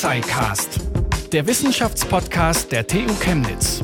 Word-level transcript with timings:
Tuxicast, 0.00 0.80
der 1.30 1.46
Wissenschaftspodcast 1.46 2.72
der 2.72 2.86
TU 2.86 3.12
Chemnitz. 3.20 3.82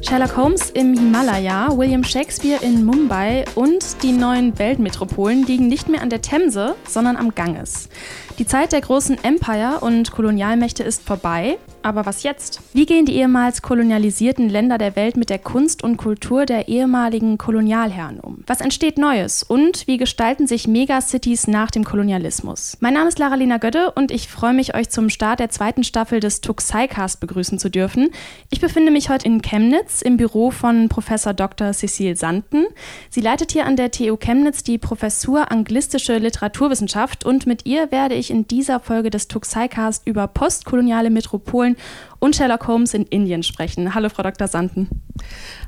Sherlock 0.00 0.34
Holmes 0.34 0.70
im 0.70 0.94
Himalaya, 0.94 1.76
William 1.76 2.02
Shakespeare 2.02 2.64
in 2.64 2.86
Mumbai 2.86 3.44
und 3.54 4.02
die 4.02 4.12
neuen 4.12 4.58
Weltmetropolen 4.58 5.44
liegen 5.44 5.68
nicht 5.68 5.90
mehr 5.90 6.00
an 6.00 6.08
der 6.08 6.22
Themse, 6.22 6.74
sondern 6.88 7.18
am 7.18 7.34
Ganges. 7.34 7.90
Die 8.38 8.46
Zeit 8.46 8.72
der 8.72 8.80
großen 8.80 9.22
Empire 9.22 9.80
und 9.82 10.10
Kolonialmächte 10.10 10.84
ist 10.84 11.02
vorbei, 11.02 11.58
aber 11.82 12.06
was 12.06 12.22
jetzt? 12.22 12.60
Wie 12.72 12.86
gehen 12.86 13.06
die 13.06 13.16
ehemals 13.16 13.62
kolonialisierten 13.62 14.48
Länder 14.48 14.78
der 14.78 14.96
Welt 14.96 15.16
mit 15.16 15.30
der 15.30 15.38
Kunst 15.38 15.82
und 15.82 15.96
Kultur 15.96 16.46
der 16.46 16.68
ehemaligen 16.68 17.38
Kolonialherren 17.38 18.20
um? 18.20 18.44
Was 18.46 18.60
entsteht 18.60 18.98
Neues 18.98 19.42
und 19.42 19.86
wie 19.86 19.96
gestalten 19.96 20.46
sich 20.46 20.68
Megacities 20.68 21.46
nach 21.46 21.70
dem 21.70 21.84
Kolonialismus? 21.84 22.76
Mein 22.80 22.94
Name 22.94 23.08
ist 23.08 23.18
Lara-Lena 23.18 23.58
Götte 23.58 23.92
und 23.92 24.10
ich 24.10 24.28
freue 24.28 24.52
mich, 24.52 24.74
euch 24.74 24.90
zum 24.90 25.08
Start 25.10 25.40
der 25.40 25.50
zweiten 25.50 25.84
Staffel 25.84 26.20
des 26.20 26.40
Tuxicast 26.40 27.20
begrüßen 27.20 27.58
zu 27.58 27.70
dürfen. 27.70 28.10
Ich 28.50 28.60
befinde 28.60 28.90
mich 28.90 29.08
heute 29.08 29.26
in 29.26 29.42
Chemnitz 29.42 30.02
im 30.02 30.16
Büro 30.16 30.50
von 30.50 30.88
Professor 30.88 31.32
Dr. 31.32 31.72
Cecile 31.72 32.16
Santen. 32.16 32.66
Sie 33.08 33.20
leitet 33.20 33.52
hier 33.52 33.66
an 33.66 33.76
der 33.76 33.90
TU 33.90 34.16
Chemnitz 34.16 34.62
die 34.62 34.78
Professur 34.78 35.50
Anglistische 35.50 36.18
Literaturwissenschaft 36.18 37.24
und 37.24 37.46
mit 37.46 37.66
ihr 37.66 37.90
werde 37.90 38.14
ich 38.14 38.30
in 38.30 38.46
dieser 38.46 38.80
Folge 38.80 39.10
des 39.10 39.28
Tuxicast 39.28 40.06
über 40.06 40.26
postkoloniale 40.26 41.10
Metropolen 41.10 41.69
und 42.18 42.36
Sherlock 42.36 42.66
Holmes 42.66 42.94
in 42.94 43.04
Indien 43.06 43.42
sprechen. 43.42 43.94
Hallo, 43.94 44.08
Frau 44.08 44.22
Dr. 44.22 44.48
Santen. 44.48 44.88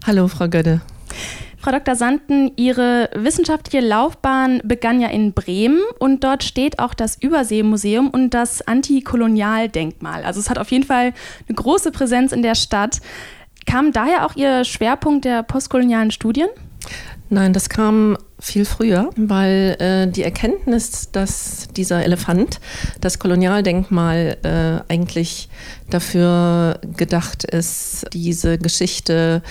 Hallo, 0.07 0.29
Frau 0.29 0.49
Götte. 0.49 0.81
Frau 1.63 1.71
Dr. 1.71 1.95
Santen, 1.95 2.51
Ihre 2.57 3.09
wissenschaftliche 3.15 3.87
Laufbahn 3.87 4.61
begann 4.65 5.01
ja 5.01 5.09
in 5.09 5.33
Bremen 5.33 5.81
und 6.01 6.25
dort 6.25 6.43
steht 6.43 6.81
auch 6.81 6.93
das 6.93 7.23
Überseemuseum 7.23 8.11
und 8.11 8.31
das 8.35 8.67
Antikolonialdenkmal. 8.67 10.25
Also 10.25 10.41
es 10.41 10.51
hat 10.51 10.59
auf 10.59 10.73
jeden 10.73 10.85
Fall 10.85 11.13
eine 11.49 11.55
große 11.55 11.93
Präsenz 11.93 12.33
in 12.33 12.43
der 12.43 12.57
Stadt. 12.57 13.01
Kam 13.65 13.93
daher 13.93 14.27
auch 14.27 14.35
Ihr 14.35 14.65
Schwerpunkt 14.65 15.25
der 15.25 15.45
postkolonialen 15.45 16.11
Studien? 16.11 16.49
Nein, 17.33 17.55
das 17.55 17.71
kam 17.71 18.19
viel 18.39 18.67
früher, 18.67 19.09
weil 19.17 19.77
äh, 19.79 20.07
die 20.07 20.23
Erkenntnis, 20.23 21.11
dass 21.13 21.67
dieser 21.75 22.05
Elefant, 22.05 22.61
das 23.01 23.19
Kolonialdenkmal, 23.19 24.37
äh, 24.43 24.93
eigentlich 24.93 25.49
dafür 25.89 26.79
gedacht 26.95 27.45
ist, 27.45 28.05
diese 28.13 28.59
Geschichte, 28.59 29.43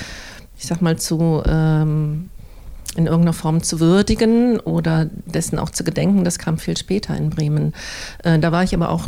ich 0.59 0.67
sag 0.67 0.83
mal, 0.83 0.99
zu 0.99 1.41
ähm, 1.47 2.29
in 2.95 3.07
irgendeiner 3.07 3.33
Form 3.33 3.63
zu 3.63 3.79
würdigen 3.79 4.59
oder 4.59 5.05
dessen 5.25 5.57
auch 5.57 5.71
zu 5.71 5.83
gedenken, 5.83 6.23
das 6.23 6.37
kam 6.37 6.59
viel 6.59 6.77
später 6.77 7.17
in 7.17 7.31
Bremen. 7.31 7.73
Äh, 8.23 8.37
da 8.37 8.51
war 8.51 8.63
ich 8.63 8.75
aber 8.75 8.89
auch, 8.89 9.07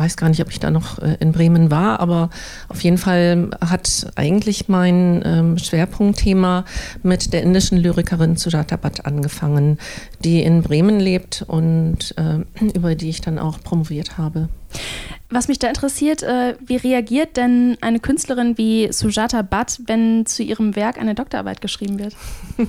weiß 0.00 0.16
gar 0.16 0.28
nicht, 0.28 0.40
ob 0.40 0.50
ich 0.50 0.58
da 0.58 0.70
noch 0.70 0.98
äh, 0.98 1.16
in 1.20 1.32
Bremen 1.32 1.70
war, 1.70 2.00
aber 2.00 2.30
auf 2.68 2.82
jeden 2.82 2.98
Fall 2.98 3.50
hat 3.60 4.10
eigentlich 4.16 4.68
mein 4.68 5.22
ähm, 5.24 5.58
Schwerpunktthema 5.58 6.64
mit 7.02 7.32
der 7.32 7.42
indischen 7.42 7.78
Lyrikerin 7.78 8.36
Sujata 8.36 8.76
Bhatt 8.76 9.06
angefangen, 9.06 9.78
die 10.24 10.42
in 10.42 10.62
Bremen 10.62 10.98
lebt 10.98 11.44
und 11.46 12.14
äh, 12.16 12.64
über 12.74 12.94
die 12.94 13.10
ich 13.10 13.20
dann 13.20 13.38
auch 13.38 13.60
promoviert 13.62 14.16
habe. 14.18 14.48
Was 15.32 15.46
mich 15.46 15.60
da 15.60 15.68
interessiert, 15.68 16.24
äh, 16.24 16.56
wie 16.64 16.74
reagiert 16.74 17.36
denn 17.36 17.78
eine 17.80 18.00
Künstlerin 18.00 18.58
wie 18.58 18.92
Sujata 18.92 19.42
Bhatt, 19.42 19.80
wenn 19.86 20.26
zu 20.26 20.42
ihrem 20.42 20.74
Werk 20.74 20.98
eine 20.98 21.14
Doktorarbeit 21.14 21.60
geschrieben 21.60 21.98
wird? 21.98 22.16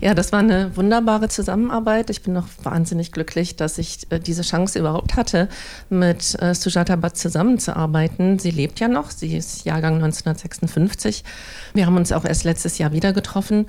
Ja, 0.00 0.14
das 0.14 0.30
war 0.30 0.38
eine 0.38 0.76
wunderbare 0.76 1.28
Zusammenarbeit. 1.28 2.08
Ich 2.08 2.22
bin 2.22 2.32
noch 2.32 2.46
wahnsinnig 2.62 3.10
glücklich, 3.10 3.56
dass 3.56 3.78
ich 3.78 4.06
äh, 4.10 4.20
diese 4.20 4.42
Chance 4.42 4.78
überhaupt 4.78 5.16
hatte, 5.16 5.48
mit 5.90 6.40
äh, 6.40 6.54
Sujata 6.62 6.96
Bhatt 6.96 7.16
zusammenzuarbeiten. 7.16 8.38
Sie 8.38 8.50
lebt 8.50 8.80
ja 8.80 8.88
noch, 8.88 9.10
sie 9.10 9.36
ist 9.36 9.64
Jahrgang 9.64 9.94
1956. 9.94 11.24
Wir 11.74 11.86
haben 11.86 11.96
uns 11.96 12.12
auch 12.12 12.24
erst 12.24 12.44
letztes 12.44 12.78
Jahr 12.78 12.92
wieder 12.92 13.12
getroffen 13.12 13.66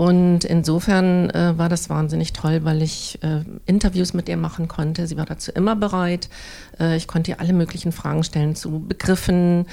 und 0.00 0.44
insofern 0.46 1.28
äh, 1.28 1.58
war 1.58 1.68
das 1.68 1.90
wahnsinnig 1.90 2.32
toll, 2.32 2.60
weil 2.64 2.80
ich 2.80 3.18
äh, 3.22 3.42
Interviews 3.66 4.14
mit 4.14 4.30
ihr 4.30 4.38
machen 4.38 4.66
konnte. 4.66 5.06
Sie 5.06 5.18
war 5.18 5.26
dazu 5.26 5.52
immer 5.52 5.76
bereit. 5.76 6.30
Äh, 6.78 6.96
ich 6.96 7.06
konnte 7.06 7.32
ihr 7.32 7.40
alle 7.40 7.52
möglichen 7.52 7.92
Fragen 7.92 8.24
stellen 8.24 8.56
zu 8.56 8.80
Begriffen, 8.80 9.66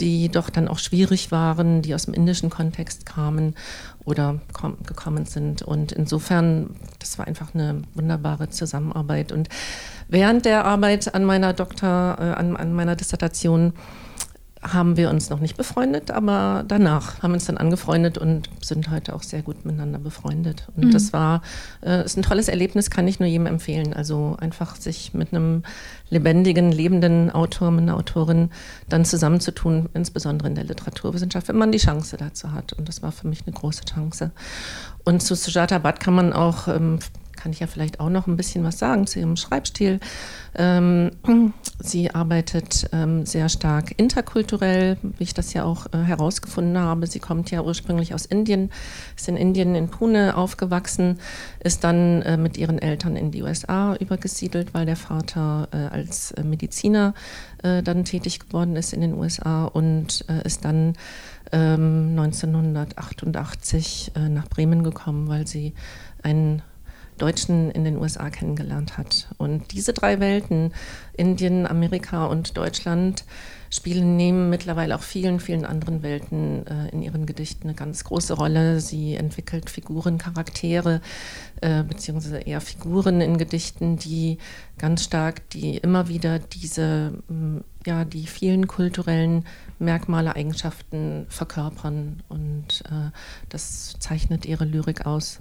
die 0.00 0.28
doch 0.28 0.50
dann 0.50 0.68
auch 0.68 0.78
schwierig 0.78 1.32
waren, 1.32 1.82
die 1.82 1.96
aus 1.96 2.04
dem 2.04 2.14
indischen 2.14 2.48
Kontext 2.48 3.06
kamen 3.06 3.56
oder 4.04 4.40
gekommen 4.86 5.26
sind. 5.26 5.62
Und 5.62 5.92
insofern, 5.92 6.70
das 6.98 7.18
war 7.18 7.26
einfach 7.26 7.54
eine 7.54 7.82
wunderbare 7.94 8.48
Zusammenarbeit. 8.50 9.32
Und 9.32 9.48
während 10.08 10.44
der 10.44 10.64
Arbeit 10.64 11.14
an 11.14 11.24
meiner 11.24 11.52
Doktor, 11.52 12.16
äh, 12.18 12.22
an, 12.22 12.56
an 12.56 12.74
meiner 12.74 12.96
Dissertation, 12.96 13.72
haben 14.62 14.96
wir 14.96 15.10
uns 15.10 15.28
noch 15.28 15.40
nicht 15.40 15.56
befreundet, 15.56 16.12
aber 16.12 16.64
danach 16.66 17.20
haben 17.20 17.32
wir 17.32 17.34
uns 17.34 17.46
dann 17.46 17.58
angefreundet 17.58 18.16
und 18.16 18.48
sind 18.62 18.90
heute 18.90 19.14
auch 19.14 19.24
sehr 19.24 19.42
gut 19.42 19.64
miteinander 19.64 19.98
befreundet. 19.98 20.68
Und 20.76 20.86
mhm. 20.86 20.90
das 20.92 21.12
war 21.12 21.42
äh, 21.84 22.04
ist 22.04 22.16
ein 22.16 22.22
tolles 22.22 22.46
Erlebnis, 22.48 22.88
kann 22.88 23.08
ich 23.08 23.18
nur 23.18 23.28
jedem 23.28 23.46
empfehlen. 23.46 23.92
Also 23.92 24.36
einfach 24.40 24.76
sich 24.76 25.14
mit 25.14 25.32
einem 25.32 25.64
lebendigen, 26.10 26.70
lebenden 26.70 27.30
Autor, 27.30 27.72
mit 27.72 27.82
einer 27.82 27.96
Autorin 27.96 28.50
dann 28.88 29.04
zusammenzutun, 29.04 29.88
insbesondere 29.94 30.48
in 30.48 30.54
der 30.54 30.64
Literaturwissenschaft, 30.64 31.48
wenn 31.48 31.56
man 31.56 31.72
die 31.72 31.78
Chance 31.78 32.16
dazu 32.16 32.52
hat. 32.52 32.72
Und 32.72 32.88
das 32.88 33.02
war 33.02 33.10
für 33.10 33.26
mich 33.26 33.42
eine 33.44 33.54
große 33.54 33.84
Chance. 33.84 34.30
Und 35.04 35.22
zu 35.22 35.34
Sujata 35.34 35.78
Bhatt 35.78 35.98
kann 35.98 36.14
man 36.14 36.32
auch 36.32 36.68
ähm, 36.68 37.00
kann 37.42 37.52
ich 37.52 37.60
ja 37.60 37.66
vielleicht 37.66 37.98
auch 37.98 38.08
noch 38.08 38.28
ein 38.28 38.36
bisschen 38.36 38.62
was 38.62 38.78
sagen 38.78 39.04
zu 39.06 39.18
ihrem 39.18 39.36
Schreibstil. 39.36 39.98
Ähm, 40.54 41.10
sie 41.80 42.14
arbeitet 42.14 42.88
ähm, 42.92 43.26
sehr 43.26 43.48
stark 43.48 43.94
interkulturell, 43.96 44.96
wie 45.02 45.24
ich 45.24 45.34
das 45.34 45.52
ja 45.52 45.64
auch 45.64 45.86
äh, 45.92 45.98
herausgefunden 45.98 46.78
habe. 46.78 47.08
Sie 47.08 47.18
kommt 47.18 47.50
ja 47.50 47.62
ursprünglich 47.62 48.14
aus 48.14 48.26
Indien, 48.26 48.70
ist 49.16 49.28
in 49.28 49.36
Indien 49.36 49.74
in 49.74 49.88
Pune 49.88 50.36
aufgewachsen, 50.36 51.18
ist 51.58 51.82
dann 51.82 52.22
äh, 52.22 52.36
mit 52.36 52.56
ihren 52.56 52.78
Eltern 52.78 53.16
in 53.16 53.32
die 53.32 53.42
USA 53.42 53.96
übergesiedelt, 53.96 54.72
weil 54.72 54.86
der 54.86 54.96
Vater 54.96 55.68
äh, 55.72 55.78
als 55.78 56.32
Mediziner 56.42 57.14
dann 57.62 58.04
tätig 58.04 58.40
geworden 58.40 58.74
ist 58.74 58.92
in 58.92 59.02
den 59.02 59.14
USA 59.14 59.66
und 59.66 60.22
ist 60.42 60.64
dann 60.64 60.94
1988 61.52 64.10
ähm, 64.16 64.34
nach 64.34 64.48
Bremen 64.48 64.82
gekommen, 64.82 65.28
weil 65.28 65.46
sie 65.46 65.74
einen 66.24 66.62
Deutschen 67.18 67.70
in 67.70 67.84
den 67.84 67.96
USA 67.96 68.30
kennengelernt 68.30 68.98
hat. 68.98 69.28
Und 69.38 69.72
diese 69.72 69.92
drei 69.92 70.20
Welten, 70.20 70.72
Indien, 71.16 71.66
Amerika 71.66 72.26
und 72.26 72.56
Deutschland, 72.56 73.24
spielen 73.72 74.16
neben 74.16 74.50
mittlerweile 74.50 74.94
auch 74.94 75.02
vielen, 75.02 75.40
vielen 75.40 75.64
anderen 75.64 76.02
Welten 76.02 76.66
äh, 76.66 76.90
in 76.90 77.00
ihren 77.00 77.24
Gedichten 77.24 77.68
eine 77.68 77.74
ganz 77.74 78.04
große 78.04 78.34
Rolle. 78.34 78.80
Sie 78.80 79.14
entwickelt 79.14 79.70
Figuren, 79.70 80.18
Charaktere, 80.18 81.00
äh, 81.62 81.82
beziehungsweise 81.82 82.40
eher 82.40 82.60
Figuren 82.60 83.22
in 83.22 83.38
Gedichten, 83.38 83.96
die 83.96 84.36
ganz 84.76 85.04
stark, 85.04 85.48
die 85.50 85.78
immer 85.78 86.08
wieder 86.08 86.38
diese, 86.38 87.14
mm, 87.28 87.58
ja, 87.86 88.04
die 88.04 88.26
vielen 88.26 88.66
kulturellen 88.66 89.46
Merkmale, 89.78 90.36
Eigenschaften 90.36 91.24
verkörpern. 91.30 92.22
Und 92.28 92.82
äh, 92.90 93.10
das 93.48 93.94
zeichnet 93.98 94.44
ihre 94.44 94.66
Lyrik 94.66 95.06
aus. 95.06 95.40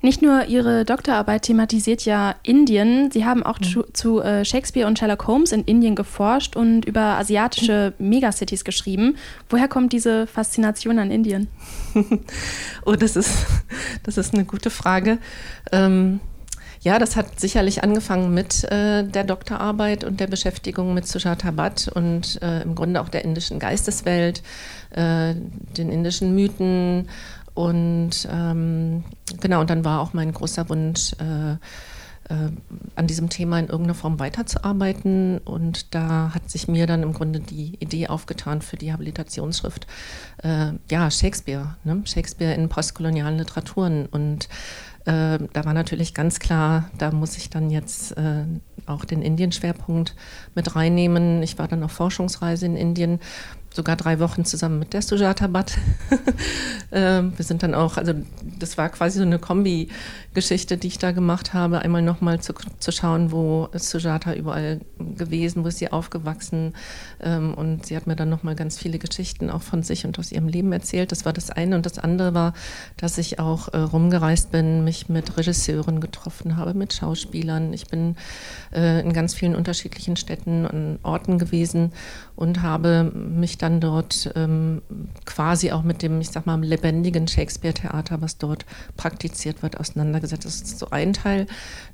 Nicht 0.00 0.22
nur 0.22 0.44
Ihre 0.44 0.84
Doktorarbeit 0.84 1.42
thematisiert 1.42 2.04
ja 2.04 2.36
Indien, 2.44 3.10
Sie 3.10 3.24
haben 3.24 3.42
auch 3.42 3.58
mhm. 3.58 3.64
zu, 3.64 3.82
zu 3.92 4.20
äh, 4.20 4.44
Shakespeare 4.44 4.86
und 4.86 4.96
Sherlock 4.96 5.26
Holmes 5.26 5.50
in 5.50 5.64
Indien 5.64 5.96
geforscht 5.96 6.54
und 6.54 6.84
über 6.84 7.00
asiatische 7.00 7.94
Megacities 7.98 8.64
geschrieben. 8.64 9.16
Woher 9.48 9.66
kommt 9.66 9.92
diese 9.92 10.28
Faszination 10.28 11.00
an 11.00 11.10
Indien? 11.10 11.48
oh, 12.86 12.94
das 12.94 13.16
ist, 13.16 13.46
das 14.04 14.18
ist 14.18 14.34
eine 14.34 14.44
gute 14.44 14.70
Frage. 14.70 15.18
Ähm, 15.72 16.20
ja, 16.80 17.00
das 17.00 17.16
hat 17.16 17.40
sicherlich 17.40 17.82
angefangen 17.82 18.32
mit 18.32 18.62
äh, 18.64 19.02
der 19.02 19.24
Doktorarbeit 19.24 20.04
und 20.04 20.20
der 20.20 20.28
Beschäftigung 20.28 20.94
mit 20.94 21.08
Sujata 21.08 21.50
Bhatt 21.50 21.90
und 21.92 22.40
äh, 22.40 22.62
im 22.62 22.76
Grunde 22.76 23.00
auch 23.00 23.08
der 23.08 23.24
indischen 23.24 23.58
Geisteswelt, 23.58 24.42
äh, 24.90 25.34
den 25.76 25.90
indischen 25.90 26.36
Mythen 26.36 27.08
und 27.58 28.28
ähm, 28.30 29.02
genau, 29.40 29.62
und 29.62 29.68
dann 29.68 29.84
war 29.84 30.00
auch 30.00 30.12
mein 30.12 30.30
großer 30.30 30.68
Wunsch, 30.68 31.12
äh, 31.14 31.54
äh, 32.32 32.50
an 32.94 33.06
diesem 33.08 33.30
Thema 33.30 33.58
in 33.58 33.66
irgendeiner 33.66 33.96
Form 33.96 34.20
weiterzuarbeiten. 34.20 35.38
Und 35.38 35.92
da 35.92 36.30
hat 36.32 36.48
sich 36.48 36.68
mir 36.68 36.86
dann 36.86 37.02
im 37.02 37.12
Grunde 37.12 37.40
die 37.40 37.74
Idee 37.80 38.06
aufgetan 38.06 38.62
für 38.62 38.76
die 38.76 38.92
Habilitationsschrift, 38.92 39.88
äh, 40.44 40.70
ja, 40.88 41.10
Shakespeare, 41.10 41.74
ne? 41.82 42.00
Shakespeare 42.04 42.54
in 42.54 42.68
postkolonialen 42.68 43.38
Literaturen. 43.38 44.06
Und 44.06 44.44
äh, 45.06 45.40
da 45.52 45.64
war 45.64 45.74
natürlich 45.74 46.14
ganz 46.14 46.38
klar, 46.38 46.90
da 46.96 47.10
muss 47.10 47.36
ich 47.38 47.50
dann 47.50 47.70
jetzt 47.70 48.16
äh, 48.16 48.44
auch 48.86 49.04
den 49.04 49.20
Indien-Schwerpunkt 49.20 50.14
mit 50.54 50.76
reinnehmen. 50.76 51.42
Ich 51.42 51.58
war 51.58 51.66
dann 51.66 51.82
auf 51.82 51.90
Forschungsreise 51.90 52.66
in 52.66 52.76
Indien 52.76 53.18
sogar 53.78 53.94
drei 53.94 54.18
Wochen 54.18 54.44
zusammen 54.44 54.80
mit 54.80 54.92
der 54.92 55.02
Sujata 55.02 55.46
Bhatt. 55.46 55.78
ähm, 56.92 57.32
wir 57.36 57.44
sind 57.44 57.62
dann 57.62 57.74
auch, 57.74 57.96
also 57.96 58.12
das 58.58 58.76
war 58.76 58.88
quasi 58.88 59.18
so 59.18 59.24
eine 59.24 59.38
Kombi-Geschichte, 60.38 60.76
die 60.76 60.86
ich 60.86 60.98
da 60.98 61.10
gemacht 61.10 61.52
habe, 61.52 61.80
einmal 61.80 62.00
nochmal 62.00 62.40
zu, 62.40 62.54
zu 62.78 62.92
schauen, 62.92 63.32
wo 63.32 63.68
Sujata 63.72 64.34
überall 64.34 64.80
gewesen, 65.16 65.64
wo 65.64 65.68
ist 65.68 65.78
sie 65.78 65.90
aufgewachsen 65.90 66.74
ähm, 67.20 67.54
und 67.54 67.86
sie 67.86 67.96
hat 67.96 68.06
mir 68.06 68.14
dann 68.14 68.28
nochmal 68.28 68.54
ganz 68.54 68.78
viele 68.78 69.00
Geschichten 69.00 69.50
auch 69.50 69.62
von 69.62 69.82
sich 69.82 70.06
und 70.06 70.16
aus 70.18 70.30
ihrem 70.30 70.46
Leben 70.46 70.72
erzählt. 70.72 71.10
Das 71.10 71.24
war 71.24 71.32
das 71.32 71.50
eine 71.50 71.74
und 71.74 71.86
das 71.86 71.98
andere 71.98 72.34
war, 72.34 72.52
dass 72.96 73.18
ich 73.18 73.40
auch 73.40 73.72
äh, 73.72 73.78
rumgereist 73.78 74.52
bin, 74.52 74.84
mich 74.84 75.08
mit 75.08 75.36
Regisseuren 75.36 76.00
getroffen 76.00 76.56
habe, 76.56 76.72
mit 76.72 76.92
Schauspielern. 76.92 77.72
Ich 77.72 77.88
bin 77.88 78.14
äh, 78.72 79.00
in 79.00 79.12
ganz 79.12 79.34
vielen 79.34 79.56
unterschiedlichen 79.56 80.16
Städten 80.16 80.66
und 80.66 80.98
Orten 81.02 81.38
gewesen 81.38 81.92
und 82.36 82.62
habe 82.62 83.02
mich 83.02 83.58
dann 83.58 83.80
dort 83.80 84.30
ähm, 84.36 84.82
quasi 85.24 85.72
auch 85.72 85.82
mit 85.82 86.02
dem, 86.02 86.20
ich 86.20 86.30
sag 86.30 86.46
mal, 86.46 86.62
lebendigen 86.62 87.26
Shakespeare-Theater, 87.26 88.20
was 88.20 88.38
dort 88.38 88.64
praktiziert 88.96 89.64
wird, 89.64 89.80
auseinandergesetzt. 89.80 90.27
Das 90.36 90.44
ist 90.44 90.78
so 90.78 90.90
ein 90.90 91.12
Teil 91.12 91.46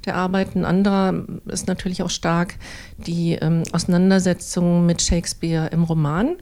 der 0.05 0.17
Arbeit. 0.17 0.55
Ein 0.55 0.65
anderer 0.65 1.25
ist 1.47 1.67
natürlich 1.67 2.03
auch 2.03 2.11
stark 2.11 2.57
die 2.99 3.35
ähm, 3.35 3.63
Auseinandersetzung 3.73 4.87
mit 4.87 5.03
Shakespeare 5.03 5.69
im 5.69 5.85
Roman. 5.85 6.37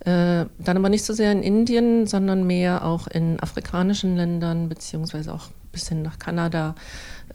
Äh, 0.00 0.46
dann 0.58 0.76
aber 0.76 0.88
nicht 0.88 1.04
so 1.04 1.12
sehr 1.12 1.32
in 1.32 1.42
Indien, 1.42 2.06
sondern 2.06 2.46
mehr 2.46 2.84
auch 2.84 3.06
in 3.06 3.40
afrikanischen 3.40 4.16
Ländern, 4.16 4.68
beziehungsweise 4.68 5.32
auch 5.34 5.48
bis 5.72 5.88
hin 5.88 6.02
nach 6.02 6.18
Kanada. 6.18 6.74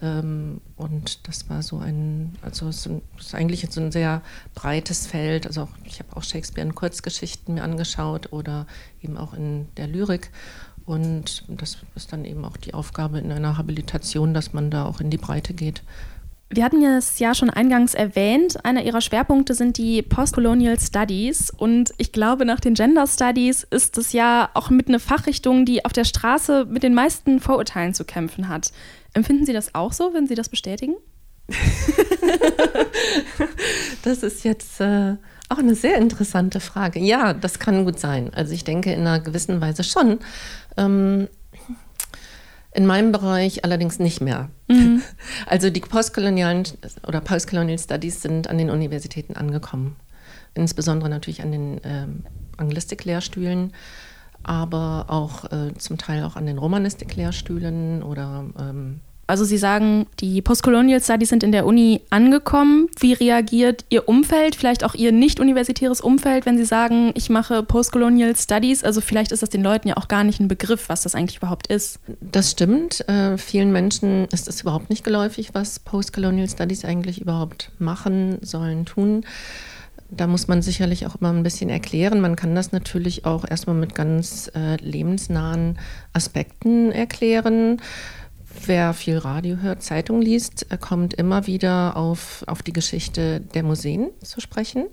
Ähm, 0.02 0.60
und 0.76 1.26
das 1.26 1.48
war 1.48 1.62
so 1.62 1.78
ein, 1.78 2.36
also 2.42 2.68
es 2.68 2.88
ist 3.18 3.34
eigentlich 3.34 3.66
so 3.70 3.80
ein 3.80 3.92
sehr 3.92 4.22
breites 4.54 5.06
Feld. 5.06 5.46
Also 5.46 5.62
auch, 5.62 5.70
ich 5.84 6.00
habe 6.00 6.16
auch 6.16 6.22
Shakespeare 6.22 6.66
in 6.66 6.74
Kurzgeschichten 6.74 7.54
mir 7.54 7.62
angeschaut 7.62 8.32
oder 8.32 8.66
eben 9.02 9.16
auch 9.16 9.32
in 9.32 9.68
der 9.76 9.86
Lyrik. 9.86 10.30
Und 10.86 11.44
das 11.48 11.78
ist 11.96 12.12
dann 12.12 12.24
eben 12.24 12.44
auch 12.44 12.56
die 12.56 12.72
Aufgabe 12.72 13.18
in 13.18 13.32
einer 13.32 13.58
Habilitation, 13.58 14.32
dass 14.32 14.52
man 14.52 14.70
da 14.70 14.86
auch 14.86 15.00
in 15.00 15.10
die 15.10 15.18
Breite 15.18 15.52
geht. 15.52 15.82
Wir 16.48 16.62
hatten 16.62 16.84
es 16.84 17.18
ja 17.18 17.34
schon 17.34 17.50
eingangs 17.50 17.94
erwähnt, 17.94 18.64
einer 18.64 18.84
ihrer 18.84 19.00
Schwerpunkte 19.00 19.52
sind 19.52 19.78
die 19.78 20.00
Postcolonial 20.00 20.78
Studies 20.78 21.50
und 21.50 21.92
ich 21.98 22.12
glaube, 22.12 22.44
nach 22.44 22.60
den 22.60 22.74
Gender 22.74 23.08
Studies 23.08 23.66
ist 23.68 23.98
es 23.98 24.12
ja 24.12 24.50
auch 24.54 24.70
mit 24.70 24.88
einer 24.88 25.00
Fachrichtung, 25.00 25.64
die 25.64 25.84
auf 25.84 25.92
der 25.92 26.04
Straße 26.04 26.66
mit 26.66 26.84
den 26.84 26.94
meisten 26.94 27.40
Vorurteilen 27.40 27.94
zu 27.94 28.04
kämpfen 28.04 28.48
hat. 28.48 28.70
Empfinden 29.12 29.44
Sie 29.44 29.52
das 29.52 29.74
auch 29.74 29.92
so, 29.92 30.14
wenn 30.14 30.28
Sie 30.28 30.36
das 30.36 30.48
bestätigen? 30.48 30.94
das 34.04 34.22
ist 34.22 34.44
jetzt 34.44 34.80
äh, 34.80 35.16
auch 35.48 35.58
eine 35.58 35.74
sehr 35.74 35.98
interessante 35.98 36.60
Frage. 36.60 37.00
Ja, 37.00 37.34
das 37.34 37.58
kann 37.58 37.84
gut 37.84 37.98
sein. 37.98 38.32
Also 38.34 38.52
ich 38.52 38.62
denke 38.64 38.92
in 38.92 39.00
einer 39.00 39.20
gewissen 39.20 39.60
Weise 39.60 39.84
schon. 39.84 40.18
Ähm, 40.76 41.28
in 42.72 42.84
meinem 42.84 43.10
Bereich 43.10 43.64
allerdings 43.64 43.98
nicht 43.98 44.20
mehr. 44.20 44.50
Mhm. 44.68 45.02
Also 45.46 45.70
die 45.70 45.80
postkolonialen 45.80 46.64
oder 47.06 47.20
Postcolonial 47.20 47.78
Studies 47.78 48.20
sind 48.20 48.48
an 48.48 48.58
den 48.58 48.70
Universitäten 48.70 49.34
angekommen. 49.34 49.96
Insbesondere 50.54 51.08
natürlich 51.08 51.42
an 51.42 51.52
den 51.52 51.80
ähm, 51.84 52.24
Anglistik-Lehrstühlen, 52.56 53.72
aber 54.42 55.06
auch 55.08 55.44
äh, 55.52 55.74
zum 55.78 55.98
Teil 55.98 56.24
auch 56.24 56.36
an 56.36 56.46
den 56.46 56.58
Romanistik-Lehrstühlen 56.58 58.02
oder 58.02 58.44
ähm, 58.58 59.00
also 59.26 59.44
Sie 59.44 59.58
sagen, 59.58 60.06
die 60.20 60.40
Postcolonial 60.40 61.02
Studies 61.02 61.30
sind 61.30 61.42
in 61.42 61.50
der 61.50 61.66
Uni 61.66 62.02
angekommen. 62.10 62.88
Wie 63.00 63.12
reagiert 63.12 63.84
Ihr 63.88 64.08
Umfeld, 64.08 64.54
vielleicht 64.54 64.84
auch 64.84 64.94
Ihr 64.94 65.10
nicht-universitäres 65.10 66.00
Umfeld, 66.00 66.46
wenn 66.46 66.56
Sie 66.56 66.64
sagen, 66.64 67.10
ich 67.14 67.28
mache 67.28 67.64
Postcolonial 67.64 68.36
Studies? 68.36 68.84
Also 68.84 69.00
vielleicht 69.00 69.32
ist 69.32 69.42
das 69.42 69.50
den 69.50 69.64
Leuten 69.64 69.88
ja 69.88 69.96
auch 69.96 70.06
gar 70.06 70.22
nicht 70.22 70.38
ein 70.38 70.46
Begriff, 70.46 70.88
was 70.88 71.02
das 71.02 71.16
eigentlich 71.16 71.38
überhaupt 71.38 71.66
ist. 71.66 71.98
Das 72.20 72.52
stimmt. 72.52 73.06
Äh, 73.08 73.36
vielen 73.36 73.72
Menschen 73.72 74.26
ist 74.26 74.46
es 74.46 74.60
überhaupt 74.60 74.90
nicht 74.90 75.02
geläufig, 75.02 75.50
was 75.54 75.80
Postcolonial 75.80 76.48
Studies 76.48 76.84
eigentlich 76.84 77.20
überhaupt 77.20 77.72
machen 77.78 78.38
sollen, 78.42 78.86
tun. 78.86 79.24
Da 80.08 80.28
muss 80.28 80.46
man 80.46 80.62
sicherlich 80.62 81.04
auch 81.06 81.16
immer 81.16 81.32
ein 81.32 81.42
bisschen 81.42 81.68
erklären. 81.68 82.20
Man 82.20 82.36
kann 82.36 82.54
das 82.54 82.70
natürlich 82.70 83.24
auch 83.24 83.44
erstmal 83.48 83.74
mit 83.74 83.96
ganz 83.96 84.48
äh, 84.54 84.76
lebensnahen 84.76 85.78
Aspekten 86.12 86.92
erklären. 86.92 87.78
Wer 88.64 88.94
viel 88.94 89.18
Radio 89.18 89.58
hört, 89.58 89.82
Zeitung 89.82 90.22
liest, 90.22 90.66
äh, 90.70 90.78
kommt 90.78 91.14
immer 91.14 91.46
wieder 91.46 91.96
auf, 91.96 92.44
auf 92.46 92.62
die 92.62 92.72
Geschichte 92.72 93.40
der 93.40 93.62
Museen 93.62 94.10
zu 94.22 94.40
sprechen. 94.40 94.86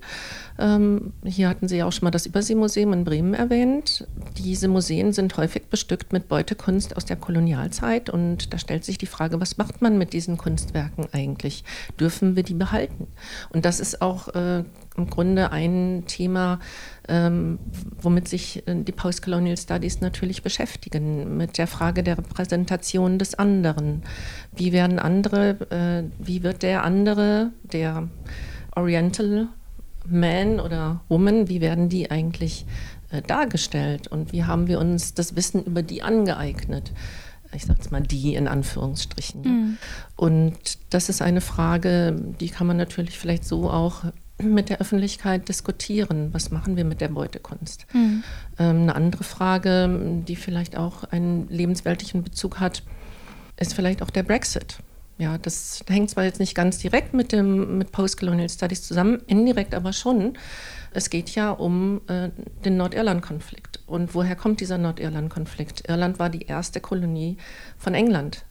Ähm, 0.59 1.13
hier 1.25 1.49
hatten 1.49 1.67
Sie 1.67 1.77
ja 1.77 1.85
auch 1.85 1.91
schon 1.91 2.05
mal 2.05 2.11
das 2.11 2.25
Überseemuseum 2.25 2.93
in 2.93 3.03
Bremen 3.03 3.33
erwähnt. 3.33 4.07
Diese 4.37 4.67
Museen 4.67 5.13
sind 5.13 5.37
häufig 5.37 5.67
bestückt 5.67 6.13
mit 6.13 6.27
Beutekunst 6.27 6.97
aus 6.97 7.05
der 7.05 7.15
Kolonialzeit 7.15 8.09
und 8.09 8.53
da 8.53 8.57
stellt 8.57 8.85
sich 8.85 8.97
die 8.97 9.05
Frage, 9.05 9.39
was 9.39 9.57
macht 9.57 9.81
man 9.81 9.97
mit 9.97 10.13
diesen 10.13 10.37
Kunstwerken 10.37 11.07
eigentlich? 11.11 11.63
Dürfen 11.99 12.35
wir 12.35 12.43
die 12.43 12.53
behalten? 12.53 13.07
Und 13.51 13.65
das 13.65 13.79
ist 13.79 14.01
auch 14.01 14.27
äh, 14.29 14.63
im 14.95 15.09
Grunde 15.09 15.51
ein 15.51 16.03
Thema, 16.07 16.59
ähm, 17.07 17.59
womit 18.01 18.27
sich 18.27 18.67
äh, 18.67 18.75
die 18.83 18.91
Postcolonial 18.91 19.57
Studies 19.57 20.01
natürlich 20.01 20.43
beschäftigen, 20.43 21.37
mit 21.37 21.57
der 21.57 21.67
Frage 21.67 22.03
der 22.03 22.17
Repräsentation 22.17 23.19
des 23.19 23.35
anderen. 23.35 24.03
Wie 24.55 24.71
werden 24.71 24.99
andere, 24.99 25.49
äh, 25.69 26.03
wie 26.19 26.43
wird 26.43 26.63
der 26.63 26.83
andere, 26.83 27.51
der 27.63 28.07
Oriental 28.75 29.47
Man 30.05 30.59
oder 30.59 31.01
Woman, 31.09 31.49
wie 31.49 31.61
werden 31.61 31.89
die 31.89 32.09
eigentlich 32.09 32.65
äh, 33.11 33.21
dargestellt 33.21 34.07
und 34.07 34.31
wie 34.31 34.45
haben 34.45 34.67
wir 34.67 34.79
uns 34.79 35.13
das 35.13 35.35
Wissen 35.35 35.63
über 35.63 35.81
die 35.81 36.03
angeeignet? 36.03 36.91
ich 37.55 37.65
sage 37.65 37.79
jetzt 37.79 37.91
mal 37.91 38.01
die 38.01 38.33
in 38.35 38.47
Anführungsstrichen. 38.47 39.41
Mhm. 39.41 39.77
Und 40.15 40.57
das 40.89 41.09
ist 41.09 41.21
eine 41.21 41.39
Frage, 41.39 42.15
die 42.39 42.49
kann 42.49 42.67
man 42.67 42.77
natürlich 42.77 43.19
vielleicht 43.19 43.45
so 43.45 43.69
auch 43.69 44.05
mit 44.41 44.69
der 44.69 44.79
Öffentlichkeit 44.79 45.47
diskutieren. 45.47 46.29
Was 46.33 46.51
machen 46.51 46.75
wir 46.75 46.85
mit 46.85 47.01
der 47.01 47.09
Beutekunst? 47.09 47.85
Mhm. 47.93 48.23
Ähm, 48.59 48.81
eine 48.83 48.95
andere 48.95 49.23
Frage, 49.23 50.21
die 50.27 50.35
vielleicht 50.35 50.75
auch 50.77 51.03
einen 51.05 51.47
lebensweltlichen 51.49 52.23
Bezug 52.23 52.59
hat, 52.59 52.83
ist 53.59 53.73
vielleicht 53.73 54.01
auch 54.01 54.09
der 54.09 54.23
Brexit. 54.23 54.77
Ja, 55.19 55.37
das 55.37 55.83
hängt 55.87 56.09
zwar 56.09 56.23
jetzt 56.23 56.39
nicht 56.39 56.55
ganz 56.55 56.79
direkt 56.79 57.13
mit 57.13 57.31
dem 57.31 57.77
mit 57.77 57.91
Postcolonial 57.91 58.49
Studies 58.49 58.81
zusammen, 58.81 59.21
indirekt 59.27 59.75
aber 59.75 59.93
schon. 59.93 60.37
Es 60.91 61.09
geht 61.09 61.29
ja 61.31 61.51
um 61.51 62.01
äh, 62.07 62.29
den 62.65 62.77
Nordirland-Konflikt. 62.77 63.81
Und 63.85 64.15
woher 64.15 64.35
kommt 64.35 64.59
dieser 64.59 64.77
Nordirland-Konflikt? 64.77 65.87
Irland 65.87 66.19
war 66.19 66.29
die 66.29 66.43
erste 66.43 66.81
Kolonie 66.81 67.37
von 67.77 67.93
England. 67.93 68.43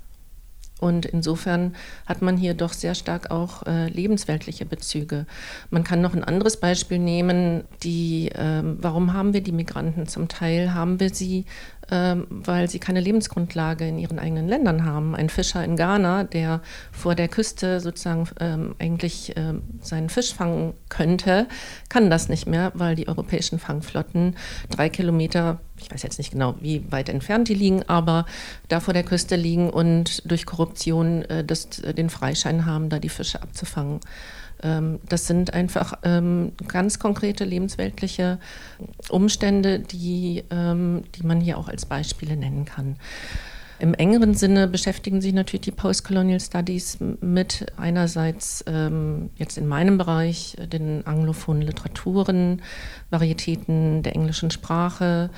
Und 0.82 1.06
insofern 1.06 1.76
hat 2.06 2.23
man 2.23 2.37
hier 2.37 2.55
doch 2.55 2.73
sehr 2.73 2.96
stark 2.96 3.31
auch 3.31 3.64
äh, 3.69 3.87
lebensweltliche 3.87 4.64
Bezüge. 4.64 5.26
Man 5.71 5.85
kann 5.85 6.00
noch 6.00 6.12
ein 6.12 6.25
anderes 6.25 6.57
Beispiel 6.57 6.99
nehmen, 6.99 7.62
die, 7.85 8.33
äh, 8.33 8.62
warum 8.64 9.12
haben 9.12 9.33
wir 9.33 9.42
die 9.42 9.52
Migranten? 9.52 10.09
Zum 10.09 10.26
Teil 10.26 10.75
haben 10.75 10.99
wir 10.99 11.11
sie 11.11 11.45
weil 11.92 12.70
sie 12.70 12.78
keine 12.78 13.00
Lebensgrundlage 13.00 13.87
in 13.87 13.99
ihren 13.99 14.18
eigenen 14.18 14.49
Ländern 14.49 14.84
haben. 14.84 15.14
Ein 15.14 15.28
Fischer 15.28 15.64
in 15.64 15.76
Ghana, 15.76 16.25
der 16.25 16.62
vor 16.90 17.14
der 17.14 17.28
Küste 17.28 17.80
sozusagen 17.80 18.28
ähm, 18.40 18.75
eigentlich 18.78 19.32
ähm, 19.37 19.62
seinen 19.80 20.08
Fisch 20.08 20.32
fangen 20.34 20.75
könnte, 20.88 21.46
kann 21.88 22.08
das 22.08 22.28
nicht 22.28 22.46
mehr, 22.46 22.72
weil 22.75 22.94
die 22.94 23.08
europäischen 23.08 23.58
Fangflotten 23.58 24.37
drei 24.70 24.88
Kilometer, 24.88 25.61
ich 25.78 25.90
weiß 25.90 26.02
jetzt 26.02 26.18
nicht 26.18 26.32
genau, 26.32 26.54
wie 26.61 26.90
weit 26.90 27.08
entfernt 27.08 27.49
die 27.49 27.54
liegen, 27.54 27.82
aber 27.82 28.25
da 28.68 28.80
vor 28.80 28.94
der 28.94 29.04
Küste 29.04 29.37
liegen 29.37 29.68
und 29.68 30.28
durch 30.30 30.46
Korruption 30.46 31.22
äh, 31.22 31.44
das, 31.44 31.68
den 31.68 32.11
Freischein 32.11 32.64
haben, 32.64 32.88
da 32.88 32.99
die 32.99 33.08
Fische 33.08 33.42
abzufangen. 33.42 34.00
Ähm, 34.62 35.00
das 35.09 35.26
sind 35.26 35.54
einfach 35.54 35.95
ähm, 36.04 36.52
ganz 36.69 36.99
konkrete 36.99 37.45
lebensweltliche 37.45 38.38
Umstände, 39.09 39.81
die, 39.81 40.45
ähm, 40.50 41.04
die 41.14 41.26
man 41.26 41.40
hier 41.40 41.59
auch 41.59 41.69
als 41.69 41.87
Beispiele 41.87 42.37
nennen 42.37 42.64
kann. 42.64 42.97
Im 43.83 43.95
engeren 43.95 44.35
Sinne 44.35 44.69
beschäftigen 44.69 45.21
sich 45.21 45.33
natürlich 45.33 45.62
die 45.62 45.73
Postcolonial 45.73 46.38
Studies 46.38 46.99
mit 47.21 47.66
einerseits 47.76 48.64
ähm, 48.69 49.31
jetzt 49.38 49.59
in 49.59 49.66
meinem 49.66 49.99
Bereich 49.99 50.57
äh, 50.61 50.69
den 50.69 51.04
anglophonen 51.04 51.62
Literaturen, 51.62 52.62
Varietäten 53.11 54.04
der 54.04 54.14
englischen 54.14 54.52
Sprache 54.52 55.31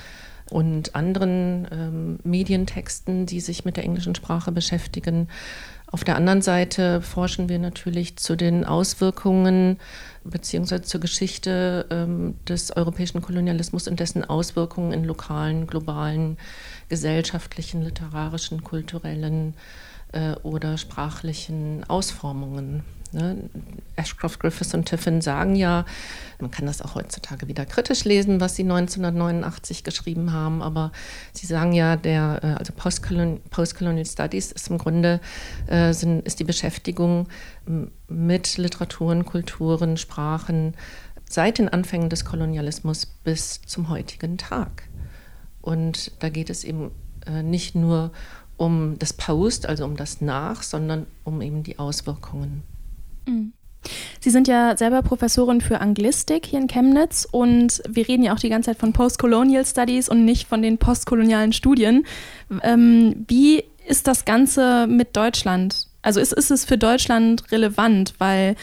und 0.51 0.93
anderen 0.93 1.67
ähm, 1.71 2.19
Medientexten, 2.23 3.25
die 3.25 3.39
sich 3.39 3.65
mit 3.65 3.77
der 3.77 3.83
englischen 3.83 4.13
Sprache 4.13 4.51
beschäftigen. 4.51 5.27
Auf 5.91 6.03
der 6.03 6.15
anderen 6.15 6.41
Seite 6.41 7.01
forschen 7.01 7.47
wir 7.47 7.59
natürlich 7.59 8.17
zu 8.17 8.35
den 8.35 8.65
Auswirkungen 8.65 9.79
beziehungsweise 10.23 10.83
zur 10.83 10.99
Geschichte 10.99 11.85
ähm, 11.91 12.35
des 12.47 12.75
europäischen 12.75 13.21
Kolonialismus 13.21 13.87
und 13.87 13.99
dessen 13.99 14.23
Auswirkungen 14.23 14.91
in 14.91 15.05
lokalen, 15.05 15.67
globalen, 15.67 16.37
gesellschaftlichen, 16.89 17.83
literarischen, 17.83 18.63
kulturellen 18.63 19.53
äh, 20.11 20.33
oder 20.43 20.77
sprachlichen 20.77 21.83
Ausformungen. 21.87 22.83
Ne? 23.15 23.49
Ashcroft, 23.95 24.39
Griffiths 24.39 24.73
und 24.73 24.85
Tiffin 24.85 25.21
sagen 25.21 25.55
ja, 25.55 25.85
man 26.39 26.51
kann 26.51 26.65
das 26.65 26.81
auch 26.81 26.95
heutzutage 26.95 27.47
wieder 27.47 27.65
kritisch 27.65 28.03
lesen, 28.03 28.41
was 28.41 28.55
sie 28.55 28.63
1989 28.63 29.85
geschrieben 29.85 30.33
haben, 30.33 30.61
aber 30.61 30.91
sie 31.31 31.47
sagen 31.47 31.71
ja, 31.71 31.95
der, 31.95 32.41
äh, 32.43 32.47
also 32.59 32.73
Postcolonial, 32.73 33.39
Postcolonial 33.49 34.05
Studies 34.05 34.51
ist 34.51 34.69
im 34.69 34.77
Grunde 34.77 35.21
äh, 35.67 35.93
sind, 35.93 36.25
ist 36.25 36.39
die 36.39 36.43
Beschäftigung 36.43 37.29
mit 38.09 38.57
Literaturen, 38.57 39.25
Kulturen, 39.25 39.95
Sprachen 39.95 40.75
seit 41.29 41.57
den 41.57 41.69
Anfängen 41.69 42.09
des 42.09 42.25
Kolonialismus 42.25 43.05
bis 43.05 43.61
zum 43.61 43.89
heutigen 43.89 44.37
Tag. 44.37 44.83
Und 45.61 46.11
da 46.19 46.29
geht 46.29 46.49
es 46.49 46.63
eben 46.65 46.91
äh, 47.25 47.41
nicht 47.41 47.75
nur 47.75 48.11
um 48.57 48.99
das 48.99 49.13
Post, 49.13 49.67
also 49.67 49.85
um 49.85 49.95
das 49.95 50.21
Nach, 50.21 50.63
sondern 50.63 51.07
um 51.23 51.41
eben 51.41 51.63
die 51.63 51.79
Auswirkungen. 51.79 52.63
Mhm. 53.25 53.53
Sie 54.19 54.29
sind 54.29 54.47
ja 54.47 54.75
selber 54.77 55.01
Professorin 55.01 55.61
für 55.61 55.79
Anglistik 55.79 56.47
hier 56.47 56.59
in 56.59 56.67
Chemnitz 56.67 57.27
und 57.29 57.83
wir 57.87 58.07
reden 58.07 58.23
ja 58.23 58.33
auch 58.33 58.39
die 58.39 58.49
ganze 58.49 58.71
Zeit 58.71 58.79
von 58.79 58.93
Postcolonial 58.93 59.65
Studies 59.65 60.09
und 60.09 60.25
nicht 60.25 60.47
von 60.47 60.61
den 60.61 60.77
postkolonialen 60.77 61.53
Studien. 61.53 62.05
Ähm, 62.63 63.25
wie 63.27 63.63
ist 63.87 64.07
das 64.07 64.25
Ganze 64.25 64.87
mit 64.87 65.15
Deutschland? 65.15 65.87
Also 66.01 66.19
ist, 66.19 66.33
ist 66.33 66.51
es 66.51 66.65
für 66.65 66.77
Deutschland 66.77 67.51
relevant? 67.51 68.15
Weil 68.17 68.55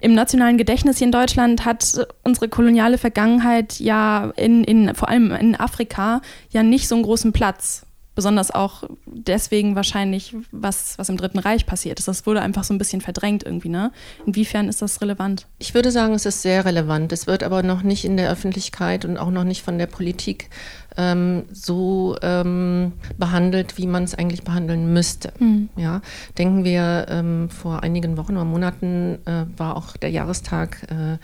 im 0.00 0.14
nationalen 0.14 0.58
Gedächtnis 0.58 0.98
hier 0.98 1.06
in 1.06 1.12
Deutschland 1.12 1.64
hat 1.64 2.06
unsere 2.22 2.48
koloniale 2.48 2.98
Vergangenheit 2.98 3.80
ja 3.80 4.32
in, 4.36 4.62
in, 4.64 4.94
vor 4.94 5.08
allem 5.08 5.32
in 5.32 5.56
Afrika 5.56 6.20
ja 6.50 6.62
nicht 6.62 6.88
so 6.88 6.94
einen 6.94 7.04
großen 7.04 7.32
Platz 7.32 7.85
besonders 8.16 8.50
auch 8.50 8.82
deswegen 9.04 9.76
wahrscheinlich, 9.76 10.34
was, 10.50 10.98
was 10.98 11.08
im 11.08 11.16
Dritten 11.16 11.38
Reich 11.38 11.66
passiert 11.66 12.00
ist. 12.00 12.08
Das 12.08 12.26
wurde 12.26 12.42
einfach 12.42 12.64
so 12.64 12.74
ein 12.74 12.78
bisschen 12.78 13.00
verdrängt 13.00 13.44
irgendwie, 13.44 13.68
ne? 13.68 13.92
Inwiefern 14.26 14.68
ist 14.68 14.82
das 14.82 15.00
relevant? 15.00 15.46
Ich 15.58 15.74
würde 15.74 15.92
sagen, 15.92 16.14
es 16.14 16.26
ist 16.26 16.42
sehr 16.42 16.64
relevant. 16.64 17.12
Es 17.12 17.28
wird 17.28 17.44
aber 17.44 17.62
noch 17.62 17.82
nicht 17.82 18.04
in 18.04 18.16
der 18.16 18.30
Öffentlichkeit 18.30 19.04
und 19.04 19.18
auch 19.18 19.30
noch 19.30 19.44
nicht 19.44 19.62
von 19.62 19.78
der 19.78 19.86
Politik 19.86 20.50
ähm, 20.96 21.44
so 21.52 22.16
ähm, 22.22 22.92
behandelt, 23.18 23.78
wie 23.78 23.86
man 23.86 24.04
es 24.04 24.14
eigentlich 24.14 24.42
behandeln 24.42 24.92
müsste. 24.92 25.32
Mhm. 25.38 25.68
Ja, 25.76 26.00
denken 26.38 26.64
wir, 26.64 27.06
ähm, 27.08 27.48
vor 27.50 27.82
einigen 27.82 28.16
Wochen 28.16 28.32
oder 28.32 28.44
Monaten 28.44 29.18
äh, 29.26 29.44
war 29.56 29.76
auch 29.76 29.96
der 29.96 30.10
Jahrestag 30.10 30.86
äh, 30.90 31.18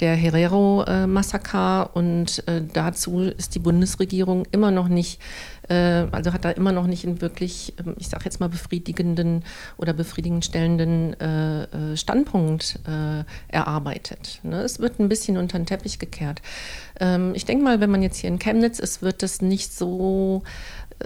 der 0.00 0.16
Herero-Massaker 0.16 1.90
äh, 1.94 1.98
und 1.98 2.46
äh, 2.48 2.62
dazu 2.72 3.20
ist 3.20 3.54
die 3.54 3.60
Bundesregierung 3.60 4.44
immer 4.50 4.70
noch 4.70 4.88
nicht 4.88 5.20
äh, 5.68 6.06
also 6.10 6.32
hat 6.32 6.44
da 6.44 6.50
immer 6.50 6.72
noch 6.72 6.86
nicht 6.86 7.06
einen 7.06 7.20
wirklich, 7.20 7.74
ähm, 7.78 7.94
ich 7.98 8.08
sage 8.08 8.24
jetzt 8.24 8.40
mal, 8.40 8.48
befriedigenden 8.48 9.44
oder 9.76 9.92
befriedigend 9.92 10.44
stellenden 10.44 11.18
äh, 11.20 11.96
Standpunkt 11.96 12.78
erarbeitet. 13.48 14.40
Ne? 14.42 14.62
Es 14.62 14.78
wird 14.78 14.98
ein 14.98 15.08
bisschen 15.08 15.36
unter 15.36 15.58
den 15.58 15.66
Teppich 15.66 15.98
gekehrt. 15.98 16.42
Ähm, 17.00 17.32
ich 17.34 17.44
denke 17.44 17.64
mal, 17.64 17.80
wenn 17.80 17.90
man 17.90 18.02
jetzt 18.02 18.18
hier 18.18 18.28
in 18.28 18.38
Chemnitz 18.38 18.78
ist, 18.78 19.02
wird 19.02 19.22
das 19.22 19.42
nicht 19.42 19.72
so 19.72 20.42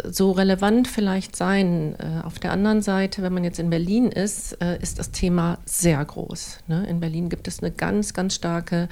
so 0.05 0.33
relevant 0.33 0.87
vielleicht 0.87 1.35
sein. 1.35 1.97
Auf 2.23 2.39
der 2.39 2.53
anderen 2.53 2.83
Seite, 2.83 3.23
wenn 3.23 3.33
man 3.33 3.43
jetzt 3.43 3.59
in 3.59 3.71
Berlin 3.71 4.13
ist, 4.13 4.53
ist 4.53 4.99
das 4.99 5.13
Thema 5.13 5.59
sehr 5.65 6.05
groß. 6.05 6.59
Ne? 6.67 6.87
In 6.87 7.01
Berlin 7.01 7.31
gibt 7.31 7.49
es 7.49 7.61
eine 7.61 7.73
ganz, 7.73 8.13
ganz 8.13 8.35
starke 8.35 8.89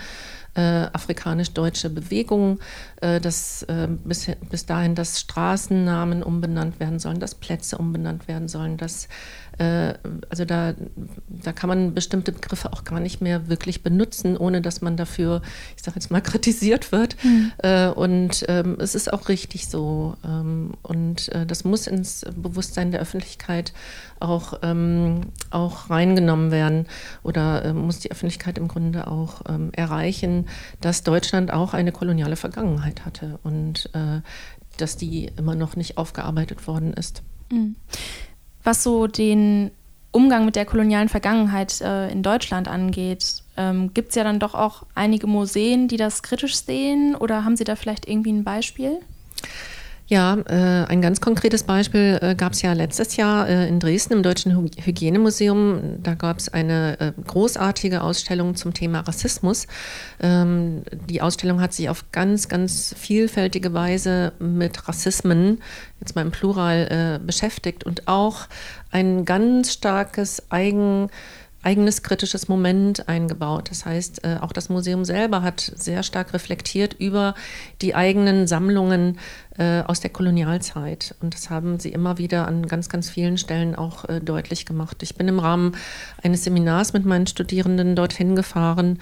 äh, 0.56 0.88
afrikanisch-deutsche 0.92 1.90
Bewegung, 1.90 2.60
äh, 3.02 3.20
dass 3.20 3.62
äh, 3.64 3.88
bis, 3.88 4.30
bis 4.50 4.64
dahin, 4.64 4.94
dass 4.94 5.20
Straßennamen 5.20 6.22
umbenannt 6.22 6.80
werden 6.80 6.98
sollen, 6.98 7.20
dass 7.20 7.34
Plätze 7.34 7.76
umbenannt 7.76 8.26
werden 8.26 8.48
sollen, 8.48 8.78
dass 8.78 9.08
äh, 9.58 9.94
also 10.28 10.44
da, 10.44 10.74
da 11.28 11.52
kann 11.52 11.68
man 11.68 11.94
bestimmte 11.94 12.32
Begriffe 12.32 12.72
auch 12.72 12.84
gar 12.84 13.00
nicht 13.00 13.20
mehr 13.20 13.48
wirklich 13.48 13.82
benutzen, 13.82 14.36
ohne 14.36 14.60
dass 14.60 14.80
man 14.80 14.96
dafür, 14.96 15.42
ich 15.76 15.82
sage 15.82 15.96
jetzt 15.96 16.10
mal, 16.10 16.20
kritisiert 16.22 16.92
wird. 16.92 17.16
Mhm. 17.24 17.52
Äh, 17.58 17.88
und 17.88 18.44
ähm, 18.48 18.76
es 18.80 18.94
ist 18.94 19.12
auch 19.12 19.28
richtig 19.28 19.68
so. 19.68 20.16
Ähm, 20.24 20.74
und 20.82 21.28
äh, 21.30 21.46
das 21.46 21.64
muss 21.64 21.86
ins 21.86 22.24
Bewusstsein 22.36 22.90
der 22.90 23.00
Öffentlichkeit 23.00 23.72
auch, 24.20 24.60
ähm, 24.62 25.22
auch 25.50 25.90
reingenommen 25.90 26.50
werden 26.50 26.86
oder 27.22 27.64
äh, 27.64 27.72
muss 27.72 28.00
die 28.00 28.10
Öffentlichkeit 28.10 28.58
im 28.58 28.68
Grunde 28.68 29.06
auch 29.06 29.42
ähm, 29.48 29.70
erreichen, 29.72 30.46
dass 30.80 31.02
Deutschland 31.02 31.52
auch 31.52 31.74
eine 31.74 31.92
koloniale 31.92 32.36
Vergangenheit 32.36 33.04
hatte 33.04 33.38
und 33.42 33.90
äh, 33.94 34.20
dass 34.76 34.96
die 34.96 35.30
immer 35.36 35.54
noch 35.54 35.76
nicht 35.76 35.98
aufgearbeitet 35.98 36.66
worden 36.66 36.92
ist. 36.92 37.22
Mhm. 37.50 37.76
Was 38.66 38.82
so 38.82 39.06
den 39.06 39.70
Umgang 40.10 40.44
mit 40.44 40.56
der 40.56 40.64
kolonialen 40.64 41.08
Vergangenheit 41.08 41.80
äh, 41.80 42.10
in 42.10 42.24
Deutschland 42.24 42.66
angeht, 42.66 43.44
ähm, 43.56 43.94
gibt 43.94 44.08
es 44.08 44.16
ja 44.16 44.24
dann 44.24 44.40
doch 44.40 44.56
auch 44.56 44.82
einige 44.96 45.28
Museen, 45.28 45.86
die 45.86 45.96
das 45.96 46.24
kritisch 46.24 46.56
sehen 46.56 47.14
oder 47.14 47.44
haben 47.44 47.56
Sie 47.56 47.62
da 47.62 47.76
vielleicht 47.76 48.08
irgendwie 48.08 48.32
ein 48.32 48.42
Beispiel? 48.42 48.98
Ja, 50.08 50.36
äh, 50.46 50.86
ein 50.86 51.02
ganz 51.02 51.20
konkretes 51.20 51.64
Beispiel 51.64 52.20
äh, 52.22 52.36
gab 52.36 52.52
es 52.52 52.62
ja 52.62 52.72
letztes 52.74 53.16
Jahr 53.16 53.48
äh, 53.48 53.66
in 53.66 53.80
Dresden 53.80 54.12
im 54.12 54.22
Deutschen 54.22 54.56
Hygienemuseum. 54.56 56.00
Da 56.00 56.14
gab 56.14 56.38
es 56.38 56.48
eine 56.48 57.00
äh, 57.00 57.12
großartige 57.26 58.02
Ausstellung 58.02 58.54
zum 58.54 58.72
Thema 58.72 59.00
Rassismus. 59.00 59.66
Ähm, 60.20 60.82
die 61.10 61.22
Ausstellung 61.22 61.60
hat 61.60 61.72
sich 61.72 61.88
auf 61.88 62.04
ganz, 62.12 62.48
ganz 62.48 62.94
vielfältige 62.96 63.74
Weise 63.74 64.32
mit 64.38 64.86
Rassismen, 64.86 65.60
jetzt 65.98 66.14
mal 66.14 66.22
im 66.22 66.30
Plural, 66.30 67.18
äh, 67.20 67.26
beschäftigt 67.26 67.82
und 67.82 68.06
auch 68.06 68.46
ein 68.92 69.24
ganz 69.24 69.72
starkes 69.72 70.52
Eigen 70.52 71.10
eigenes 71.66 72.04
kritisches 72.04 72.46
Moment 72.46 73.08
eingebaut. 73.08 73.70
Das 73.70 73.84
heißt, 73.84 74.24
äh, 74.24 74.36
auch 74.40 74.52
das 74.52 74.68
Museum 74.68 75.04
selber 75.04 75.42
hat 75.42 75.60
sehr 75.74 76.04
stark 76.04 76.32
reflektiert 76.32 76.94
über 76.94 77.34
die 77.82 77.96
eigenen 77.96 78.46
Sammlungen 78.46 79.18
äh, 79.58 79.80
aus 79.82 79.98
der 79.98 80.10
Kolonialzeit. 80.10 81.16
Und 81.20 81.34
das 81.34 81.50
haben 81.50 81.80
sie 81.80 81.88
immer 81.88 82.18
wieder 82.18 82.46
an 82.46 82.68
ganz, 82.68 82.88
ganz 82.88 83.10
vielen 83.10 83.36
Stellen 83.36 83.74
auch 83.74 84.04
äh, 84.08 84.20
deutlich 84.20 84.64
gemacht. 84.64 85.02
Ich 85.02 85.16
bin 85.16 85.26
im 85.26 85.40
Rahmen 85.40 85.74
eines 86.22 86.44
Seminars 86.44 86.92
mit 86.92 87.04
meinen 87.04 87.26
Studierenden 87.26 87.96
dorthin 87.96 88.36
gefahren 88.36 89.00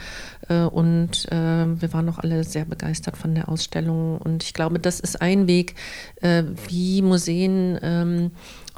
und 0.49 1.27
wir 1.31 1.93
waren 1.93 2.09
auch 2.09 2.19
alle 2.19 2.45
sehr 2.45 2.65
begeistert 2.65 3.17
von 3.17 3.35
der 3.35 3.49
Ausstellung. 3.49 4.19
Und 4.19 4.43
ich 4.43 4.53
glaube, 4.53 4.79
das 4.79 5.01
ist 5.01 5.21
ein 5.23 5.47
Weg, 5.47 5.75
wie 6.21 7.03
Museen 7.03 7.79
ähm, 7.83 8.31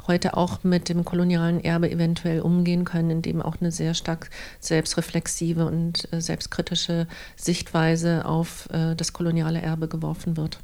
heute 0.07 0.37
auch 0.37 0.63
mit 0.63 0.89
dem 0.89 1.05
kolonialen 1.05 1.63
Erbe 1.63 1.89
eventuell 1.89 2.41
umgehen 2.41 2.85
können, 2.85 3.09
indem 3.09 3.41
auch 3.41 3.57
eine 3.59 3.71
sehr 3.71 3.93
stark 3.93 4.29
selbstreflexive 4.59 5.65
und 5.65 6.11
äh, 6.11 6.21
selbstkritische 6.21 7.07
Sichtweise 7.35 8.25
auf 8.25 8.69
äh, 8.71 8.95
das 8.95 9.13
koloniale 9.13 9.61
Erbe 9.61 9.87
geworfen 9.87 10.37
wird. 10.37 10.59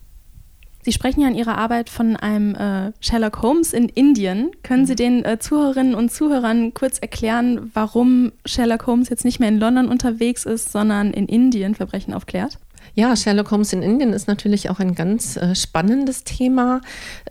Sie 0.84 0.92
sprechen 0.92 1.22
ja 1.22 1.30
in 1.30 1.36
Ihrer 1.36 1.58
Arbeit 1.58 1.90
von 1.90 2.18
einem 2.18 2.56
äh, 2.56 2.92
Sherlock 3.00 3.42
Holmes 3.42 3.72
in 3.72 3.88
Indien. 3.88 4.52
Können 4.64 4.86
Sie 4.86 4.94
mhm. 4.94 4.98
den 4.98 5.26
äh, 5.26 5.40
Zuhörerinnen 5.40 5.96
und 5.96 6.12
Zuhörern 6.12 6.74
kurz 6.74 7.00
erklären, 7.00 7.72
warum 7.74 8.34
Sherlock 8.46 8.86
Holmes 8.86 9.08
jetzt 9.08 9.24
nicht 9.24 9.40
mehr 9.40 9.48
in 9.48 9.60
London 9.60 9.88
unterwegs 9.88 10.46
ist, 10.46 10.74
sondern 10.74 11.12
in 11.12 11.28
Indien 11.28 11.74
Verbrechen 11.74 12.14
aufklärt? 12.14 12.60
Ja, 12.96 13.16
Sherlock 13.16 13.50
Holmes 13.50 13.74
in 13.74 13.82
Indien 13.82 14.14
ist 14.14 14.28
natürlich 14.28 14.70
auch 14.70 14.80
ein 14.80 14.94
ganz 14.94 15.36
äh, 15.36 15.56
spannendes 15.56 16.24
Thema. 16.24 16.82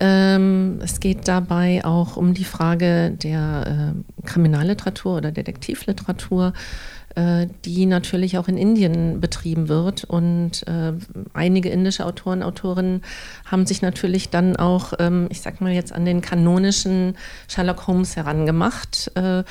Ähm, 0.00 0.81
es 0.83 0.99
geht 0.99 1.28
dabei 1.28 1.85
auch 1.85 2.16
um 2.16 2.35
die 2.35 2.45
Frage 2.45 3.12
der 3.12 3.95
äh, 3.95 4.26
Kriminalliteratur 4.26 5.19
oder 5.19 5.31
Detektivliteratur 5.31 6.52
äh, 7.14 7.47
die 7.66 7.85
natürlich 7.87 8.38
auch 8.38 8.49
in 8.49 8.57
Indien 8.57 9.21
betrieben 9.21 9.69
wird. 9.69 10.04
Und 10.04 10.66
äh, 10.66 10.95
einige 11.35 11.69
indische 11.69 12.07
Autoren, 12.07 12.42
Autorinnen 12.42 13.02
haben 13.45 13.66
sich 13.66 13.83
natürlich 13.83 14.31
dann 14.31 14.57
auch, 14.57 14.95
ähm, 14.99 15.26
ich 15.31 15.42
sag 15.42 15.61
mal 15.61 15.73
jetzt, 15.73 15.92
an 15.92 16.07
den 16.07 16.23
kanonischen 16.23 17.16
Sherlock 17.49 17.87
Holmes 17.87 18.16
herangemacht. 18.16 19.12
Äh, 19.14 19.45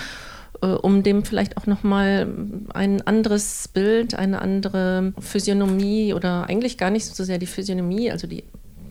um 0.67 1.03
dem 1.03 1.25
vielleicht 1.25 1.57
auch 1.57 1.65
nochmal 1.65 2.27
ein 2.73 3.01
anderes 3.01 3.67
Bild, 3.67 4.15
eine 4.15 4.41
andere 4.41 5.13
Physiognomie 5.19 6.13
oder 6.13 6.47
eigentlich 6.47 6.77
gar 6.77 6.91
nicht 6.91 7.05
so 7.05 7.23
sehr 7.23 7.37
die 7.37 7.47
Physiognomie, 7.47 8.11
also 8.11 8.27
die 8.27 8.43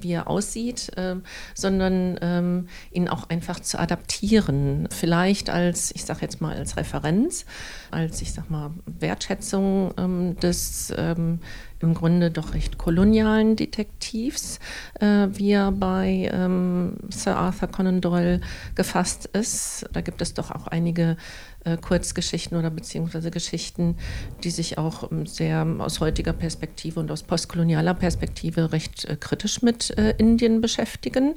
wie 0.02 0.12
er 0.12 0.28
aussieht, 0.28 0.90
äh, 0.96 1.16
sondern 1.54 2.18
ähm, 2.20 2.68
ihn 2.90 3.08
auch 3.08 3.28
einfach 3.28 3.60
zu 3.60 3.78
adaptieren. 3.78 4.88
Vielleicht 4.90 5.50
als, 5.50 5.92
ich 5.94 6.04
sage 6.04 6.20
jetzt 6.22 6.40
mal, 6.40 6.56
als 6.56 6.76
Referenz, 6.76 7.44
als, 7.90 8.22
ich 8.22 8.32
sag 8.32 8.50
mal, 8.50 8.70
Wertschätzung 8.86 9.92
ähm, 9.98 10.36
des 10.40 10.92
ähm, 10.96 11.40
im 11.80 11.94
Grunde 11.94 12.30
doch 12.30 12.52
recht 12.52 12.76
kolonialen 12.76 13.56
Detektivs, 13.56 14.58
äh, 15.00 15.28
wie 15.32 15.52
er 15.52 15.72
bei 15.72 16.30
ähm, 16.32 16.96
Sir 17.08 17.36
Arthur 17.36 17.68
Conan 17.68 18.00
Doyle 18.00 18.40
gefasst 18.74 19.26
ist. 19.32 19.86
Da 19.92 20.02
gibt 20.02 20.20
es 20.20 20.34
doch 20.34 20.50
auch 20.50 20.66
einige 20.66 21.16
äh, 21.64 21.76
Kurzgeschichten 21.76 22.56
oder 22.56 22.70
beziehungsweise 22.70 23.30
Geschichten, 23.30 23.96
die 24.44 24.50
sich 24.50 24.78
auch 24.78 25.10
ähm, 25.10 25.26
sehr 25.26 25.66
aus 25.78 26.00
heutiger 26.00 26.32
Perspektive 26.32 27.00
und 27.00 27.10
aus 27.10 27.22
postkolonialer 27.22 27.94
Perspektive 27.94 28.72
recht 28.72 29.04
äh, 29.04 29.16
kritisch 29.16 29.62
mit 29.62 29.96
äh, 29.98 30.14
Indien 30.16 30.60
beschäftigen. 30.60 31.34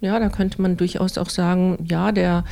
Ja, 0.00 0.18
da 0.18 0.28
könnte 0.28 0.60
man 0.60 0.76
durchaus 0.76 1.18
auch 1.18 1.30
sagen, 1.30 1.78
ja, 1.88 2.10
der 2.10 2.44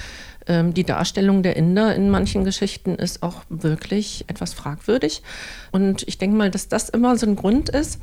ähm, 0.49 0.75
die 0.75 0.85
Darstellung 0.85 1.43
der 1.43 1.57
Inder 1.57 1.95
in 1.95 2.11
manchen 2.11 2.45
Geschichten 2.45 2.95
ist 2.95 3.23
auch 3.23 3.43
wirklich 3.49 4.25
etwas 4.27 4.55
fragwürdig. 4.55 5.23
Und 5.71 6.07
ich 6.09 6.19
denke 6.19 6.37
mal, 6.37 6.51
dass 6.51 6.69
das 6.69 6.89
immer 6.89 7.17
so 7.17 7.27
ein 7.27 7.37
Grund 7.37 7.69
ist, 7.69 8.01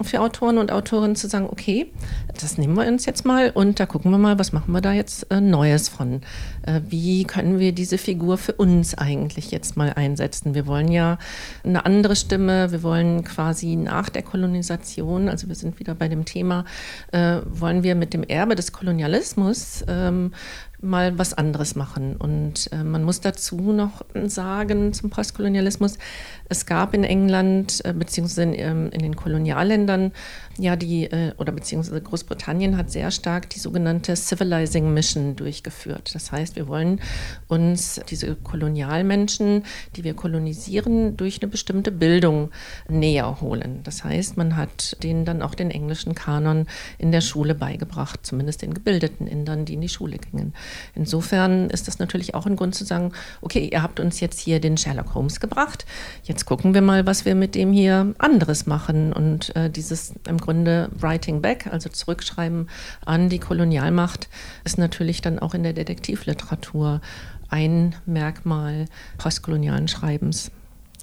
für 0.00 0.20
Autoren 0.20 0.56
und 0.56 0.72
Autorinnen 0.72 1.14
zu 1.14 1.28
sagen, 1.28 1.46
okay, 1.50 1.92
das 2.40 2.56
nehmen 2.56 2.74
wir 2.74 2.86
uns 2.86 3.04
jetzt 3.04 3.26
mal 3.26 3.50
und 3.50 3.78
da 3.78 3.84
gucken 3.84 4.10
wir 4.10 4.16
mal, 4.16 4.38
was 4.38 4.52
machen 4.52 4.72
wir 4.72 4.80
da 4.80 4.92
jetzt 4.92 5.30
äh, 5.30 5.42
Neues 5.42 5.90
von. 5.90 6.22
Äh, 6.62 6.80
wie 6.88 7.24
können 7.24 7.58
wir 7.58 7.72
diese 7.72 7.98
Figur 7.98 8.38
für 8.38 8.52
uns 8.52 8.96
eigentlich 8.96 9.50
jetzt 9.50 9.76
mal 9.76 9.92
einsetzen? 9.92 10.54
Wir 10.54 10.66
wollen 10.66 10.90
ja 10.90 11.18
eine 11.64 11.84
andere 11.84 12.16
Stimme, 12.16 12.72
wir 12.72 12.82
wollen 12.82 13.24
quasi 13.24 13.76
nach 13.76 14.08
der 14.08 14.22
Kolonisation, 14.22 15.28
also 15.28 15.48
wir 15.48 15.54
sind 15.54 15.78
wieder 15.78 15.94
bei 15.94 16.08
dem 16.08 16.24
Thema, 16.24 16.64
äh, 17.12 17.40
wollen 17.44 17.82
wir 17.82 17.94
mit 17.94 18.14
dem 18.14 18.22
Erbe 18.22 18.54
des 18.54 18.72
Kolonialismus 18.72 19.84
ähm, 19.86 20.32
mal 20.80 21.18
was 21.18 21.34
anderes 21.34 21.74
machen. 21.74 22.16
Und 22.16 22.70
äh, 22.72 22.84
man 22.84 23.04
muss 23.04 23.20
dazu 23.20 23.72
noch 23.72 24.04
sagen 24.26 24.92
zum 24.92 25.10
Postkolonialismus, 25.10 25.98
es 26.48 26.66
gab 26.66 26.94
in 26.94 27.04
England 27.04 27.84
äh, 27.84 27.92
beziehungsweise 27.92 28.42
in, 28.42 28.54
ähm, 28.54 28.90
in, 28.92 29.00
den 29.00 29.16
Kolonialländern 29.16 30.12
ja 30.58 30.76
die, 30.76 31.04
äh, 31.04 31.32
oder 31.38 31.52
beziehungsweise 31.52 32.00
Großbritannien 32.00 32.76
hat 32.76 32.90
sehr 32.90 33.10
stark 33.10 33.50
die 33.50 33.58
sogenannte 33.58 34.16
Civilizing 34.16 34.92
Mission 34.92 35.36
durchgeführt. 35.36 36.14
Das 36.14 36.32
heißt, 36.32 36.56
wir 36.56 36.68
wollen 36.68 37.00
uns 37.46 38.00
diese 38.08 38.34
Kolonialmenschen, 38.34 39.64
die 39.96 40.04
wir 40.04 40.14
kolonisieren, 40.14 41.16
durch 41.16 41.40
eine 41.42 41.50
bestimmte 41.50 41.92
Bildung 41.92 42.50
näher 42.88 43.40
holen. 43.40 43.80
Das 43.84 44.04
heißt, 44.04 44.36
man 44.36 44.56
hat 44.56 45.02
denen 45.02 45.24
dann 45.24 45.42
auch 45.42 45.54
den 45.54 45.70
englischen 45.70 46.14
Kanon 46.14 46.66
in 46.98 47.12
der 47.12 47.20
Schule 47.20 47.54
beigebracht, 47.54 48.20
zumindest 48.24 48.62
den 48.62 48.74
gebildeten 48.74 49.26
Indern, 49.26 49.64
die 49.64 49.74
in 49.74 49.80
die 49.80 49.88
Schule 49.88 50.18
gingen. 50.18 50.54
Insofern 50.94 51.70
ist 51.70 51.88
das 51.88 51.98
natürlich 51.98 52.34
auch 52.34 52.46
ein 52.46 52.56
Grund 52.56 52.74
zu 52.74 52.84
sagen, 52.84 53.12
okay, 53.40 53.68
ihr 53.70 53.82
habt 53.82 54.00
uns 54.00 54.20
jetzt 54.20 54.40
hier 54.40 54.60
den 54.60 54.76
Sherlock 54.76 55.14
Holmes 55.14 55.40
gebracht, 55.40 55.86
jetzt 56.24 56.37
gucken 56.46 56.74
wir 56.74 56.82
mal, 56.82 57.06
was 57.06 57.24
wir 57.24 57.34
mit 57.34 57.54
dem 57.54 57.72
hier 57.72 58.14
anderes 58.18 58.66
machen. 58.66 59.12
Und 59.12 59.54
äh, 59.56 59.70
dieses 59.70 60.14
im 60.26 60.38
Grunde 60.38 60.90
Writing 60.98 61.40
Back, 61.40 61.68
also 61.70 61.88
Zurückschreiben 61.88 62.68
an 63.04 63.28
die 63.28 63.38
Kolonialmacht, 63.38 64.28
ist 64.64 64.78
natürlich 64.78 65.20
dann 65.20 65.38
auch 65.38 65.54
in 65.54 65.62
der 65.62 65.72
Detektivliteratur 65.72 67.00
ein 67.48 67.94
Merkmal 68.06 68.86
postkolonialen 69.16 69.88
Schreibens. 69.88 70.50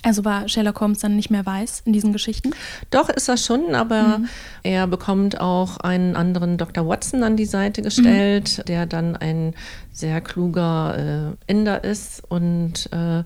Also 0.05 0.23
war 0.23 0.47
Sherlock 0.47 0.81
Holmes 0.81 0.99
dann 0.99 1.15
nicht 1.15 1.31
mehr 1.31 1.45
weiß 1.47 1.81
in 1.85 1.93
diesen 1.93 2.13
Geschichten? 2.13 2.51
Doch, 2.91 3.09
ist 3.09 3.27
er 3.27 3.37
schon, 3.37 3.73
aber 3.73 4.19
mhm. 4.19 4.29
er 4.61 4.85
bekommt 4.85 5.41
auch 5.41 5.77
einen 5.77 6.15
anderen 6.15 6.57
Dr. 6.57 6.87
Watson 6.87 7.23
an 7.23 7.35
die 7.35 7.45
Seite 7.45 7.81
gestellt, 7.81 8.59
mhm. 8.59 8.65
der 8.65 8.85
dann 8.85 9.15
ein 9.15 9.55
sehr 9.91 10.21
kluger 10.21 11.35
äh, 11.47 11.51
Inder 11.51 11.83
ist 11.83 12.23
und 12.29 12.87
äh, 12.93 13.23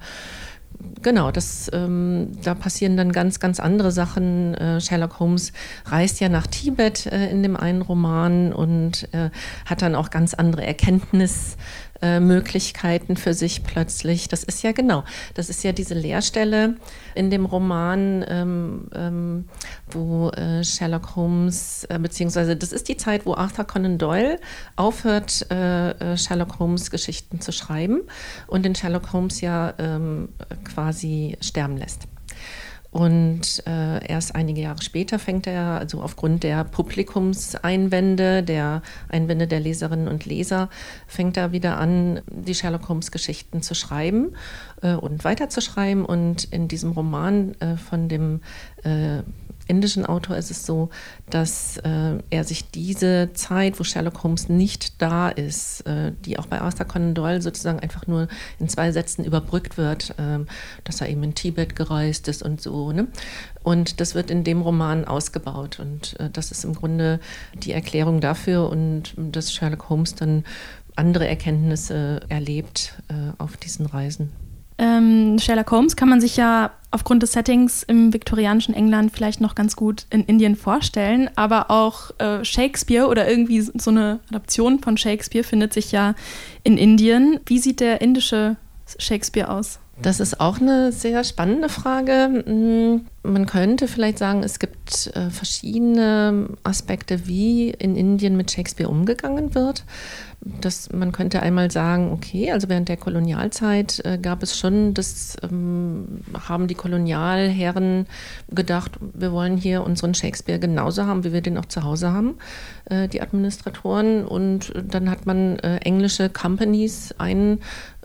genau, 1.02 1.32
das, 1.32 1.70
ähm, 1.74 2.32
da 2.44 2.56
passieren 2.56 2.98
dann 2.98 3.12
ganz, 3.12 3.40
ganz 3.40 3.60
andere 3.60 3.92
Sachen. 3.92 4.54
Äh, 4.56 4.82
Sherlock 4.82 5.20
Holmes 5.20 5.54
reist 5.86 6.20
ja 6.20 6.30
nach 6.30 6.48
Tibet 6.48 7.06
äh, 7.06 7.30
in 7.30 7.44
dem 7.44 7.56
einen 7.56 7.82
Roman 7.82 8.54
und 8.54 9.08
äh, 9.14 9.30
hat 9.66 9.82
dann 9.82 9.96
auch 9.96 10.10
ganz 10.10 10.34
andere 10.34 10.66
Erkenntnisse. 10.66 11.58
Äh, 12.02 12.22
Möglichkeiten 12.22 13.18
für 13.18 13.34
sich 13.34 13.66
plötzlich. 13.66 14.30
Das 14.30 14.46
ist 14.46 14.64
ja 14.64 14.72
genau, 14.72 15.04
das 15.34 15.50
ist 15.50 15.66
ja 15.66 15.74
diese 15.74 15.96
Leerstelle 15.96 16.78
in 17.14 17.30
dem 17.30 17.44
Roman, 17.44 18.24
ähm, 18.26 18.88
ähm, 18.96 19.46
wo 19.92 20.30
äh, 20.30 20.64
Sherlock 20.64 21.18
Holmes, 21.18 21.84
äh, 21.90 22.00
beziehungsweise 22.00 22.56
das 22.56 22.72
ist 22.72 22.88
die 22.88 22.96
Zeit, 22.96 23.26
wo 23.26 23.34
Arthur 23.34 23.66
Conan 23.66 23.98
Doyle 23.98 24.40
aufhört, 24.78 25.46
äh, 25.52 25.90
äh, 25.92 26.18
Sherlock 26.18 26.60
Holmes 26.60 26.90
Geschichten 26.90 27.42
zu 27.42 27.52
schreiben 27.52 28.04
und 28.48 28.64
den 28.64 28.76
Sherlock 28.76 29.12
Holmes 29.12 29.42
ja 29.42 29.74
ähm, 29.78 30.30
quasi 30.64 31.38
sterben 31.42 31.76
lässt. 31.76 32.08
Und 32.92 33.64
äh, 33.68 34.06
erst 34.08 34.34
einige 34.34 34.62
Jahre 34.62 34.82
später 34.82 35.20
fängt 35.20 35.46
er, 35.46 35.80
also 35.80 36.02
aufgrund 36.02 36.44
der 36.44 36.64
Publikumseinwände, 36.64 38.42
der 38.42 38.82
Einwände 39.10 39.48
der 39.48 39.60
Leserinnen 39.60 40.08
und 40.08 40.26
Leser, 40.26 40.70
fängt 41.06 41.38
er 41.38 41.52
wieder 41.52 41.78
an, 41.78 42.22
die 42.28 42.56
Sherlock 42.56 42.90
Holmes-Geschichten 42.90 43.62
zu 43.62 43.76
schreiben 43.76 44.36
äh, 44.82 44.94
und 44.94 45.24
weiterzuschreiben. 45.24 46.04
Und 46.04 46.46
in 46.46 46.68
diesem 46.68 46.92
Roman 46.92 47.54
äh, 47.60 47.78
von 47.78 48.10
dem 48.10 48.42
äh, 48.84 49.22
indischen 49.70 50.06
Autor 50.06 50.36
ist 50.36 50.50
es 50.52 50.66
so, 50.66 50.90
dass 51.30 51.78
äh, 51.78 52.18
er 52.30 52.44
sich 52.44 52.72
diese 52.72 53.30
Zeit, 53.34 53.80
wo 53.80 53.84
Sherlock 53.84 54.24
Holmes 54.24 54.50
nicht 54.50 55.02
da 55.02 55.30
ist, 55.30 55.82
äh, 55.82 56.12
die 56.26 56.40
auch 56.40 56.48
bei 56.48 56.60
Arthur 56.60 56.88
Conan 56.88 57.14
Doyle 57.14 57.42
sozusagen 57.42 57.80
einfach 57.80 58.08
nur 58.08 58.28
in 58.60 58.68
zwei 58.68 58.92
Sätzen 58.92 59.24
überbrückt 59.24 59.78
wird, 59.78 60.12
äh, 60.18 60.40
dass 60.84 61.02
er 61.02 61.10
eben 61.10 61.24
in 61.24 61.36
Tibet 61.36 61.76
gereist 61.76 62.28
ist 62.28 62.42
und 62.42 62.62
so. 62.62 62.92
Ne? 62.92 63.08
Und 63.62 64.02
das 64.02 64.16
wird 64.16 64.32
in 64.32 64.44
dem 64.44 64.62
Roman 64.62 65.06
ausgebaut. 65.06 65.80
Und 65.80 66.20
äh, 66.20 66.30
das 66.32 66.52
ist 66.52 66.66
im 66.66 66.74
Grunde 66.74 67.20
die 67.54 67.72
Erklärung 67.72 68.22
dafür 68.22 68.70
und 68.70 69.14
dass 69.18 69.54
Sherlock 69.54 69.90
Holmes 69.90 70.16
dann 70.16 70.44
andere 70.96 71.28
Erkenntnisse 71.28 72.22
erlebt 72.28 73.02
äh, 73.08 73.14
auf 73.38 73.56
diesen 73.56 73.86
Reisen. 73.86 74.32
Ähm, 74.80 75.38
Sherlock 75.40 75.72
Holmes 75.72 75.96
kann 75.96 76.10
man 76.10 76.22
sich 76.22 76.38
ja 76.38 76.72
aufgrund 76.92 77.24
des 77.24 77.34
Settings 77.34 77.84
im 77.84 78.14
viktorianischen 78.14 78.74
England 78.74 79.12
vielleicht 79.14 79.42
noch 79.42 79.56
ganz 79.56 79.76
gut 79.76 80.06
in 80.10 80.24
Indien 80.24 80.56
vorstellen, 80.56 81.30
aber 81.36 81.70
auch 81.70 82.12
äh, 82.20 82.44
Shakespeare 82.44 83.08
oder 83.08 83.30
irgendwie 83.30 83.62
so 83.62 83.92
eine 83.92 84.20
Adaption 84.30 84.80
von 84.80 84.98
Shakespeare 84.98 85.44
findet 85.44 85.74
sich 85.74 85.92
ja 85.92 86.16
in 86.64 86.78
Indien. 86.78 87.40
Wie 87.46 87.60
sieht 87.60 87.80
der 87.80 88.02
indische 88.02 88.56
Shakespeare 88.98 89.50
aus? 89.50 89.80
Das 90.02 90.22
ist 90.22 90.40
auch 90.40 90.62
eine 90.62 90.94
sehr 90.94 91.26
spannende 91.26 91.68
Frage. 91.68 92.44
Hm, 92.46 93.06
man 93.22 93.46
könnte 93.46 93.88
vielleicht 93.90 94.18
sagen, 94.18 94.44
es 94.44 94.58
gibt 94.60 95.08
äh, 95.14 95.30
verschiedene 95.30 96.48
Aspekte, 96.64 97.28
wie 97.28 97.70
in 97.70 97.98
Indien 97.98 98.38
mit 98.38 98.50
Shakespeare 98.50 98.90
umgegangen 98.90 99.54
wird 99.56 99.84
dass 100.62 100.92
man 100.92 101.12
könnte 101.12 101.42
einmal 101.42 101.72
sagen, 101.72 102.12
okay, 102.12 102.52
also 102.52 102.70
während 102.70 102.90
der 102.90 102.98
Kolonialzeit 102.98 104.02
äh, 104.06 104.18
gab 104.18 104.44
es 104.44 104.58
schon, 104.58 104.94
das 104.94 105.38
ähm, 105.44 106.22
haben 106.48 106.68
die 106.68 106.76
Kolonialherren 106.76 108.08
gedacht, 108.50 108.92
wir 109.00 109.32
wollen 109.32 109.58
hier 109.58 109.84
unseren 109.84 110.14
Shakespeare 110.14 110.60
genauso 110.60 111.06
haben, 111.06 111.24
wie 111.24 111.34
wir 111.34 111.42
den 111.42 111.58
auch 111.58 111.66
zu 111.66 111.84
Hause 111.84 112.12
haben, 112.12 112.38
äh, 112.86 113.08
die 113.08 113.22
Administratoren. 113.22 114.26
Und 114.26 114.74
dann 114.76 115.10
hat 115.10 115.26
man 115.26 115.60
äh, 115.60 115.78
englische 115.78 116.30
Companies 116.30 117.14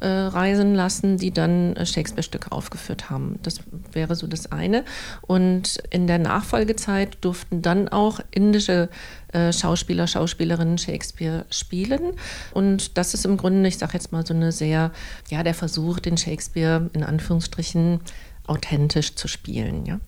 einreisen 0.00 0.74
lassen, 0.74 1.16
die 1.16 1.30
dann 1.30 1.76
äh, 1.76 1.86
Shakespeare-Stücke 1.86 2.52
aufgeführt 2.52 3.10
haben. 3.10 3.38
Das 3.42 3.60
wäre 3.92 4.14
so 4.14 4.26
das 4.26 4.50
eine. 4.52 4.84
Und 5.22 5.82
in 5.90 6.06
der 6.06 6.18
Nachfolgezeit 6.18 7.18
durften 7.20 7.62
dann 7.62 7.88
auch 7.88 8.20
indische 8.30 8.88
äh, 9.32 9.52
Schauspieler, 9.52 10.06
Schauspielerinnen 10.06 10.78
Shakespeare 10.78 11.44
spielen. 11.50 12.12
Und 12.52 12.96
das 12.98 13.14
ist 13.14 13.24
im 13.24 13.36
Grunde, 13.36 13.68
ich 13.68 13.78
sage 13.78 13.94
jetzt 13.94 14.12
mal 14.12 14.26
so 14.26 14.34
eine 14.34 14.52
sehr, 14.52 14.92
ja, 15.28 15.42
der 15.42 15.54
Versuch, 15.54 16.00
den 16.00 16.16
Shakespeare 16.16 16.90
in 16.92 17.02
Anführungsstrichen 17.02 18.00
authentisch 18.46 19.14
zu 19.14 19.26
spielen. 19.26 19.86
Ja. 19.86 20.00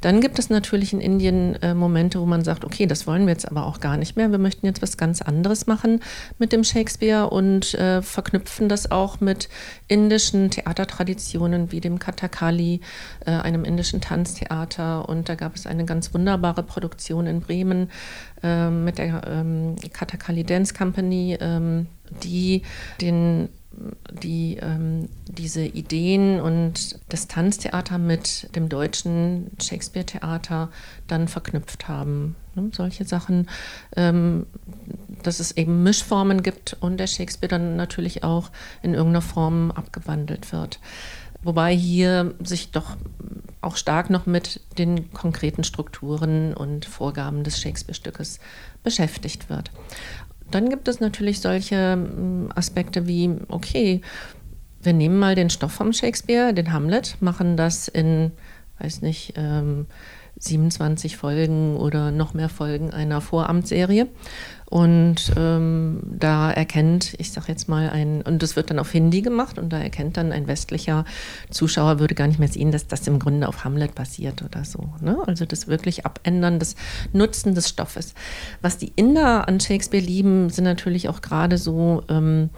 Dann 0.00 0.20
gibt 0.20 0.38
es 0.38 0.50
natürlich 0.50 0.92
in 0.92 1.00
Indien 1.00 1.54
äh, 1.62 1.72
Momente, 1.72 2.20
wo 2.20 2.26
man 2.26 2.42
sagt, 2.42 2.64
okay, 2.64 2.86
das 2.86 3.06
wollen 3.06 3.26
wir 3.26 3.32
jetzt 3.32 3.48
aber 3.48 3.64
auch 3.66 3.78
gar 3.78 3.96
nicht 3.96 4.16
mehr. 4.16 4.30
Wir 4.32 4.38
möchten 4.38 4.66
jetzt 4.66 4.82
was 4.82 4.96
ganz 4.96 5.22
anderes 5.22 5.66
machen 5.66 6.00
mit 6.38 6.52
dem 6.52 6.64
Shakespeare 6.64 7.30
und 7.30 7.74
äh, 7.74 8.02
verknüpfen 8.02 8.68
das 8.68 8.90
auch 8.90 9.20
mit 9.20 9.48
indischen 9.86 10.50
Theatertraditionen 10.50 11.70
wie 11.70 11.80
dem 11.80 12.00
Kathakali, 12.00 12.80
äh, 13.24 13.30
einem 13.30 13.64
indischen 13.64 14.00
Tanztheater. 14.00 15.08
Und 15.08 15.28
da 15.28 15.36
gab 15.36 15.54
es 15.54 15.66
eine 15.66 15.84
ganz 15.84 16.12
wunderbare 16.12 16.64
Produktion 16.64 17.26
in 17.26 17.40
Bremen 17.40 17.90
äh, 18.42 18.68
mit 18.68 18.98
der 18.98 19.22
ähm, 19.28 19.76
Kathakali 19.92 20.42
Dance 20.42 20.74
Company, 20.74 21.38
ähm, 21.40 21.86
die 22.22 22.62
den 23.00 23.48
die 24.12 24.58
ähm, 24.60 25.08
diese 25.26 25.64
Ideen 25.64 26.40
und 26.40 26.98
das 27.08 27.28
Tanztheater 27.28 27.98
mit 27.98 28.54
dem 28.56 28.68
deutschen 28.68 29.50
Shakespeare-Theater 29.60 30.70
dann 31.06 31.28
verknüpft 31.28 31.88
haben. 31.88 32.36
Ne? 32.54 32.70
Solche 32.72 33.04
Sachen, 33.04 33.48
ähm, 33.96 34.46
dass 35.22 35.40
es 35.40 35.52
eben 35.52 35.82
Mischformen 35.82 36.42
gibt 36.42 36.76
und 36.80 36.98
der 36.98 37.06
Shakespeare 37.06 37.48
dann 37.48 37.76
natürlich 37.76 38.24
auch 38.24 38.50
in 38.82 38.94
irgendeiner 38.94 39.22
Form 39.22 39.70
abgewandelt 39.70 40.52
wird. 40.52 40.80
Wobei 41.42 41.76
hier 41.76 42.34
sich 42.42 42.72
doch 42.72 42.96
auch 43.60 43.76
stark 43.76 44.10
noch 44.10 44.26
mit 44.26 44.60
den 44.78 45.12
konkreten 45.12 45.64
Strukturen 45.64 46.54
und 46.54 46.86
Vorgaben 46.86 47.44
des 47.44 47.60
Shakespeare-Stückes 47.60 48.40
beschäftigt 48.82 49.50
wird. 49.50 49.70
Dann 50.50 50.68
gibt 50.68 50.88
es 50.88 51.00
natürlich 51.00 51.40
solche 51.40 51.96
mm, 51.96 52.50
Aspekte 52.54 53.06
wie, 53.06 53.30
okay, 53.48 54.00
wir 54.82 54.92
nehmen 54.92 55.18
mal 55.18 55.34
den 55.34 55.50
Stoff 55.50 55.72
vom 55.72 55.92
Shakespeare, 55.92 56.54
den 56.54 56.72
Hamlet, 56.72 57.16
machen 57.20 57.56
das 57.56 57.88
in, 57.88 58.32
weiß 58.78 59.02
nicht, 59.02 59.34
ähm, 59.36 59.86
27 60.38 61.16
Folgen 61.16 61.76
oder 61.76 62.10
noch 62.10 62.34
mehr 62.34 62.48
Folgen 62.48 62.90
einer 62.90 63.20
Voramtsserie. 63.20 64.06
Und 64.68 65.32
ähm, 65.36 66.00
da 66.04 66.50
erkennt, 66.50 67.14
ich 67.18 67.30
sag 67.30 67.48
jetzt 67.48 67.68
mal 67.68 67.88
ein, 67.88 68.22
und 68.22 68.42
das 68.42 68.56
wird 68.56 68.70
dann 68.70 68.80
auf 68.80 68.90
Hindi 68.90 69.22
gemacht 69.22 69.58
und 69.58 69.72
da 69.72 69.78
erkennt 69.78 70.16
dann 70.16 70.32
ein 70.32 70.48
westlicher 70.48 71.04
Zuschauer, 71.50 72.00
würde 72.00 72.16
gar 72.16 72.26
nicht 72.26 72.40
mehr 72.40 72.48
sehen, 72.48 72.72
dass 72.72 72.88
das 72.88 73.06
im 73.06 73.20
Grunde 73.20 73.46
auf 73.46 73.64
Hamlet 73.64 73.94
basiert 73.94 74.42
oder 74.42 74.64
so. 74.64 74.90
Ne? 75.00 75.18
Also 75.26 75.44
das 75.44 75.68
wirklich 75.68 76.04
Abändern, 76.04 76.58
das 76.58 76.74
Nutzen 77.12 77.54
des 77.54 77.68
Stoffes. 77.68 78.14
Was 78.60 78.76
die 78.76 78.92
Inder 78.96 79.46
an 79.46 79.60
Shakespeare 79.60 80.04
lieben, 80.04 80.50
sind 80.50 80.64
natürlich 80.64 81.08
auch 81.08 81.22
gerade 81.22 81.58
so 81.58 82.02
ähm, 82.08 82.50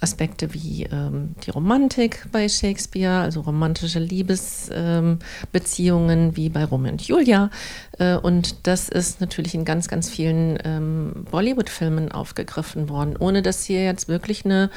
Aspekte 0.00 0.52
wie 0.52 0.82
ähm, 0.84 1.34
die 1.44 1.50
Romantik 1.50 2.28
bei 2.30 2.48
Shakespeare, 2.48 3.20
also 3.20 3.40
romantische 3.40 3.98
Liebesbeziehungen 3.98 6.20
ähm, 6.20 6.36
wie 6.36 6.50
bei 6.50 6.64
Romeo 6.64 6.92
und 6.92 7.00
Julia. 7.02 7.50
Äh, 7.98 8.16
und 8.16 8.66
das 8.66 8.90
ist 8.90 9.20
natürlich 9.20 9.54
in 9.54 9.64
ganz, 9.64 9.88
ganz 9.88 10.10
vielen 10.10 10.58
ähm, 10.64 11.24
Bollywood-Filmen 11.30 12.12
aufgegriffen 12.12 12.90
worden, 12.90 13.16
ohne 13.16 13.40
dass 13.42 13.64
hier 13.64 13.84
jetzt 13.84 14.08
wirklich 14.08 14.44
eine, 14.44 14.70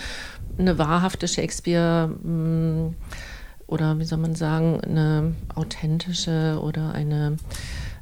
eine 0.58 0.78
wahrhafte 0.78 1.28
Shakespeare 1.28 2.08
mm, 2.08 2.96
oder 3.68 4.00
wie 4.00 4.06
soll 4.06 4.20
man 4.20 4.36
sagen, 4.36 4.80
eine 4.82 5.36
authentische 5.54 6.60
oder 6.62 6.94
eine 6.94 7.36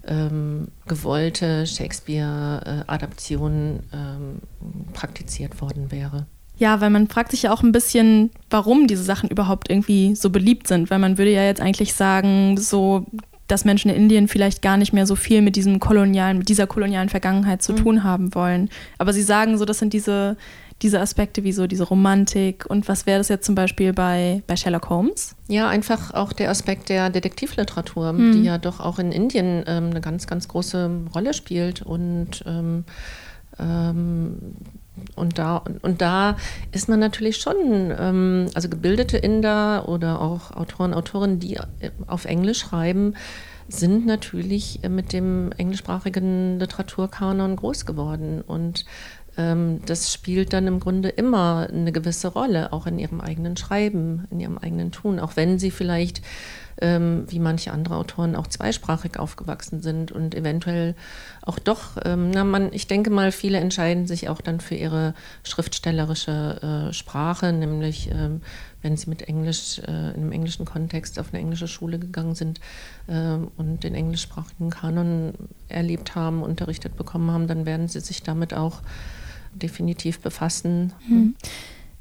ähm, 0.06 0.68
gewollte 0.88 1.66
Shakespeare-Adaption 1.68 3.80
ähm, 3.92 4.42
praktiziert 4.94 5.60
worden 5.62 5.92
wäre. 5.92 6.28
Ja, 6.58 6.82
weil 6.82 6.90
man 6.90 7.08
fragt 7.08 7.32
sich 7.32 7.44
ja 7.44 7.54
auch 7.54 7.64
ein 7.64 7.72
bisschen, 7.72 8.32
warum 8.50 8.88
diese 8.88 9.04
Sachen 9.04 9.30
überhaupt 9.30 9.70
irgendwie 9.70 10.16
so 10.16 10.30
beliebt 10.30 10.68
sind. 10.68 10.90
Weil 10.90 11.00
man 11.00 11.18
würde 11.18 11.32
ja 11.32 11.44
jetzt 11.44 11.62
eigentlich 11.62 11.94
sagen, 11.94 12.58
so 12.58 13.06
dass 13.48 13.66
Menschen 13.66 13.90
in 13.90 13.96
Indien 13.96 14.28
vielleicht 14.28 14.62
gar 14.62 14.78
nicht 14.78 14.94
mehr 14.94 15.06
so 15.06 15.16
viel 15.16 15.42
mit 15.42 15.56
diesem 15.56 15.80
kolonialen, 15.80 16.38
mit 16.38 16.50
dieser 16.50 16.68
kolonialen 16.68 17.10
Vergangenheit 17.10 17.62
zu 17.62 17.72
mhm. 17.72 17.78
tun 17.78 18.04
haben 18.04 18.36
wollen. 18.36 18.70
Aber 18.98 19.14
sie 19.14 19.24
sagen 19.24 19.58
so, 19.58 19.66
das 19.66 19.80
sind 19.80 19.94
diese, 19.94 20.36
diese 20.82 21.00
Aspekte 21.00 21.44
wie 21.44 21.54
so 21.54 21.66
diese 21.66 21.86
Romantik. 21.86 22.66
Und 22.68 22.88
was 22.88 23.06
wäre 23.06 23.20
das 23.20 23.30
jetzt 23.30 23.46
zum 23.46 23.56
Beispiel 23.56 23.94
bei, 23.94 24.44
bei 24.48 24.56
Sherlock 24.56 24.90
Holmes? 24.90 25.36
Ja, 25.48 25.70
einfach 25.70 26.14
auch 26.14 26.34
der 26.34 26.50
Aspekt 26.50 26.90
der 26.90 27.10
Detektivliteratur, 27.10 28.14
mhm. 28.14 28.34
die 28.34 28.44
ja 28.44 28.58
doch 28.58 28.80
auch 28.80 29.00
in 29.00 29.12
Indien 29.12 29.64
ähm, 29.66 29.92
eine 29.92 30.02
ganz, 30.02 30.28
ganz 30.28 30.48
große 30.48 30.90
Rolle 31.16 31.34
spielt 31.34 31.82
und 31.82 32.44
ähm, 32.46 32.84
ähm, 33.60 34.38
und 35.16 35.38
da, 35.38 35.64
und 35.82 36.02
da 36.02 36.38
ist 36.72 36.90
man 36.90 37.00
natürlich 37.00 37.38
schon, 37.38 37.94
ähm, 37.98 38.48
also 38.54 38.70
gebildete 38.70 39.18
Inder 39.18 39.88
oder 39.88 40.22
auch 40.22 40.52
Autoren, 40.52 40.94
Autorinnen, 40.94 41.40
die 41.40 41.58
auf 42.08 42.26
Englisch 42.26 42.60
schreiben, 42.60 43.14
sind 43.68 44.06
natürlich 44.06 44.80
mit 44.88 45.14
dem 45.14 45.52
englischsprachigen 45.58 46.60
Literaturkanon 46.60 47.56
groß 47.56 47.86
geworden. 47.86 48.42
Und 48.42 48.86
ähm, 49.38 49.82
das 49.86 50.14
spielt 50.14 50.54
dann 50.54 50.68
im 50.68 50.80
Grunde 50.80 51.10
immer 51.10 51.68
eine 51.72 51.92
gewisse 51.92 52.30
Rolle, 52.30 52.74
auch 52.74 52.88
in 52.88 53.00
ihrem 53.00 53.22
eigenen 53.22 53.58
Schreiben, 53.58 54.26
in 54.32 54.40
ihrem 54.40 54.58
eigenen 54.58 54.92
Tun, 54.92 55.20
auch 55.20 55.36
wenn 55.36 55.60
sie 55.60 55.72
vielleicht 55.72 56.22
ähm, 56.82 57.26
wie 57.28 57.40
manche 57.40 57.72
andere 57.72 57.96
Autoren 57.96 58.36
auch 58.36 58.48
zweisprachig 58.48 59.20
aufgewachsen 59.20 59.82
sind 59.82 60.12
und 60.12 60.36
eventuell 60.36 60.96
auch 61.42 61.60
doch, 61.60 61.98
ähm, 62.06 62.32
na 62.32 62.44
man, 62.44 62.72
ich 62.74 62.88
denke 62.88 63.10
mal, 63.10 63.32
viele 63.32 63.60
entscheiden 63.60 64.08
sich 64.08 64.30
auch 64.30 64.42
dann 64.42 64.60
für 64.60 64.76
ihre 64.76 65.14
schriftstellerische 65.44 66.90
äh, 66.90 66.94
Sprache, 66.94 67.54
nämlich 67.54 68.10
ähm, 68.12 68.42
wenn 68.82 68.96
sie 68.96 69.10
mit 69.10 69.24
Englisch, 69.24 69.80
äh, 69.80 70.12
in 70.12 70.22
einem 70.22 70.32
englischen 70.32 70.66
Kontext 70.66 71.20
auf 71.20 71.34
eine 71.34 71.42
englische 71.42 71.68
Schule 71.68 72.00
gegangen 72.00 72.36
sind 72.36 72.60
äh, 73.08 73.38
und 73.58 73.84
den 73.84 73.96
englischsprachigen 73.96 74.70
Kanon 74.70 75.34
erlebt 75.68 76.16
haben, 76.16 76.44
unterrichtet 76.44 76.96
bekommen 76.96 77.32
haben, 77.32 77.48
dann 77.48 77.66
werden 77.66 77.88
sie 77.88 78.00
sich 78.00 78.24
damit 78.24 78.54
auch 78.54 78.82
definitiv 79.54 80.20
befassen. 80.20 80.94
Mhm. 81.08 81.36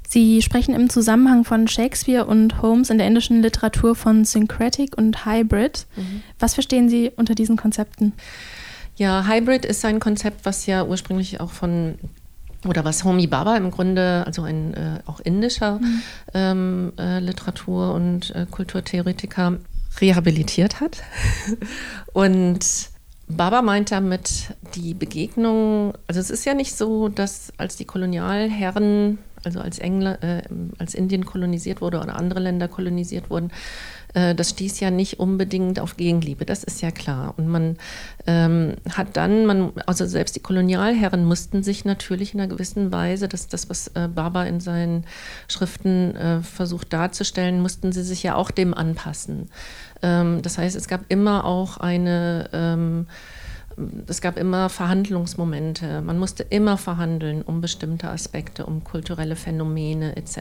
Sie 0.09 0.41
sprechen 0.41 0.73
im 0.73 0.89
Zusammenhang 0.89 1.43
von 1.43 1.67
Shakespeare 1.67 2.25
und 2.25 2.61
Holmes 2.61 2.89
in 2.89 2.97
der 2.97 3.07
indischen 3.07 3.41
Literatur 3.41 3.93
von 3.93 4.23
Syncretic 4.23 4.97
und 4.97 5.25
Hybrid. 5.25 5.85
Mhm. 5.97 6.23
Was 6.39 6.53
verstehen 6.53 6.87
Sie 6.87 7.11
unter 7.17 7.35
diesen 7.35 7.57
Konzepten? 7.57 8.13
Ja, 8.95 9.27
Hybrid 9.27 9.65
ist 9.65 9.83
ein 9.83 9.99
Konzept, 9.99 10.45
was 10.45 10.65
ja 10.65 10.85
ursprünglich 10.85 11.41
auch 11.41 11.51
von 11.51 11.95
oder 12.65 12.85
was 12.85 13.03
Homi 13.03 13.27
Baba 13.27 13.57
im 13.57 13.69
Grunde, 13.69 14.23
also 14.25 14.43
ein 14.43 14.73
äh, 14.75 14.99
auch 15.05 15.19
indischer 15.19 15.79
mhm. 15.79 16.01
ähm, 16.33 16.93
äh, 16.97 17.19
Literatur- 17.19 17.93
und 17.93 18.33
äh, 18.33 18.45
Kulturtheoretiker 18.49 19.57
rehabilitiert 19.99 20.79
hat. 20.79 21.03
und 22.13 22.65
Baba 23.27 23.61
meint 23.61 23.91
damit 23.91 24.55
die 24.73 24.93
Begegnung, 24.93 25.93
also 26.07 26.21
es 26.21 26.29
ist 26.29 26.45
ja 26.45 26.53
nicht 26.53 26.77
so, 26.77 27.09
dass 27.09 27.51
als 27.57 27.75
die 27.75 27.83
Kolonialherren 27.83 29.17
also 29.47 29.61
als, 29.61 29.79
Engl 29.79 30.17
äh, 30.21 30.41
als 30.77 30.93
Indien 30.93 31.25
kolonisiert 31.25 31.79
wurde 31.79 31.99
oder 31.99 32.17
andere 32.17 32.41
Länder 32.41 32.67
kolonisiert 32.67 33.29
wurden, 33.29 33.49
äh, 34.13 34.35
das 34.35 34.49
stieß 34.49 34.81
ja 34.81 34.91
nicht 34.91 35.19
unbedingt 35.21 35.79
auf 35.79 35.95
Gegenliebe, 35.95 36.45
das 36.45 36.65
ist 36.65 36.81
ja 36.81 36.91
klar. 36.91 37.33
Und 37.37 37.47
man 37.47 37.77
ähm, 38.25 38.73
hat 38.91 39.15
dann, 39.15 39.45
man, 39.45 39.71
also 39.85 40.05
selbst 40.05 40.35
die 40.35 40.41
Kolonialherren 40.41 41.23
mussten 41.23 41.63
sich 41.63 41.85
natürlich 41.85 42.33
in 42.33 42.41
einer 42.41 42.49
gewissen 42.49 42.91
Weise, 42.91 43.29
das 43.29 43.47
das, 43.47 43.69
was 43.69 43.87
äh, 43.89 44.09
Baba 44.13 44.43
in 44.43 44.59
seinen 44.59 45.05
Schriften 45.47 46.15
äh, 46.15 46.41
versucht 46.41 46.91
darzustellen, 46.91 47.61
mussten 47.61 47.93
sie 47.93 48.03
sich 48.03 48.21
ja 48.23 48.35
auch 48.35 48.51
dem 48.51 48.73
anpassen. 48.73 49.49
Ähm, 50.01 50.41
das 50.41 50.57
heißt, 50.57 50.75
es 50.75 50.89
gab 50.89 51.05
immer 51.07 51.45
auch 51.45 51.77
eine 51.77 52.49
ähm, 52.51 53.07
es 54.07 54.21
gab 54.21 54.37
immer 54.37 54.69
Verhandlungsmomente. 54.69 56.01
Man 56.01 56.17
musste 56.17 56.43
immer 56.43 56.77
verhandeln 56.77 57.41
um 57.43 57.61
bestimmte 57.61 58.09
Aspekte, 58.09 58.65
um 58.65 58.83
kulturelle 58.83 59.35
Phänomene 59.35 60.15
etc. 60.15 60.39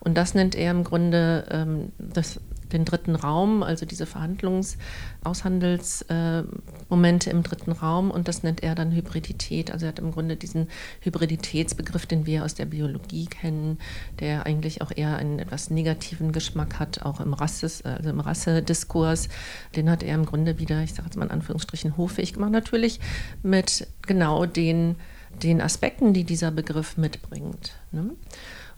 Und 0.00 0.16
das 0.16 0.34
nennt 0.34 0.54
er 0.54 0.70
im 0.70 0.84
Grunde 0.84 1.46
ähm, 1.50 1.92
das, 1.98 2.40
den 2.74 2.84
dritten 2.84 3.14
Raum, 3.14 3.62
also 3.62 3.86
diese 3.86 4.04
Verhandlungs-, 4.04 4.76
Aushandelsmomente 5.22 7.30
äh, 7.30 7.32
im 7.32 7.42
dritten 7.42 7.72
Raum 7.72 8.10
und 8.10 8.28
das 8.28 8.42
nennt 8.42 8.62
er 8.62 8.74
dann 8.74 8.92
Hybridität. 8.92 9.70
Also 9.70 9.86
er 9.86 9.90
hat 9.90 9.98
im 9.98 10.12
Grunde 10.12 10.36
diesen 10.36 10.68
Hybriditätsbegriff, 11.00 12.06
den 12.06 12.26
wir 12.26 12.44
aus 12.44 12.54
der 12.54 12.66
Biologie 12.66 13.26
kennen, 13.26 13.78
der 14.20 14.44
eigentlich 14.44 14.82
auch 14.82 14.92
eher 14.94 15.16
einen 15.16 15.38
etwas 15.38 15.70
negativen 15.70 16.32
Geschmack 16.32 16.78
hat, 16.78 17.02
auch 17.02 17.20
im, 17.20 17.32
Rasses, 17.32 17.82
also 17.82 18.10
im 18.10 18.20
Rassediskurs. 18.20 19.28
Den 19.76 19.88
hat 19.88 20.02
er 20.02 20.14
im 20.14 20.26
Grunde 20.26 20.58
wieder, 20.58 20.82
ich 20.82 20.92
sage 20.92 21.06
jetzt 21.06 21.16
mal 21.16 21.26
in 21.26 21.30
Anführungsstrichen, 21.30 21.96
hoffähig 21.96 22.34
gemacht, 22.34 22.52
natürlich 22.52 23.00
mit 23.42 23.86
genau 24.02 24.46
den, 24.46 24.96
den 25.42 25.60
Aspekten, 25.60 26.12
die 26.12 26.24
dieser 26.24 26.50
Begriff 26.50 26.96
mitbringt. 26.96 27.72
Ne? 27.92 28.10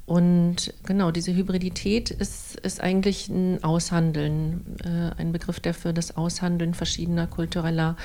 Und 0.06 0.72
genau, 0.84 1.10
diese 1.10 1.34
Hybridität 1.34 2.10
ist, 2.10 2.54
ist 2.60 2.80
eigentlich 2.80 3.28
ein 3.28 3.62
Aushandeln, 3.64 4.76
äh, 4.84 5.20
ein 5.20 5.32
Begriff, 5.32 5.58
der 5.58 5.74
für 5.74 5.92
das 5.92 6.16
Aushandeln 6.16 6.74
verschiedener 6.74 7.26
kultureller 7.26 7.96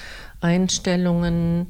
Einstellungen, 0.42 1.68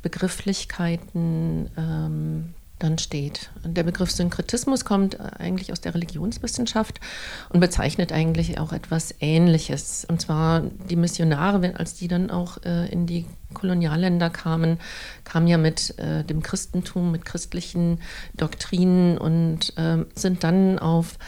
Begrifflichkeiten 0.00 1.68
ähm, 1.76 2.54
dann 2.82 2.98
steht. 2.98 3.50
Der 3.64 3.82
Begriff 3.82 4.10
Synkretismus 4.10 4.84
kommt 4.84 5.20
eigentlich 5.20 5.72
aus 5.72 5.80
der 5.80 5.94
Religionswissenschaft 5.94 7.00
und 7.48 7.60
bezeichnet 7.60 8.12
eigentlich 8.12 8.58
auch 8.58 8.72
etwas 8.72 9.14
Ähnliches. 9.20 10.04
Und 10.08 10.20
zwar 10.20 10.62
die 10.90 10.96
Missionare, 10.96 11.74
als 11.76 11.94
die 11.94 12.08
dann 12.08 12.30
auch 12.30 12.58
äh, 12.64 12.86
in 12.90 13.06
die 13.06 13.26
Kolonialländer 13.54 14.30
kamen, 14.30 14.78
kamen 15.24 15.46
ja 15.46 15.58
mit 15.58 15.98
äh, 15.98 16.24
dem 16.24 16.42
Christentum, 16.42 17.12
mit 17.12 17.24
christlichen 17.24 18.00
Doktrinen 18.34 19.18
und 19.18 19.76
äh, 19.76 20.04
sind 20.14 20.42
dann 20.44 20.78
auf 20.78 21.18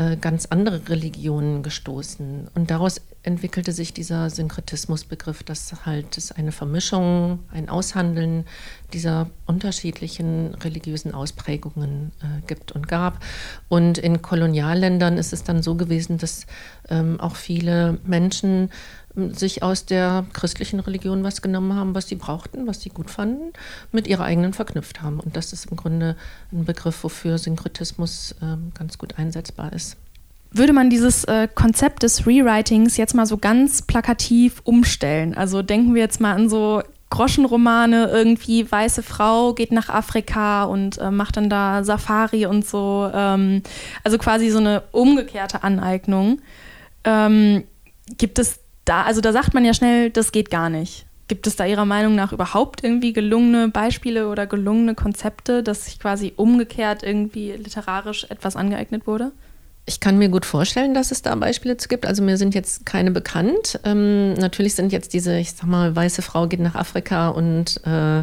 äh, 0.00 0.16
ganz 0.16 0.46
andere 0.46 0.88
Religionen 0.88 1.62
gestoßen. 1.62 2.48
Und 2.54 2.70
daraus 2.70 3.02
entwickelte 3.22 3.72
sich 3.72 3.92
dieser 3.92 4.30
Synkretismusbegriff, 4.30 5.42
dass 5.42 5.84
halt 5.84 6.16
es 6.16 6.32
eine 6.32 6.52
Vermischung, 6.52 7.40
ein 7.52 7.68
Aushandeln 7.68 8.46
dieser 8.94 9.28
unterschiedlichen 9.44 10.54
religiösen 10.54 11.12
Ausprägungen 11.12 12.12
äh, 12.22 12.46
gibt 12.46 12.72
und 12.72 12.88
gab. 12.88 13.22
Und 13.68 13.98
in 13.98 14.22
Kolonialländern 14.22 15.18
ist 15.18 15.34
es 15.34 15.44
dann 15.44 15.62
so 15.62 15.74
gewesen, 15.74 16.16
dass 16.16 16.46
ähm, 16.88 17.20
auch 17.20 17.36
viele 17.36 17.98
Menschen 18.06 18.70
sich 19.34 19.62
aus 19.62 19.86
der 19.86 20.26
christlichen 20.32 20.80
Religion 20.80 21.22
was 21.24 21.42
genommen 21.42 21.74
haben, 21.74 21.94
was 21.94 22.08
sie 22.08 22.16
brauchten, 22.16 22.66
was 22.66 22.80
sie 22.80 22.90
gut 22.90 23.10
fanden, 23.10 23.52
mit 23.92 24.06
ihrer 24.06 24.24
eigenen 24.24 24.52
verknüpft 24.52 25.02
haben. 25.02 25.20
Und 25.20 25.36
das 25.36 25.52
ist 25.52 25.70
im 25.70 25.76
Grunde 25.76 26.16
ein 26.52 26.64
Begriff, 26.64 27.04
wofür 27.04 27.38
Synkretismus 27.38 28.32
äh, 28.40 28.56
ganz 28.78 28.98
gut 28.98 29.18
einsetzbar 29.18 29.72
ist. 29.72 29.96
Würde 30.52 30.72
man 30.72 30.90
dieses 30.90 31.24
äh, 31.24 31.46
Konzept 31.54 32.02
des 32.02 32.26
Rewritings 32.26 32.96
jetzt 32.96 33.14
mal 33.14 33.26
so 33.26 33.36
ganz 33.36 33.82
plakativ 33.82 34.60
umstellen? 34.64 35.34
Also 35.34 35.62
denken 35.62 35.94
wir 35.94 36.02
jetzt 36.02 36.20
mal 36.20 36.34
an 36.34 36.48
so 36.48 36.82
Groschenromane, 37.10 38.08
irgendwie 38.08 38.70
weiße 38.70 39.02
Frau 39.02 39.52
geht 39.52 39.72
nach 39.72 39.88
Afrika 39.88 40.64
und 40.64 40.98
äh, 40.98 41.10
macht 41.10 41.36
dann 41.36 41.50
da 41.50 41.84
Safari 41.84 42.46
und 42.46 42.66
so. 42.66 43.10
Ähm, 43.12 43.62
also 44.04 44.16
quasi 44.16 44.50
so 44.50 44.58
eine 44.58 44.82
umgekehrte 44.92 45.62
Aneignung. 45.64 46.40
Ähm, 47.04 47.64
gibt 48.16 48.38
es 48.38 48.60
da, 48.90 49.02
also 49.02 49.20
da 49.20 49.32
sagt 49.32 49.54
man 49.54 49.64
ja 49.64 49.72
schnell, 49.72 50.10
das 50.10 50.32
geht 50.32 50.50
gar 50.50 50.68
nicht. 50.68 51.06
Gibt 51.28 51.46
es 51.46 51.54
da 51.54 51.64
Ihrer 51.64 51.84
Meinung 51.84 52.16
nach 52.16 52.32
überhaupt 52.32 52.82
irgendwie 52.82 53.12
gelungene 53.12 53.68
Beispiele 53.68 54.28
oder 54.28 54.48
gelungene 54.48 54.96
Konzepte, 54.96 55.62
dass 55.62 55.84
sich 55.84 56.00
quasi 56.00 56.32
umgekehrt 56.34 57.04
irgendwie 57.04 57.52
literarisch 57.52 58.26
etwas 58.30 58.56
angeeignet 58.56 59.06
wurde? 59.06 59.30
Ich 59.90 59.98
kann 59.98 60.18
mir 60.18 60.28
gut 60.28 60.46
vorstellen, 60.46 60.94
dass 60.94 61.10
es 61.10 61.22
da 61.22 61.34
Beispiele 61.34 61.76
zu 61.76 61.88
gibt. 61.88 62.06
Also 62.06 62.22
mir 62.22 62.36
sind 62.36 62.54
jetzt 62.54 62.86
keine 62.86 63.10
bekannt. 63.10 63.80
Ähm, 63.82 64.34
natürlich 64.34 64.76
sind 64.76 64.92
jetzt 64.92 65.12
diese, 65.14 65.36
ich 65.36 65.50
sag 65.50 65.66
mal, 65.66 65.96
weiße 65.96 66.22
Frau 66.22 66.46
geht 66.46 66.60
nach 66.60 66.76
Afrika 66.76 67.30
und 67.30 67.80
äh, 67.84 68.20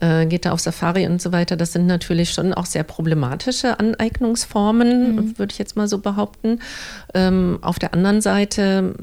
äh, 0.00 0.24
geht 0.24 0.46
da 0.46 0.52
auf 0.52 0.60
Safari 0.60 1.06
und 1.06 1.20
so 1.20 1.30
weiter. 1.30 1.54
Das 1.56 1.72
sind 1.72 1.84
natürlich 1.84 2.30
schon 2.30 2.54
auch 2.54 2.64
sehr 2.64 2.82
problematische 2.82 3.78
Aneignungsformen, 3.78 5.16
mhm. 5.16 5.38
würde 5.38 5.52
ich 5.52 5.58
jetzt 5.58 5.76
mal 5.76 5.86
so 5.86 5.98
behaupten. 5.98 6.60
Ähm, 7.12 7.58
auf 7.60 7.78
der 7.78 7.92
anderen 7.92 8.22
Seite 8.22 8.94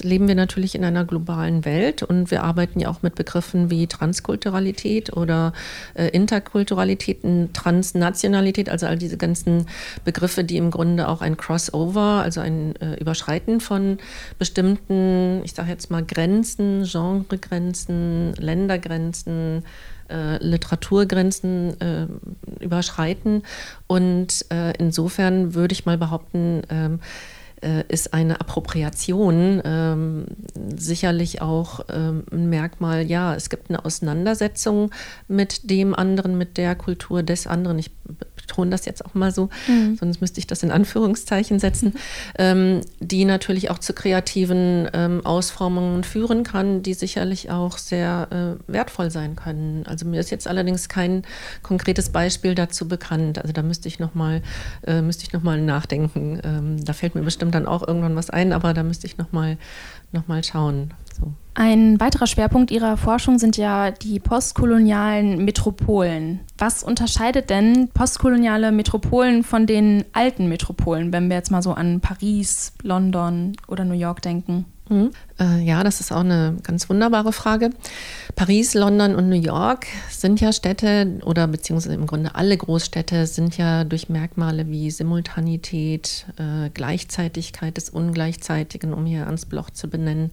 leben 0.00 0.28
wir 0.28 0.34
natürlich 0.34 0.74
in 0.74 0.86
einer 0.86 1.04
globalen 1.04 1.66
Welt 1.66 2.02
und 2.02 2.30
wir 2.30 2.44
arbeiten 2.44 2.80
ja 2.80 2.88
auch 2.88 3.02
mit 3.02 3.14
Begriffen 3.14 3.70
wie 3.70 3.86
Transkulturalität 3.88 5.12
oder 5.14 5.52
äh, 5.92 6.08
Interkulturalität, 6.08 7.20
Transnationalität, 7.52 8.70
also 8.70 8.86
all 8.86 8.96
diese 8.96 9.18
ganzen 9.18 9.66
Begriffe, 10.02 10.44
die 10.44 10.56
im 10.56 10.70
Grunde 10.70 11.08
auch 11.08 11.20
ein 11.20 11.36
Crossover, 11.42 12.22
also 12.22 12.40
ein 12.40 12.76
äh, 12.76 12.94
Überschreiten 13.00 13.60
von 13.60 13.98
bestimmten, 14.38 15.42
ich 15.44 15.54
sage 15.54 15.70
jetzt 15.70 15.90
mal 15.90 16.04
Grenzen, 16.04 16.84
Genregrenzen, 16.84 18.34
Ländergrenzen, 18.34 19.64
äh, 20.08 20.36
Literaturgrenzen 20.38 21.80
äh, 21.80 22.06
überschreiten. 22.60 23.42
Und 23.88 24.46
äh, 24.50 24.72
insofern 24.78 25.54
würde 25.54 25.72
ich 25.72 25.84
mal 25.84 25.98
behaupten, 25.98 26.62
ähm, 26.70 27.00
äh, 27.60 27.84
ist 27.88 28.12
eine 28.14 28.40
Appropriation 28.40 29.62
ähm, 29.64 30.26
sicherlich 30.76 31.42
auch 31.42 31.80
ähm, 31.90 32.24
ein 32.32 32.50
Merkmal, 32.50 33.02
ja, 33.02 33.34
es 33.34 33.50
gibt 33.50 33.70
eine 33.70 33.84
Auseinandersetzung 33.84 34.90
mit 35.28 35.70
dem 35.70 35.94
anderen, 35.94 36.36
mit 36.36 36.56
der 36.56 36.74
Kultur 36.74 37.22
des 37.22 37.46
anderen. 37.46 37.78
Ich 37.78 37.90
betone 38.52 38.70
das 38.70 38.84
jetzt 38.84 39.04
auch 39.04 39.14
mal 39.14 39.32
so, 39.32 39.48
mhm. 39.66 39.96
sonst 39.96 40.20
müsste 40.20 40.38
ich 40.38 40.46
das 40.46 40.62
in 40.62 40.70
Anführungszeichen 40.70 41.58
setzen, 41.58 41.94
ähm, 42.38 42.82
die 43.00 43.24
natürlich 43.24 43.70
auch 43.70 43.78
zu 43.78 43.94
kreativen 43.94 44.88
ähm, 44.92 45.24
Ausformungen 45.24 46.04
führen 46.04 46.42
kann, 46.44 46.82
die 46.82 46.94
sicherlich 46.94 47.50
auch 47.50 47.78
sehr 47.78 48.28
äh, 48.30 48.72
wertvoll 48.72 49.10
sein 49.10 49.36
können. 49.36 49.84
Also 49.86 50.06
mir 50.06 50.20
ist 50.20 50.30
jetzt 50.30 50.46
allerdings 50.46 50.88
kein 50.88 51.22
konkretes 51.62 52.10
Beispiel 52.10 52.54
dazu 52.54 52.86
bekannt. 52.88 53.38
Also 53.38 53.52
da 53.52 53.62
müsste 53.62 53.88
ich 53.88 53.98
nochmal 53.98 54.42
äh, 54.86 55.00
müsste 55.00 55.24
ich 55.24 55.32
noch 55.32 55.42
mal 55.42 55.60
nachdenken. 55.60 56.40
Ähm, 56.44 56.84
da 56.84 56.92
fällt 56.92 57.14
mir 57.14 57.22
bestimmt 57.22 57.54
dann 57.54 57.66
auch 57.66 57.86
irgendwann 57.86 58.16
was 58.16 58.30
ein, 58.30 58.52
aber 58.52 58.74
da 58.74 58.82
müsste 58.82 59.06
ich 59.06 59.16
nochmal 59.18 59.56
noch 60.12 60.28
mal 60.28 60.44
schauen. 60.44 60.92
Ein 61.54 62.00
weiterer 62.00 62.26
Schwerpunkt 62.26 62.70
Ihrer 62.70 62.96
Forschung 62.96 63.38
sind 63.38 63.58
ja 63.58 63.90
die 63.90 64.18
postkolonialen 64.20 65.44
Metropolen. 65.44 66.40
Was 66.56 66.82
unterscheidet 66.82 67.50
denn 67.50 67.88
postkoloniale 67.92 68.72
Metropolen 68.72 69.44
von 69.44 69.66
den 69.66 70.04
alten 70.12 70.48
Metropolen, 70.48 71.12
wenn 71.12 71.28
wir 71.28 71.36
jetzt 71.36 71.50
mal 71.50 71.62
so 71.62 71.72
an 71.72 72.00
Paris, 72.00 72.72
London 72.82 73.52
oder 73.68 73.84
New 73.84 73.98
York 73.98 74.22
denken? 74.22 74.64
Mhm. 74.92 75.10
Äh, 75.40 75.62
ja, 75.62 75.82
das 75.82 76.00
ist 76.00 76.12
auch 76.12 76.20
eine 76.20 76.56
ganz 76.62 76.88
wunderbare 76.90 77.32
Frage. 77.32 77.70
Paris, 78.36 78.74
London 78.74 79.14
und 79.14 79.28
New 79.28 79.40
York 79.40 79.86
sind 80.10 80.40
ja 80.40 80.52
Städte 80.52 81.20
oder 81.24 81.46
beziehungsweise 81.48 81.94
im 81.94 82.06
Grunde 82.06 82.34
alle 82.34 82.56
Großstädte 82.56 83.26
sind 83.26 83.56
ja 83.56 83.84
durch 83.84 84.08
Merkmale 84.08 84.68
wie 84.68 84.90
Simultanität, 84.90 86.26
äh, 86.36 86.68
Gleichzeitigkeit 86.70 87.76
des 87.76 87.88
Ungleichzeitigen, 87.90 88.92
um 88.92 89.06
hier 89.06 89.22
Ernst 89.22 89.48
Bloch 89.48 89.70
zu 89.70 89.88
benennen, 89.88 90.30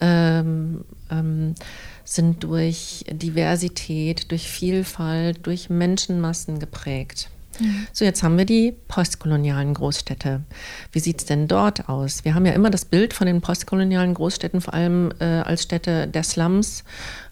ähm, 0.00 0.84
ähm, 1.10 1.54
sind 2.04 2.44
durch 2.44 3.04
Diversität, 3.10 4.30
durch 4.30 4.48
Vielfalt, 4.48 5.46
durch 5.46 5.70
Menschenmassen 5.70 6.58
geprägt. 6.58 7.30
So, 7.92 8.04
jetzt 8.04 8.22
haben 8.22 8.38
wir 8.38 8.44
die 8.44 8.72
postkolonialen 8.88 9.74
Großstädte. 9.74 10.42
Wie 10.92 11.00
sieht 11.00 11.20
es 11.20 11.24
denn 11.26 11.48
dort 11.48 11.88
aus? 11.88 12.24
Wir 12.24 12.34
haben 12.34 12.46
ja 12.46 12.52
immer 12.52 12.70
das 12.70 12.84
Bild 12.84 13.14
von 13.14 13.26
den 13.26 13.40
postkolonialen 13.40 14.14
Großstädten 14.14 14.60
vor 14.60 14.74
allem 14.74 15.12
äh, 15.18 15.24
als 15.24 15.62
Städte 15.62 16.06
der 16.06 16.22
Slums, 16.22 16.84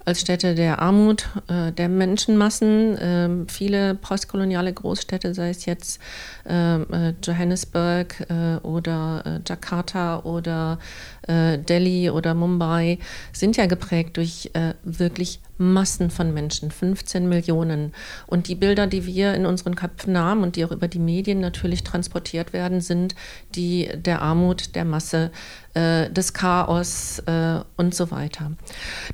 als 0.04 0.20
Städte 0.20 0.54
der 0.54 0.80
Armut, 0.80 1.28
äh, 1.48 1.72
der 1.72 1.88
Menschenmassen. 1.88 2.98
Äh, 2.98 3.50
viele 3.50 3.94
postkoloniale 3.94 4.72
Großstädte, 4.72 5.34
sei 5.34 5.50
es 5.50 5.66
jetzt 5.66 6.00
ähm, 6.46 6.86
äh, 6.92 7.14
Johannesburg 7.22 8.26
äh, 8.28 8.56
oder 8.66 9.22
äh, 9.24 9.40
Jakarta 9.48 10.20
oder 10.20 10.78
Delhi 11.26 12.10
oder 12.10 12.34
Mumbai, 12.34 12.98
sind 13.32 13.56
ja 13.56 13.64
geprägt 13.64 14.18
durch 14.18 14.50
wirklich 14.82 15.40
Massen 15.56 16.10
von 16.10 16.34
Menschen, 16.34 16.70
15 16.70 17.26
Millionen. 17.26 17.94
Und 18.26 18.48
die 18.48 18.54
Bilder, 18.54 18.86
die 18.86 19.06
wir 19.06 19.32
in 19.32 19.46
unseren 19.46 19.74
Köpfen 19.74 20.18
haben 20.18 20.42
und 20.42 20.56
die 20.56 20.66
auch 20.66 20.70
über 20.70 20.86
die 20.86 20.98
Medien 20.98 21.40
natürlich 21.40 21.82
transportiert 21.82 22.52
werden, 22.52 22.82
sind 22.82 23.14
die 23.54 23.88
der 23.94 24.20
Armut, 24.20 24.74
der 24.74 24.84
Masse, 24.84 25.30
äh, 25.74 26.08
des 26.10 26.32
Chaos 26.32 27.18
äh, 27.26 27.60
und 27.76 27.94
so 27.94 28.10
weiter. 28.10 28.52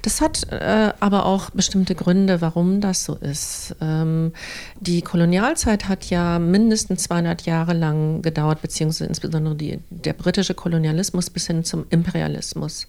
Das 0.03 0.21
hat 0.21 0.47
äh, 0.53 0.93
aber 1.01 1.27
auch 1.27 1.51
bestimmte 1.51 1.95
Gründe, 1.95 2.41
warum 2.41 2.81
das 2.81 3.05
so 3.05 3.15
ist. 3.15 3.75
Ähm, 3.81 4.33
die 4.79 5.03
Kolonialzeit 5.03 5.89
hat 5.89 6.05
ja 6.11 6.39
mindestens 6.39 7.05
200 7.05 7.43
Jahre 7.47 7.73
lang 7.73 8.23
gedauert, 8.23 8.63
beziehungsweise 8.63 9.09
insbesondere 9.09 9.55
die, 9.55 9.79
der 9.91 10.13
britische 10.13 10.55
Kolonialismus 10.55 11.31
bis 11.31 11.47
hin 11.47 11.65
zum 11.65 11.87
Imperialismus. 11.91 12.87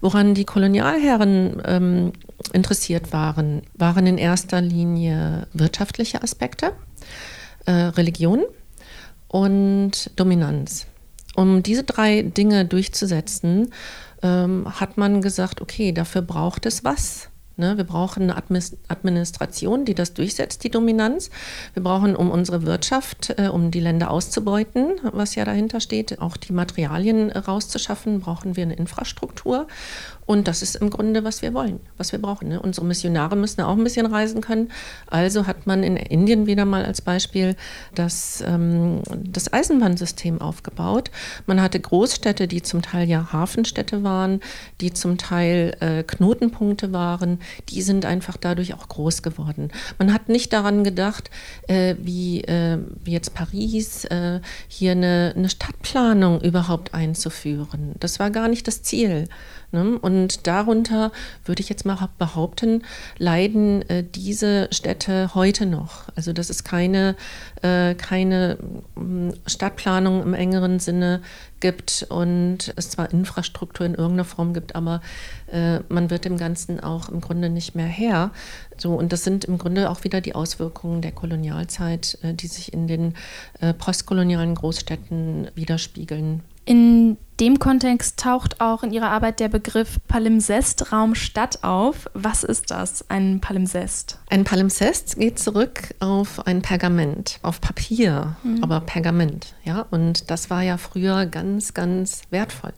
Woran 0.00 0.34
die 0.34 0.44
Kolonialherren 0.44 1.62
ähm, 1.64 2.12
interessiert 2.52 3.12
waren, 3.12 3.62
waren 3.74 4.06
in 4.06 4.18
erster 4.18 4.60
Linie 4.60 5.46
wirtschaftliche 5.52 6.22
Aspekte, 6.22 6.72
äh, 7.66 7.72
Religion 7.72 8.44
und 9.28 10.10
Dominanz. 10.16 10.86
Um 11.38 11.62
diese 11.62 11.84
drei 11.84 12.22
Dinge 12.22 12.64
durchzusetzen, 12.64 13.72
ähm, 14.24 14.66
hat 14.80 14.96
man 14.98 15.22
gesagt, 15.22 15.60
okay, 15.60 15.92
dafür 15.92 16.20
braucht 16.20 16.66
es 16.66 16.82
was. 16.82 17.27
Ne? 17.58 17.76
Wir 17.76 17.84
brauchen 17.84 18.30
eine 18.30 18.36
Administration, 18.88 19.84
die 19.84 19.94
das 19.94 20.14
durchsetzt, 20.14 20.64
die 20.64 20.70
Dominanz. 20.70 21.30
Wir 21.74 21.82
brauchen, 21.82 22.16
um 22.16 22.30
unsere 22.30 22.64
Wirtschaft, 22.64 23.34
äh, 23.36 23.48
um 23.48 23.70
die 23.70 23.80
Länder 23.80 24.10
auszubeuten, 24.10 25.00
was 25.12 25.34
ja 25.34 25.44
dahinter 25.44 25.80
steht, 25.80 26.20
auch 26.20 26.36
die 26.36 26.52
Materialien 26.52 27.30
rauszuschaffen, 27.30 28.20
brauchen 28.20 28.56
wir 28.56 28.62
eine 28.62 28.74
Infrastruktur. 28.74 29.66
Und 30.28 30.46
das 30.46 30.60
ist 30.60 30.76
im 30.76 30.90
Grunde, 30.90 31.24
was 31.24 31.40
wir 31.40 31.54
wollen, 31.54 31.80
was 31.96 32.12
wir 32.12 32.20
brauchen. 32.20 32.48
Ne? 32.48 32.60
Unsere 32.60 32.84
Missionare 32.84 33.34
müssen 33.34 33.62
auch 33.62 33.74
ein 33.74 33.82
bisschen 33.82 34.04
reisen 34.04 34.42
können. 34.42 34.70
Also 35.06 35.46
hat 35.46 35.66
man 35.66 35.82
in 35.82 35.96
Indien 35.96 36.46
wieder 36.46 36.66
mal 36.66 36.84
als 36.84 37.00
Beispiel 37.00 37.56
das, 37.94 38.44
ähm, 38.46 39.00
das 39.10 39.50
Eisenbahnsystem 39.50 40.42
aufgebaut. 40.42 41.10
Man 41.46 41.62
hatte 41.62 41.80
Großstädte, 41.80 42.46
die 42.46 42.60
zum 42.60 42.82
Teil 42.82 43.08
ja 43.08 43.32
Hafenstädte 43.32 44.04
waren, 44.04 44.40
die 44.82 44.92
zum 44.92 45.16
Teil 45.16 45.74
äh, 45.80 46.02
Knotenpunkte 46.02 46.92
waren. 46.92 47.40
Die 47.68 47.82
sind 47.82 48.04
einfach 48.04 48.36
dadurch 48.36 48.74
auch 48.74 48.88
groß 48.88 49.22
geworden. 49.22 49.70
Man 49.98 50.12
hat 50.12 50.28
nicht 50.28 50.52
daran 50.52 50.84
gedacht, 50.84 51.30
äh, 51.66 51.96
wie, 52.00 52.42
äh, 52.44 52.78
wie 53.04 53.12
jetzt 53.12 53.34
Paris, 53.34 54.04
äh, 54.06 54.40
hier 54.68 54.92
eine, 54.92 55.34
eine 55.36 55.48
Stadtplanung 55.48 56.40
überhaupt 56.40 56.94
einzuführen. 56.94 57.94
Das 58.00 58.18
war 58.18 58.30
gar 58.30 58.48
nicht 58.48 58.66
das 58.66 58.82
Ziel. 58.82 59.28
Ne? 59.70 59.98
Und 59.98 60.46
darunter 60.46 61.12
würde 61.44 61.60
ich 61.60 61.68
jetzt 61.68 61.84
mal 61.84 62.08
behaupten, 62.16 62.84
leiden 63.18 63.88
äh, 63.90 64.02
diese 64.02 64.68
Städte 64.72 65.34
heute 65.34 65.66
noch. 65.66 66.04
Also 66.16 66.32
dass 66.32 66.48
es 66.48 66.64
keine, 66.64 67.16
äh, 67.62 67.94
keine 67.94 68.58
mm, 68.94 69.30
Stadtplanung 69.46 70.22
im 70.22 70.34
engeren 70.34 70.78
Sinne 70.78 71.20
gibt 71.60 72.06
und 72.08 72.72
es 72.76 72.90
zwar 72.90 73.10
Infrastruktur 73.10 73.86
in 73.86 73.94
irgendeiner 73.94 74.24
Form 74.24 74.54
gibt, 74.54 74.74
aber 74.74 75.00
äh, 75.50 75.80
man 75.88 76.10
wird 76.10 76.24
dem 76.24 76.36
Ganzen 76.36 76.80
auch 76.80 77.08
im 77.08 77.20
Grunde 77.20 77.50
nicht 77.50 77.74
mehr 77.74 77.86
her. 77.86 78.30
So, 78.76 78.94
und 78.94 79.12
das 79.12 79.24
sind 79.24 79.44
im 79.44 79.58
Grunde 79.58 79.90
auch 79.90 80.04
wieder 80.04 80.20
die 80.20 80.34
Auswirkungen 80.34 81.02
der 81.02 81.12
Kolonialzeit, 81.12 82.18
äh, 82.22 82.34
die 82.34 82.46
sich 82.46 82.72
in 82.72 82.86
den 82.86 83.14
äh, 83.60 83.74
postkolonialen 83.74 84.54
Großstädten 84.54 85.50
widerspiegeln. 85.54 86.42
In 86.64 87.16
dem 87.40 87.60
Kontext 87.60 88.18
taucht 88.18 88.60
auch 88.60 88.82
in 88.82 88.90
Ihrer 88.90 89.10
Arbeit 89.10 89.38
der 89.38 89.48
Begriff 89.48 89.98
Palimpsest, 90.08 90.92
Raum 90.92 91.14
Stadt 91.14 91.62
auf. 91.62 92.10
Was 92.12 92.42
ist 92.42 92.72
das, 92.72 93.04
ein 93.08 93.40
Palimpsest? 93.40 94.18
Ein 94.28 94.42
Palimpsest 94.42 95.16
geht 95.18 95.38
zurück 95.38 95.94
auf 96.00 96.46
ein 96.46 96.62
Pergament, 96.62 97.38
auf 97.42 97.60
Papier, 97.60 98.36
mhm. 98.42 98.64
aber 98.64 98.80
Pergament. 98.80 99.54
Ja? 99.62 99.86
Und 99.90 100.30
das 100.30 100.50
war 100.50 100.62
ja 100.62 100.78
früher 100.78 101.26
ganz, 101.26 101.74
ganz 101.74 102.22
wertvoll. 102.30 102.72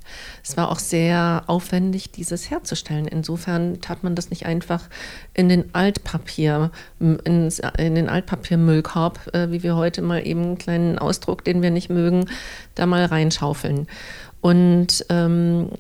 Es 0.45 0.59
war 0.59 0.71
auch 0.71 0.79
sehr 0.79 1.45
aufwendig, 1.47 2.13
dieses 2.13 2.51
herzustellen. 2.51 3.07
Insofern 3.07 3.81
tat 3.81 4.05
man 4.05 4.15
das 4.15 4.29
nicht 4.29 4.45
einfach 4.45 4.85
in 5.33 5.49
den 5.49 5.75
Altpapier, 5.75 6.71
in, 6.99 7.19
in 7.79 7.95
den 7.95 8.11
Altpapiermüllkorb, 8.11 9.35
äh, 9.35 9.51
wie 9.51 9.63
wir 9.63 9.77
heute 9.77 10.03
mal 10.03 10.27
eben 10.27 10.43
einen 10.43 10.59
kleinen 10.59 10.99
Ausdruck, 10.99 11.45
den 11.45 11.63
wir 11.63 11.71
nicht 11.71 11.89
mögen, 11.89 12.27
da 12.75 12.85
mal 12.85 13.07
reinschaufeln. 13.07 13.87
Und 14.41 15.05
ähm, 15.09 15.71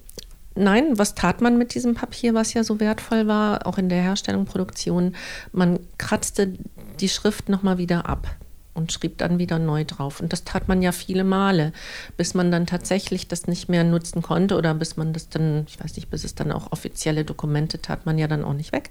Nein, 0.56 0.98
was 0.98 1.14
tat 1.14 1.40
man 1.40 1.58
mit 1.58 1.74
diesem 1.74 1.94
Papier, 1.94 2.34
was 2.34 2.52
ja 2.54 2.64
so 2.64 2.80
wertvoll 2.80 3.28
war, 3.28 3.66
auch 3.66 3.78
in 3.78 3.88
der 3.88 4.02
Herstellung, 4.02 4.46
Produktion? 4.46 5.14
Man 5.52 5.78
kratzte 5.96 6.52
die 6.98 7.08
Schrift 7.08 7.48
nochmal 7.48 7.78
wieder 7.78 8.06
ab 8.08 8.36
und 8.74 8.92
schrieb 8.92 9.18
dann 9.18 9.38
wieder 9.38 9.58
neu 9.58 9.84
drauf. 9.84 10.20
Und 10.20 10.32
das 10.32 10.44
tat 10.44 10.68
man 10.68 10.82
ja 10.82 10.92
viele 10.92 11.24
Male, 11.24 11.72
bis 12.16 12.34
man 12.34 12.50
dann 12.50 12.66
tatsächlich 12.66 13.28
das 13.28 13.46
nicht 13.46 13.68
mehr 13.68 13.84
nutzen 13.84 14.22
konnte 14.22 14.56
oder 14.56 14.74
bis 14.74 14.96
man 14.96 15.12
das 15.12 15.28
dann, 15.28 15.64
ich 15.68 15.82
weiß 15.82 15.96
nicht, 15.96 16.10
bis 16.10 16.24
es 16.24 16.34
dann 16.34 16.52
auch 16.52 16.72
offizielle 16.72 17.24
Dokumente 17.24 17.80
tat 17.80 18.04
man 18.04 18.18
ja 18.18 18.26
dann 18.26 18.44
auch 18.44 18.54
nicht 18.54 18.72
weg. 18.72 18.90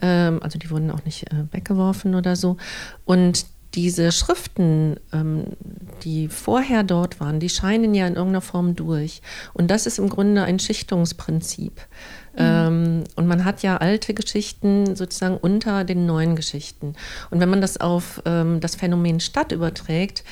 Ähm, 0.00 0.42
also 0.42 0.58
die 0.58 0.70
wurden 0.70 0.90
auch 0.90 1.04
nicht 1.04 1.30
äh, 1.30 1.44
weggeworfen 1.52 2.14
oder 2.14 2.36
so. 2.36 2.56
Und 3.04 3.46
diese 3.76 4.10
Schriften, 4.10 4.96
ähm, 5.12 5.44
die 6.02 6.28
vorher 6.28 6.82
dort 6.82 7.20
waren, 7.20 7.38
die 7.38 7.50
scheinen 7.50 7.94
ja 7.94 8.06
in 8.06 8.14
irgendeiner 8.14 8.40
Form 8.40 8.74
durch. 8.74 9.20
Und 9.52 9.70
das 9.70 9.86
ist 9.86 9.98
im 9.98 10.08
Grunde 10.08 10.42
ein 10.42 10.58
Schichtungsprinzip. 10.58 11.74
Mhm. 12.34 12.38
Ähm, 12.38 13.04
und 13.16 13.26
man 13.26 13.44
hat 13.44 13.62
ja 13.62 13.76
alte 13.76 14.14
Geschichten 14.14 14.96
sozusagen 14.96 15.36
unter 15.36 15.84
den 15.84 16.06
neuen 16.06 16.36
Geschichten. 16.36 16.94
Und 17.30 17.40
wenn 17.40 17.50
man 17.50 17.60
das 17.60 17.78
auf 17.78 18.22
ähm, 18.24 18.60
das 18.60 18.76
Phänomen 18.76 19.20
Stadt 19.20 19.52
überträgt, 19.52 20.24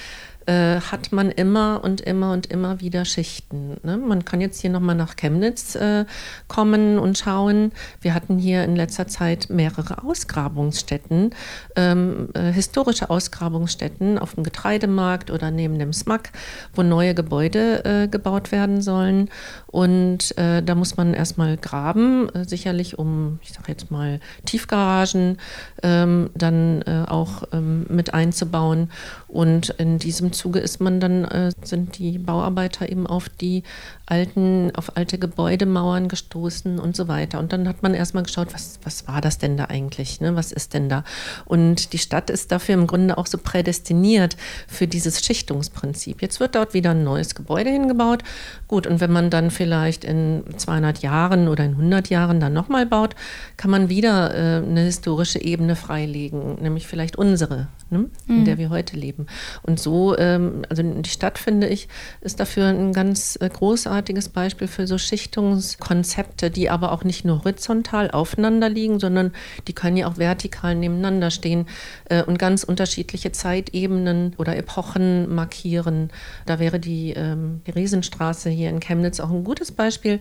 äh, 0.47 0.81
hat 0.81 1.13
man 1.13 1.31
immer 1.31 1.81
und 1.83 2.01
immer 2.01 2.33
und 2.33 2.47
immer 2.47 2.81
wieder 2.81 3.05
Schichten. 3.05 3.77
Ne? 3.83 3.97
Man 3.97 4.25
kann 4.25 4.41
jetzt 4.41 4.61
hier 4.61 4.71
nochmal 4.71 4.95
nach 4.95 5.17
Chemnitz 5.17 5.75
äh, 5.75 6.05
kommen 6.49 6.99
und 6.99 7.19
schauen. 7.19 7.73
Wir 8.01 8.15
hatten 8.15 8.39
hier 8.39 8.65
in 8.65 8.77
letzter 8.77 9.07
Zeit 9.07 9.49
mehrere 9.51 10.05
Ausgrabungsstätten, 10.05 11.35
ähm, 11.77 12.29
äh, 12.35 12.53
historische 12.53 13.11
Ausgrabungsstätten 13.11 14.19
auf 14.19 14.35
dem 14.35 14.45
Getreidemarkt 14.45 15.31
oder 15.31 15.51
neben 15.51 15.79
dem 15.79 15.93
SMAC, 15.93 16.31
wo 16.75 16.83
neue 16.83 17.15
Gebäude 17.15 17.85
äh, 17.85 18.09
gebaut 18.09 18.53
werden 18.53 18.83
sollen. 18.83 19.31
Und 19.75 20.39
äh, 20.39 20.63
da 20.63 20.77
muss 20.77 20.97
man 20.97 21.15
erstmal 21.15 21.57
graben, 21.57 22.29
äh, 22.29 22.45
sicherlich 22.45 22.97
um, 22.97 23.41
ich 23.43 23.53
sage 23.53 23.73
jetzt 23.73 23.91
mal, 23.91 24.21
Tiefgaragen 24.47 25.39
ähm, 25.83 26.31
dann 26.37 26.85
auch 26.85 27.43
ähm, 27.53 27.85
mit 27.89 28.15
einzubauen. 28.15 28.89
Und 29.27 29.71
in 29.71 29.99
diesem 29.99 30.33
Zuge 30.33 30.61
ist 30.61 30.81
man 30.81 31.01
dann, 31.01 31.25
äh, 31.25 31.51
sind 31.65 31.99
die 31.99 32.19
Bauarbeiter 32.19 32.89
eben 32.89 33.09
auf 33.09 33.29
die 33.29 33.65
alten, 34.07 34.71
auf 34.77 34.97
alte 34.97 35.19
Gebäudemauern 35.19 36.07
gestoßen 36.07 36.79
und 36.79 36.95
so 36.95 37.09
weiter. 37.09 37.41
Und 37.41 37.53
dann 37.53 37.67
hat 37.67 37.83
man 37.83 37.95
erstmal 37.95 38.23
geschaut, 38.23 38.55
was, 38.55 38.79
was 38.85 39.09
war 39.09 39.21
das 39.21 39.39
denn 39.39 39.57
da 39.57 39.65
eigentlich? 39.65 40.21
Ne? 40.21 40.37
Was 40.37 40.53
ist 40.53 40.73
denn 40.73 40.89
da? 40.89 41.03
Und 41.47 41.93
die 41.93 41.99
Stadt 41.99 42.31
ist 42.31 42.53
dafür 42.53 42.75
im 42.75 42.87
Grunde 42.87 43.19
auch 43.19 43.27
so 43.27 43.39
prädestiniert 43.39 44.37
für 44.69 44.87
dieses 44.87 45.25
Schichtungsprinzip. 45.25 46.23
Jetzt 46.23 46.39
wird 46.39 46.55
dort 46.55 46.73
wieder 46.73 46.91
ein 46.93 47.03
neues 47.03 47.35
Gebäude 47.35 47.71
hingebaut. 47.71 48.23
Gut, 48.69 48.87
und 48.87 49.01
wenn 49.01 49.11
man 49.11 49.31
dann 49.31 49.51
vielleicht 49.65 50.05
in 50.05 50.45
200 50.57 50.99
Jahren 50.99 51.49
oder 51.49 51.65
in 51.65 51.73
100 51.73 52.11
Jahren 52.11 52.39
dann 52.39 52.53
nochmal 52.53 52.85
baut, 52.87 53.15
kann 53.57 53.71
man 53.71 53.89
wieder 53.89 54.35
äh, 54.35 54.63
eine 54.63 54.83
historische 54.83 55.41
Ebene 55.41 55.77
freilegen, 55.77 56.57
nämlich 56.61 56.87
vielleicht 56.87 57.17
unsere, 57.17 57.69
ne? 57.89 58.11
in 58.29 58.41
mhm. 58.41 58.45
der 58.45 58.59
wir 58.59 58.69
heute 58.71 58.97
leben. 58.97 59.27
Und 59.63 59.81
so, 59.81 60.17
ähm, 60.19 60.63
also 60.69 60.83
die 60.83 61.09
Stadt, 61.09 61.39
finde 61.39 61.69
ich, 61.69 61.89
ist 62.21 62.41
dafür 62.41 62.67
ein 62.67 62.93
ganz 62.93 63.39
äh, 63.41 63.49
großartiges 63.49 63.95
großartiges 63.95 64.29
Beispiel 64.29 64.69
für 64.69 64.87
so 64.87 64.99
Schichtungskonzepte, 64.99 66.51
die 66.51 66.69
aber 66.69 66.93
auch 66.93 67.05
nicht 67.05 67.25
nur 67.25 67.39
horizontal 67.39 68.11
aufeinander 68.11 68.69
liegen, 68.69 69.01
sondern 69.01 69.33
die 69.67 69.73
können 69.73 69.97
ja 69.97 70.07
auch 70.07 70.19
vertikal 70.19 70.75
nebeneinander 70.75 71.31
stehen 71.31 71.67
äh, 72.11 72.23
und 72.23 72.39
ganz 72.39 72.65
unterschiedliche 72.65 73.33
Zeitebenen 73.33 74.35
oder 74.37 74.57
Epochen 74.57 75.35
markieren. 75.35 76.11
Da 76.47 76.59
wäre 76.59 76.79
die, 76.79 77.13
ähm, 77.13 77.63
die 77.67 77.71
Riesenstraße 77.71 78.51
hier 78.51 78.69
in 78.71 78.81
Chemnitz 78.81 79.21
auch 79.21 79.31
ein 79.31 79.45
gutes 79.45 79.54
Beispiel. 79.77 80.21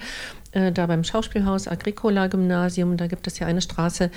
Äh, 0.54 0.72
da 0.72 0.86
beim 0.86 1.04
Schauspielhaus 1.04 1.68
Agricola 1.68 2.28
Gymnasium, 2.28 2.96
da 2.96 3.08
gibt 3.08 3.28
es 3.28 3.40
ja 3.40 3.48
eine 3.48 3.62
Straße, 3.62 4.12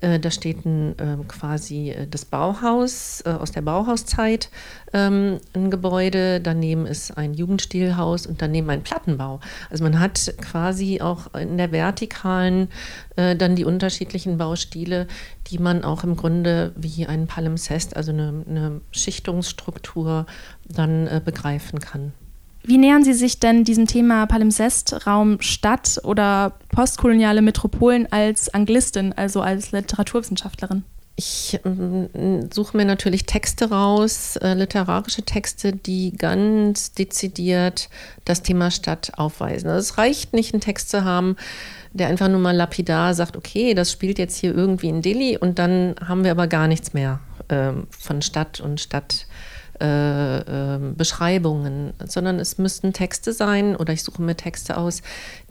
äh, 0.00 0.18
da 0.18 0.30
steht 0.30 0.64
ein, 0.64 0.98
äh, 0.98 1.16
quasi 1.26 1.90
äh, 1.90 2.06
das 2.06 2.24
Bauhaus 2.24 3.22
aus 3.24 3.50
der 3.50 3.62
Bauhauszeit, 3.62 4.50
ähm, 4.92 5.38
ein 5.52 5.70
Gebäude, 5.70 6.40
daneben 6.40 6.86
ist 6.86 7.16
ein 7.16 7.34
Jugendstilhaus 7.34 8.26
und 8.26 8.40
daneben 8.40 8.70
ein 8.70 8.82
Plattenbau. 8.82 9.40
Also 9.68 9.84
man 9.84 9.98
hat 9.98 10.34
quasi 10.40 11.00
auch 11.00 11.34
in 11.34 11.58
der 11.58 11.72
vertikalen 11.72 12.68
dann 13.16 13.54
die 13.54 13.64
unterschiedlichen 13.64 14.38
Baustile, 14.38 15.06
die 15.48 15.58
man 15.58 15.84
auch 15.84 16.04
im 16.04 16.16
Grunde 16.16 16.72
wie 16.76 17.06
ein 17.06 17.26
Palimpsest, 17.26 17.96
also 17.96 18.12
eine, 18.12 18.44
eine 18.48 18.80
Schichtungsstruktur, 18.92 20.24
dann 20.66 21.20
begreifen 21.24 21.80
kann. 21.80 22.12
Wie 22.62 22.78
nähern 22.78 23.04
Sie 23.04 23.14
sich 23.14 23.40
denn 23.40 23.64
diesem 23.64 23.86
Thema 23.86 24.26
Palimpsest, 24.26 25.06
Raum 25.06 25.40
Stadt 25.40 26.00
oder 26.04 26.58
postkoloniale 26.74 27.42
Metropolen 27.42 28.10
als 28.12 28.52
Anglistin, 28.52 29.12
also 29.14 29.40
als 29.40 29.72
Literaturwissenschaftlerin? 29.72 30.84
Ich 31.16 31.60
äh, 31.64 32.48
suche 32.50 32.76
mir 32.76 32.86
natürlich 32.86 33.26
Texte 33.26 33.68
raus, 33.70 34.36
äh, 34.36 34.54
literarische 34.54 35.22
Texte, 35.22 35.72
die 35.72 36.12
ganz 36.16 36.92
dezidiert 36.92 37.90
das 38.24 38.42
Thema 38.42 38.70
Stadt 38.70 39.12
aufweisen. 39.18 39.68
Also 39.68 39.80
es 39.80 39.98
reicht 39.98 40.32
nicht, 40.32 40.54
einen 40.54 40.62
Text 40.62 40.88
zu 40.88 41.04
haben, 41.04 41.36
der 41.92 42.08
einfach 42.08 42.28
nur 42.28 42.38
mal 42.38 42.56
lapidar 42.56 43.12
sagt, 43.12 43.36
okay, 43.36 43.74
das 43.74 43.92
spielt 43.92 44.18
jetzt 44.18 44.38
hier 44.38 44.54
irgendwie 44.54 44.88
in 44.88 45.02
Delhi 45.02 45.36
und 45.36 45.58
dann 45.58 45.94
haben 46.06 46.24
wir 46.24 46.30
aber 46.30 46.46
gar 46.46 46.68
nichts 46.68 46.94
mehr 46.94 47.20
äh, 47.48 47.72
von 47.90 48.22
Stadt 48.22 48.60
und 48.60 48.80
Stadt. 48.80 49.26
Äh, 49.80 50.40
äh, 50.40 50.78
Beschreibungen, 50.94 51.94
sondern 52.04 52.38
es 52.38 52.58
müssten 52.58 52.92
Texte 52.92 53.32
sein 53.32 53.76
oder 53.76 53.94
ich 53.94 54.02
suche 54.02 54.20
mir 54.20 54.36
Texte 54.36 54.76
aus, 54.76 55.00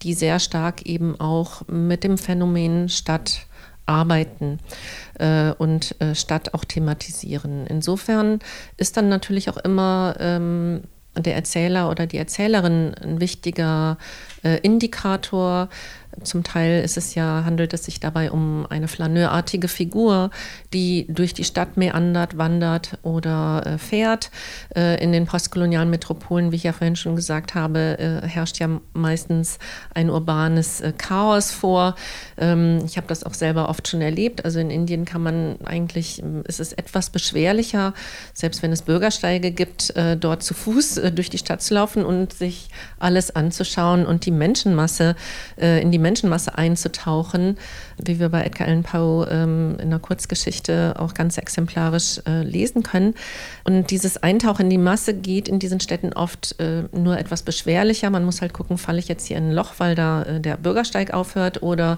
die 0.04 0.13
sehr 0.13 0.39
stark 0.39 0.86
eben 0.86 1.20
auch 1.20 1.68
mit 1.68 2.04
dem 2.04 2.20
Phänomen 2.20 2.89
Stadt 2.89 3.48
arbeiten 3.88 4.60
äh, 5.18 5.52
und 5.54 6.00
äh, 6.00 6.13
Stadt 6.13 6.54
auch 6.54 6.63
thematisieren. 6.63 7.65
Insofern 7.65 8.38
ist 8.78 8.98
dann 8.98 9.10
natürlich 9.10 9.50
auch 9.50 9.58
immer 9.58 10.15
ähm, 10.20 10.82
der 11.15 11.36
Erzähler 11.36 11.89
oder 11.89 12.06
die 12.06 12.18
Erzählerin 12.18 12.94
ein 13.02 13.20
wichtiger 13.20 13.98
äh, 14.44 14.60
Indikator 14.60 15.70
zum 16.24 16.43
Teil 16.43 16.84
ist 16.84 16.98
es 16.98 17.15
ja, 17.15 17.43
handelt 17.45 17.74
es 17.74 17.86
sich 17.86 18.00
dabei 18.00 18.32
um 18.32 18.65
eine 18.69 18.88
flaneurartige 18.88 19.67
Figur, 19.67 20.32
die 20.74 21.06
durch 21.08 21.34
die 21.34 21.43
Stadt 21.43 21.78
meandert, 21.78 22.38
wandert 22.38 22.98
oder 23.04 23.63
äh, 23.65 23.78
fährt. 23.78 24.32
Äh, 24.76 25.02
in 25.04 25.12
den 25.12 25.26
postkolonialen 25.26 25.89
Metropolen, 25.89 26.52
wie 26.52 26.56
ich 26.56 26.63
ja 26.63 26.74
vorhin 26.74 26.95
schon 26.95 27.15
gesagt 27.15 27.56
habe, 27.56 27.98
äh, 28.00 28.28
herrscht 28.28 28.60
ja 28.60 28.69
meistens 28.93 29.60
ein 29.93 30.10
urbanes 30.10 30.82
äh, 30.82 30.93
Chaos 30.98 31.52
vor. 31.52 31.95
Ähm, 32.38 32.80
ich 32.86 32.98
habe 32.98 33.08
das 33.08 33.24
auch 33.24 33.34
selber 33.34 33.69
oft 33.69 33.88
schon 33.88 34.02
erlebt. 34.02 34.45
Also 34.45 34.60
in 34.60 34.72
Indien 34.72 35.06
kann 35.06 35.22
man 35.22 35.58
eigentlich, 35.63 36.24
ist 36.45 36.60
es 36.60 36.74
etwas 36.74 37.12
beschwerlicher, 37.12 37.93
selbst 38.34 38.63
wenn 38.63 38.72
es 38.72 38.82
Bürgersteige 38.82 39.52
gibt, 39.52 39.95
äh, 39.95 40.17
dort 40.17 40.43
zu 40.43 40.54
Fuß 40.54 40.98
äh, 40.98 41.12
durch 41.12 41.30
die 41.30 41.38
Stadt 41.38 41.62
zu 41.62 41.76
laufen 41.76 42.04
und 42.04 42.34
sich 42.34 42.69
alles 42.98 43.36
anzuschauen 43.36 44.06
und 44.06 44.26
die 44.26 44.32
Menschenmasse 44.32 45.15
in 45.58 45.91
die 45.91 45.99
Menschenmasse 46.00 46.30
Menschenmasse 46.30 46.58
einzutauchen, 46.58 47.58
wie 47.98 48.20
wir 48.20 48.30
bei 48.30 48.44
Edgar 48.44 48.68
Allan 48.68 48.84
Poe 48.84 49.28
ähm, 49.30 49.78
in 49.80 49.90
der 49.90 50.00
Kurzgeschichte 50.00 50.96
auch 50.98 51.14
ganz 51.14 51.38
exemplarisch 51.38 52.22
äh, 52.28 52.44
lesen 52.44 52.84
können. 52.84 53.16
Und 53.64 53.92
dieses 53.92 54.18
Eintauchen 54.18 54.66
in 54.66 54.70
die 54.70 54.78
Masse 54.78 55.14
geht 55.14 55.48
in 55.48 55.60
diesen 55.60 55.80
Städten 55.80 56.14
oft 56.14 56.60
äh, 56.60 56.84
nur 56.92 57.18
etwas 57.18 57.44
beschwerlicher. 57.44 58.10
Man 58.10 58.26
muss 58.26 58.42
halt 58.42 58.54
gucken, 58.54 58.78
falle 58.78 59.00
ich 59.00 59.08
jetzt 59.08 59.28
hier 59.28 59.38
in 59.38 59.50
ein 59.50 59.54
Loch, 59.54 59.74
weil 59.78 59.96
da 59.96 60.24
äh, 60.24 60.40
der 60.40 60.58
Bürgersteig 60.58 61.14
aufhört 61.14 61.64
oder 61.64 61.98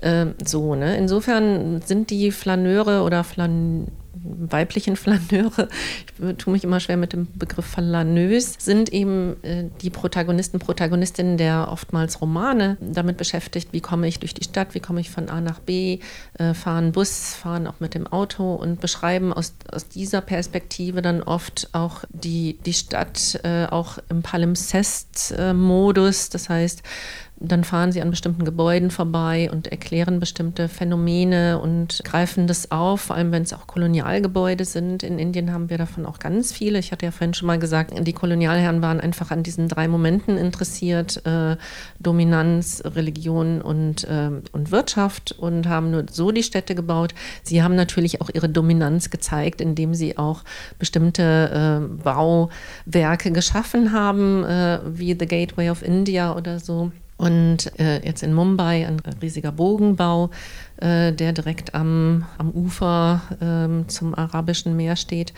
äh, 0.00 0.26
so. 0.44 0.74
Ne? 0.74 0.96
Insofern 0.96 1.82
sind 1.82 2.10
die 2.10 2.30
Flaneure 2.30 3.04
oder 3.04 3.24
Flan 3.24 3.88
weiblichen 4.14 4.96
Flaneure, 4.96 5.68
ich 5.98 6.36
tue 6.36 6.52
mich 6.52 6.64
immer 6.64 6.80
schwer 6.80 6.96
mit 6.96 7.12
dem 7.12 7.28
Begriff 7.34 7.66
Flaneus, 7.66 8.54
sind 8.58 8.92
eben 8.92 9.36
äh, 9.42 9.64
die 9.80 9.90
Protagonisten, 9.90 10.58
Protagonistinnen 10.58 11.36
der 11.36 11.68
oftmals 11.70 12.20
Romane 12.20 12.76
damit 12.80 13.16
beschäftigt, 13.16 13.68
wie 13.72 13.80
komme 13.80 14.08
ich 14.08 14.20
durch 14.20 14.34
die 14.34 14.44
Stadt, 14.44 14.74
wie 14.74 14.80
komme 14.80 15.00
ich 15.00 15.10
von 15.10 15.28
A 15.28 15.40
nach 15.40 15.60
B, 15.60 15.98
äh, 16.38 16.54
fahren 16.54 16.92
Bus, 16.92 17.34
fahren 17.34 17.66
auch 17.66 17.80
mit 17.80 17.94
dem 17.94 18.06
Auto 18.06 18.54
und 18.54 18.80
beschreiben 18.80 19.32
aus, 19.32 19.54
aus 19.70 19.88
dieser 19.88 20.20
Perspektive 20.20 21.02
dann 21.02 21.22
oft 21.22 21.68
auch 21.72 22.04
die, 22.10 22.58
die 22.64 22.74
Stadt 22.74 23.40
äh, 23.44 23.66
auch 23.66 23.98
im 24.08 24.22
Palimpsest-Modus, 24.22 26.30
das 26.30 26.48
heißt, 26.48 26.82
dann 27.44 27.64
fahren 27.64 27.90
sie 27.90 28.00
an 28.00 28.10
bestimmten 28.10 28.44
Gebäuden 28.44 28.90
vorbei 28.90 29.50
und 29.50 29.66
erklären 29.66 30.20
bestimmte 30.20 30.68
Phänomene 30.68 31.58
und 31.58 32.00
greifen 32.04 32.46
das 32.46 32.70
auf, 32.70 33.02
vor 33.02 33.16
allem 33.16 33.32
wenn 33.32 33.42
es 33.42 33.52
auch 33.52 33.66
Kolonialgebäude 33.66 34.64
sind. 34.64 35.02
In 35.02 35.18
Indien 35.18 35.52
haben 35.52 35.68
wir 35.68 35.78
davon 35.78 36.06
auch 36.06 36.20
ganz 36.20 36.52
viele. 36.52 36.78
Ich 36.78 36.92
hatte 36.92 37.04
ja 37.04 37.10
vorhin 37.10 37.34
schon 37.34 37.46
mal 37.48 37.58
gesagt, 37.58 37.92
die 37.98 38.12
Kolonialherren 38.12 38.80
waren 38.80 39.00
einfach 39.00 39.30
an 39.30 39.42
diesen 39.42 39.68
drei 39.68 39.88
Momenten 39.88 40.38
interessiert, 40.38 41.24
äh, 41.26 41.56
Dominanz, 41.98 42.82
Religion 42.84 43.60
und, 43.60 44.04
äh, 44.04 44.30
und 44.52 44.70
Wirtschaft 44.70 45.32
und 45.32 45.68
haben 45.68 45.90
nur 45.90 46.04
so 46.10 46.30
die 46.30 46.44
Städte 46.44 46.74
gebaut. 46.74 47.12
Sie 47.42 47.62
haben 47.62 47.74
natürlich 47.74 48.20
auch 48.20 48.30
ihre 48.32 48.48
Dominanz 48.48 49.10
gezeigt, 49.10 49.60
indem 49.60 49.94
sie 49.94 50.16
auch 50.16 50.44
bestimmte 50.78 51.80
äh, 51.82 52.02
Bauwerke 52.02 53.32
geschaffen 53.32 53.92
haben, 53.92 54.44
äh, 54.44 54.78
wie 54.86 55.16
The 55.18 55.26
Gateway 55.26 55.70
of 55.70 55.82
India 55.82 56.36
oder 56.36 56.60
so. 56.60 56.92
Und 57.22 57.78
äh, 57.78 58.04
jetzt 58.04 58.24
in 58.24 58.34
Mumbai 58.34 58.84
ein 58.84 58.98
riesiger 59.22 59.52
Bogenbau, 59.52 60.30
äh, 60.78 61.12
der 61.12 61.32
direkt 61.32 61.72
am, 61.72 62.26
am 62.36 62.50
Ufer 62.50 63.22
äh, 63.40 63.86
zum 63.86 64.12
Arabischen 64.16 64.74
Meer 64.76 64.96
steht. 64.96 65.32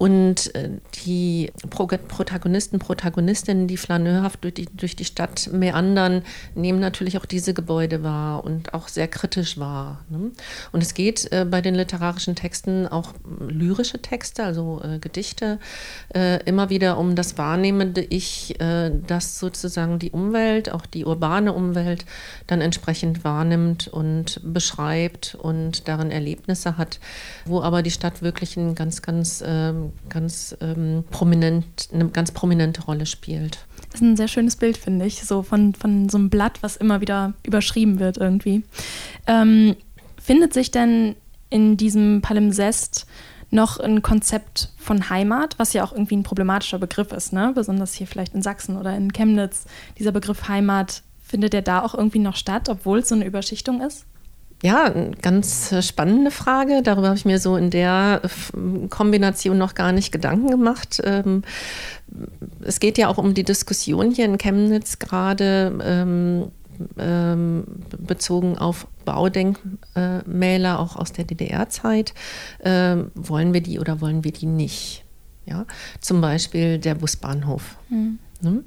Und 0.00 0.54
äh, 0.54 0.70
die 1.04 1.52
Protagonisten, 1.68 2.78
Protagonistinnen, 2.78 3.66
die 3.66 3.76
flaneurhaft 3.76 4.42
durch 4.42 4.54
die, 4.54 4.64
durch 4.64 4.96
die 4.96 5.04
Stadt 5.04 5.50
meandern, 5.52 6.22
nehmen 6.54 6.80
natürlich 6.80 7.18
auch 7.18 7.26
diese 7.26 7.52
Gebäude 7.52 8.02
wahr 8.02 8.42
und 8.42 8.72
auch 8.72 8.88
sehr 8.88 9.08
kritisch 9.08 9.58
wahr. 9.58 10.02
Ne? 10.08 10.30
Und 10.72 10.82
es 10.82 10.94
geht 10.94 11.30
äh, 11.32 11.44
bei 11.44 11.60
den 11.60 11.74
literarischen 11.74 12.34
Texten, 12.34 12.88
auch 12.88 13.12
lyrische 13.46 14.00
Texte, 14.00 14.42
also 14.42 14.80
äh, 14.82 15.00
Gedichte, 15.00 15.58
äh, 16.14 16.42
immer 16.44 16.70
wieder 16.70 16.96
um 16.96 17.14
das 17.14 17.36
wahrnehmende 17.36 18.00
Ich, 18.00 18.58
äh, 18.58 18.90
das 19.06 19.38
sozusagen 19.38 19.98
die 19.98 20.12
Umwelt, 20.12 20.72
auch 20.72 20.86
die 20.86 21.04
urbane 21.04 21.52
Umwelt, 21.52 22.06
dann 22.46 22.62
entsprechend 22.62 23.22
wahrnimmt 23.22 23.88
und 23.88 24.40
beschreibt 24.42 25.34
und 25.34 25.88
darin 25.88 26.10
Erlebnisse 26.10 26.78
hat, 26.78 27.00
wo 27.44 27.60
aber 27.60 27.82
die 27.82 27.90
Stadt 27.90 28.22
wirklich 28.22 28.56
ein 28.56 28.74
ganz, 28.74 29.02
ganz 29.02 29.44
ganz 30.08 30.56
ähm, 30.60 31.04
prominent, 31.10 31.88
eine 31.92 32.08
ganz 32.08 32.32
prominente 32.32 32.82
Rolle 32.82 33.06
spielt. 33.06 33.66
Das 33.90 34.00
ist 34.00 34.06
ein 34.06 34.16
sehr 34.16 34.28
schönes 34.28 34.56
Bild, 34.56 34.76
finde 34.76 35.06
ich, 35.06 35.22
so 35.22 35.42
von, 35.42 35.74
von 35.74 36.08
so 36.08 36.18
einem 36.18 36.30
Blatt, 36.30 36.62
was 36.62 36.76
immer 36.76 37.00
wieder 37.00 37.34
überschrieben 37.44 37.98
wird 37.98 38.18
irgendwie. 38.18 38.62
Ähm, 39.26 39.76
findet 40.20 40.54
sich 40.54 40.70
denn 40.70 41.16
in 41.48 41.76
diesem 41.76 42.22
Palimpsest 42.22 43.06
noch 43.50 43.80
ein 43.80 44.02
Konzept 44.02 44.70
von 44.78 45.10
Heimat, 45.10 45.58
was 45.58 45.72
ja 45.72 45.82
auch 45.82 45.92
irgendwie 45.92 46.16
ein 46.16 46.22
problematischer 46.22 46.78
Begriff 46.78 47.10
ist, 47.10 47.32
ne? 47.32 47.50
besonders 47.52 47.94
hier 47.94 48.06
vielleicht 48.06 48.34
in 48.34 48.42
Sachsen 48.42 48.76
oder 48.76 48.96
in 48.96 49.12
Chemnitz. 49.12 49.64
Dieser 49.98 50.12
Begriff 50.12 50.46
Heimat, 50.46 51.02
findet 51.30 51.52
der 51.52 51.62
da 51.62 51.82
auch 51.82 51.94
irgendwie 51.94 52.18
noch 52.18 52.36
statt, 52.36 52.68
obwohl 52.68 52.98
es 52.98 53.08
so 53.08 53.14
eine 53.14 53.24
Überschichtung 53.24 53.80
ist? 53.80 54.04
Ja, 54.62 54.92
ganz 55.22 55.74
spannende 55.84 56.30
Frage. 56.30 56.82
Darüber 56.82 57.08
habe 57.08 57.16
ich 57.16 57.24
mir 57.24 57.38
so 57.38 57.56
in 57.56 57.70
der 57.70 58.20
Kombination 58.90 59.56
noch 59.56 59.74
gar 59.74 59.92
nicht 59.92 60.12
Gedanken 60.12 60.48
gemacht. 60.48 61.00
Ähm, 61.02 61.42
es 62.62 62.78
geht 62.78 62.98
ja 62.98 63.08
auch 63.08 63.16
um 63.16 63.32
die 63.32 63.44
Diskussion 63.44 64.10
hier 64.10 64.26
in 64.26 64.36
Chemnitz 64.36 64.98
gerade 64.98 65.78
ähm, 65.82 66.50
ähm, 66.98 67.64
bezogen 67.98 68.58
auf 68.58 68.86
Baudenkmäler, 69.06 70.78
auch 70.78 70.96
aus 70.96 71.12
der 71.12 71.24
DDR-Zeit. 71.24 72.12
wollen 72.62 73.54
wir 73.54 73.62
die 73.62 73.78
oder 73.78 74.00
wollen 74.00 74.24
wir 74.24 74.32
die 74.32 74.46
nicht? 74.46 75.04
Ja, 75.46 75.66
zum 76.00 76.20
Beispiel 76.20 76.78
der 76.78 76.94
Busbahnhof. 76.94 77.76
Mhm. 77.88 78.18
Ne? 78.42 78.62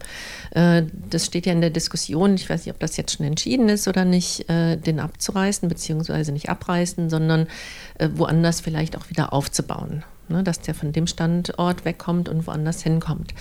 Äh, 0.51 0.83
das 1.09 1.25
steht 1.25 1.45
ja 1.45 1.53
in 1.53 1.61
der 1.61 1.69
Diskussion, 1.69 2.35
ich 2.35 2.49
weiß 2.49 2.65
nicht, 2.65 2.73
ob 2.73 2.79
das 2.79 2.97
jetzt 2.97 3.15
schon 3.15 3.25
entschieden 3.25 3.69
ist 3.69 3.87
oder 3.87 4.05
nicht, 4.05 4.49
äh, 4.49 4.77
den 4.77 4.99
abzureißen, 4.99 5.69
beziehungsweise 5.69 6.31
nicht 6.31 6.49
abreißen, 6.49 7.09
sondern 7.09 7.47
äh, 7.97 8.09
woanders 8.13 8.61
vielleicht 8.61 8.97
auch 8.97 9.09
wieder 9.09 9.33
aufzubauen. 9.33 10.03
Ne? 10.29 10.43
Dass 10.43 10.59
der 10.59 10.75
von 10.75 10.91
dem 10.91 11.07
Standort 11.07 11.85
wegkommt 11.85 12.29
und 12.29 12.47
woanders 12.47 12.83
hinkommt. 12.83 13.33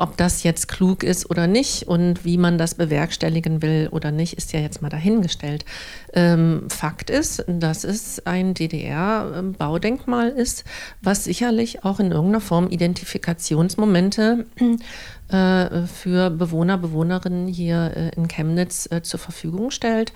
Ob 0.00 0.16
das 0.16 0.44
jetzt 0.44 0.66
klug 0.66 1.04
ist 1.04 1.28
oder 1.28 1.46
nicht 1.46 1.86
und 1.86 2.24
wie 2.24 2.38
man 2.38 2.56
das 2.56 2.74
bewerkstelligen 2.74 3.60
will 3.60 3.88
oder 3.92 4.10
nicht, 4.10 4.32
ist 4.32 4.54
ja 4.54 4.60
jetzt 4.60 4.80
mal 4.80 4.88
dahingestellt. 4.88 5.66
Ähm, 6.14 6.62
Fakt 6.70 7.10
ist, 7.10 7.44
dass 7.46 7.84
es 7.84 8.24
ein 8.24 8.54
DDR-Baudenkmal 8.54 10.30
ist, 10.30 10.64
was 11.02 11.24
sicherlich 11.24 11.84
auch 11.84 12.00
in 12.00 12.12
irgendeiner 12.12 12.40
Form 12.40 12.68
Identifikationsmomente 12.70 14.46
äh, 15.28 15.82
für 15.82 16.30
Bewohner, 16.30 16.78
Bewohnerinnen 16.78 17.46
hier 17.46 17.92
äh, 17.94 18.16
in 18.16 18.26
Chemnitz 18.26 18.88
äh, 18.90 19.02
zur 19.02 19.20
Verfügung 19.20 19.70
stellt 19.70 20.14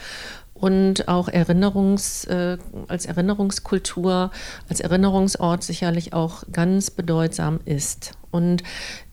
und 0.55 1.09
auch 1.09 1.28
Erinnerungs, 1.28 2.24
äh, 2.24 2.57
als 2.89 3.05
Erinnerungskultur, 3.05 4.30
als 4.68 4.80
Erinnerungsort 4.80 5.62
sicherlich 5.62 6.14
auch 6.14 6.45
ganz 6.53 6.91
bedeutsam 6.91 7.61
ist. 7.66 8.12
Und 8.30 8.62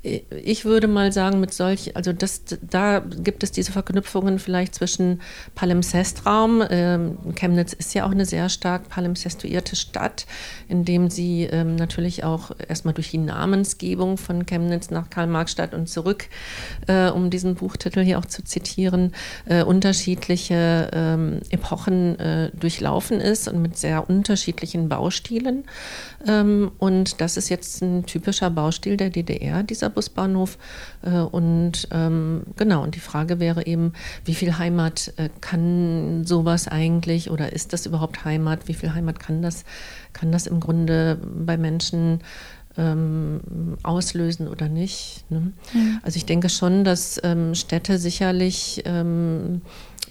ich 0.03 0.65
würde 0.65 0.87
mal 0.87 1.11
sagen, 1.11 1.39
mit 1.39 1.53
solch, 1.53 1.95
also 1.95 2.11
das, 2.11 2.41
da 2.61 2.99
gibt 2.99 3.43
es 3.43 3.51
diese 3.51 3.71
Verknüpfungen 3.71 4.39
vielleicht 4.39 4.73
zwischen 4.73 5.21
Palimpsestraum. 5.53 6.63
Ähm, 6.71 7.17
Chemnitz 7.35 7.73
ist 7.73 7.93
ja 7.93 8.05
auch 8.07 8.11
eine 8.11 8.25
sehr 8.25 8.49
stark 8.49 8.89
palimpsestuierte 8.89 9.75
Stadt, 9.75 10.25
in 10.67 10.85
dem 10.85 11.11
sie 11.11 11.43
ähm, 11.43 11.75
natürlich 11.75 12.23
auch 12.23 12.49
erstmal 12.67 12.95
durch 12.95 13.11
die 13.11 13.19
Namensgebung 13.19 14.17
von 14.17 14.47
Chemnitz 14.47 14.89
nach 14.89 15.11
Karl-Marx-Stadt 15.11 15.75
und 15.75 15.87
zurück, 15.87 16.29
äh, 16.87 17.09
um 17.09 17.29
diesen 17.29 17.53
Buchtitel 17.53 18.01
hier 18.01 18.17
auch 18.17 18.25
zu 18.25 18.43
zitieren, 18.43 19.13
äh, 19.45 19.61
unterschiedliche 19.61 20.89
ähm, 20.93 21.41
Epochen 21.51 22.19
äh, 22.19 22.49
durchlaufen 22.59 23.21
ist 23.21 23.47
und 23.47 23.61
mit 23.61 23.77
sehr 23.77 24.09
unterschiedlichen 24.09 24.89
Baustilen. 24.89 25.65
Ähm, 26.27 26.71
und 26.79 27.21
das 27.21 27.37
ist 27.37 27.49
jetzt 27.49 27.83
ein 27.83 28.07
typischer 28.07 28.49
Baustil 28.49 28.97
der 28.97 29.11
DDR, 29.11 29.61
dieser 29.61 29.90
Busbahnhof. 29.91 30.57
Äh, 31.01 31.19
und 31.19 31.87
ähm, 31.91 32.43
genau, 32.57 32.83
und 32.83 32.95
die 32.95 32.99
Frage 32.99 33.39
wäre 33.39 33.65
eben, 33.65 33.93
wie 34.25 34.35
viel 34.35 34.57
Heimat 34.57 35.13
äh, 35.17 35.29
kann 35.41 36.25
sowas 36.25 36.67
eigentlich 36.67 37.29
oder 37.29 37.53
ist 37.53 37.73
das 37.73 37.85
überhaupt 37.85 38.25
Heimat? 38.25 38.67
Wie 38.67 38.73
viel 38.73 38.93
Heimat 38.93 39.19
kann 39.19 39.41
das, 39.41 39.65
kann 40.13 40.31
das 40.31 40.47
im 40.47 40.59
Grunde 40.59 41.19
bei 41.21 41.57
Menschen 41.57 42.19
ähm, 42.77 43.41
auslösen 43.83 44.47
oder 44.47 44.69
nicht? 44.69 45.25
Ne? 45.29 45.51
Mhm. 45.73 45.99
Also 46.01 46.17
ich 46.17 46.25
denke 46.25 46.49
schon, 46.49 46.83
dass 46.83 47.19
ähm, 47.23 47.55
Städte 47.55 47.97
sicherlich 47.97 48.81
ähm, 48.85 49.61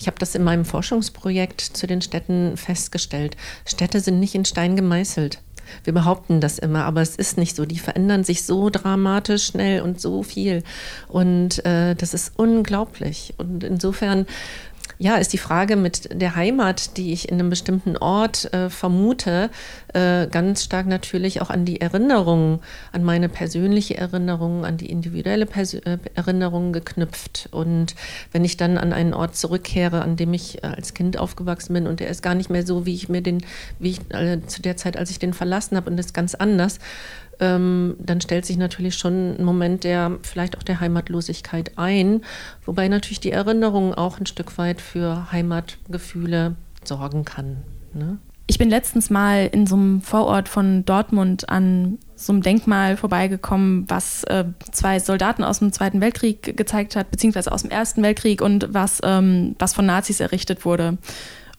ich 0.00 0.06
habe 0.06 0.18
das 0.18 0.34
in 0.34 0.42
meinem 0.42 0.64
Forschungsprojekt 0.64 1.60
zu 1.60 1.86
den 1.86 2.00
Städten 2.00 2.56
festgestellt. 2.56 3.36
Städte 3.66 4.00
sind 4.00 4.18
nicht 4.18 4.34
in 4.34 4.46
Stein 4.46 4.74
gemeißelt. 4.74 5.40
Wir 5.84 5.92
behaupten 5.92 6.40
das 6.40 6.58
immer, 6.58 6.84
aber 6.84 7.00
es 7.00 7.16
ist 7.16 7.38
nicht 7.38 7.56
so. 7.56 7.66
Die 7.66 7.78
verändern 7.78 8.24
sich 8.24 8.44
so 8.44 8.70
dramatisch 8.70 9.46
schnell 9.46 9.82
und 9.82 10.00
so 10.00 10.22
viel. 10.22 10.62
Und 11.08 11.64
äh, 11.64 11.94
das 11.94 12.14
ist 12.14 12.32
unglaublich. 12.36 13.34
Und 13.38 13.64
insofern 13.64 14.26
ja, 15.02 15.16
ist 15.16 15.32
die 15.32 15.38
Frage 15.38 15.76
mit 15.76 16.10
der 16.12 16.36
Heimat, 16.36 16.98
die 16.98 17.14
ich 17.14 17.30
in 17.30 17.40
einem 17.40 17.48
bestimmten 17.48 17.96
Ort 17.96 18.52
äh, 18.52 18.68
vermute, 18.68 19.48
äh, 19.94 20.26
ganz 20.26 20.62
stark 20.62 20.86
natürlich 20.86 21.40
auch 21.40 21.48
an 21.48 21.64
die 21.64 21.80
Erinnerung, 21.80 22.60
an 22.92 23.02
meine 23.02 23.30
persönliche 23.30 23.96
Erinnerung, 23.96 24.66
an 24.66 24.76
die 24.76 24.90
individuelle 24.90 25.46
Pers 25.46 25.72
äh, 25.72 25.96
Erinnerung 26.14 26.74
geknüpft. 26.74 27.48
Und 27.50 27.94
wenn 28.32 28.44
ich 28.44 28.58
dann 28.58 28.76
an 28.76 28.92
einen 28.92 29.14
Ort 29.14 29.36
zurückkehre, 29.36 30.02
an 30.02 30.16
dem 30.16 30.34
ich 30.34 30.62
äh, 30.62 30.66
als 30.66 30.92
Kind 30.92 31.18
aufgewachsen 31.18 31.72
bin 31.72 31.86
und 31.86 32.00
der 32.00 32.08
ist 32.08 32.22
gar 32.22 32.34
nicht 32.34 32.50
mehr 32.50 32.66
so, 32.66 32.84
wie 32.84 32.94
ich 32.94 33.08
mir 33.08 33.22
den, 33.22 33.42
wie 33.78 33.92
ich 33.92 34.00
äh, 34.10 34.42
zu 34.46 34.60
der 34.60 34.76
Zeit, 34.76 34.98
als 34.98 35.10
ich 35.10 35.18
den 35.18 35.32
verlassen 35.32 35.78
habe 35.78 35.88
und 35.88 35.98
ist 35.98 36.12
ganz 36.12 36.34
anders, 36.34 36.78
ähm, 37.40 37.96
dann 37.98 38.20
stellt 38.20 38.46
sich 38.46 38.56
natürlich 38.56 38.96
schon 38.96 39.36
ein 39.38 39.44
Moment 39.44 39.84
der 39.84 40.18
vielleicht 40.22 40.56
auch 40.56 40.62
der 40.62 40.80
Heimatlosigkeit 40.80 41.72
ein, 41.76 42.22
wobei 42.64 42.88
natürlich 42.88 43.20
die 43.20 43.32
Erinnerung 43.32 43.94
auch 43.94 44.20
ein 44.20 44.26
Stück 44.26 44.56
weit 44.58 44.80
für 44.80 45.32
Heimatgefühle 45.32 46.54
sorgen 46.84 47.24
kann. 47.24 47.58
Ne? 47.94 48.18
Ich 48.46 48.58
bin 48.58 48.68
letztens 48.68 49.10
mal 49.10 49.48
in 49.52 49.66
so 49.66 49.76
einem 49.76 50.02
Vorort 50.02 50.48
von 50.48 50.84
Dortmund 50.84 51.48
an 51.48 51.98
so 52.16 52.32
einem 52.32 52.42
Denkmal 52.42 52.96
vorbeigekommen, 52.96 53.84
was 53.88 54.24
äh, 54.24 54.44
zwei 54.72 54.98
Soldaten 54.98 55.44
aus 55.44 55.60
dem 55.60 55.72
Zweiten 55.72 56.00
Weltkrieg 56.00 56.56
gezeigt 56.56 56.96
hat, 56.96 57.12
beziehungsweise 57.12 57.52
aus 57.52 57.62
dem 57.62 57.70
Ersten 57.70 58.02
Weltkrieg 58.02 58.42
und 58.42 58.68
was, 58.72 59.00
ähm, 59.04 59.54
was 59.60 59.72
von 59.72 59.86
Nazis 59.86 60.18
errichtet 60.18 60.64
wurde. 60.64 60.98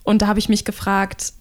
Und 0.03 0.21
da 0.21 0.27
habe 0.27 0.39
ich 0.39 0.49
mich 0.49 0.65
gefragt, 0.65 1.33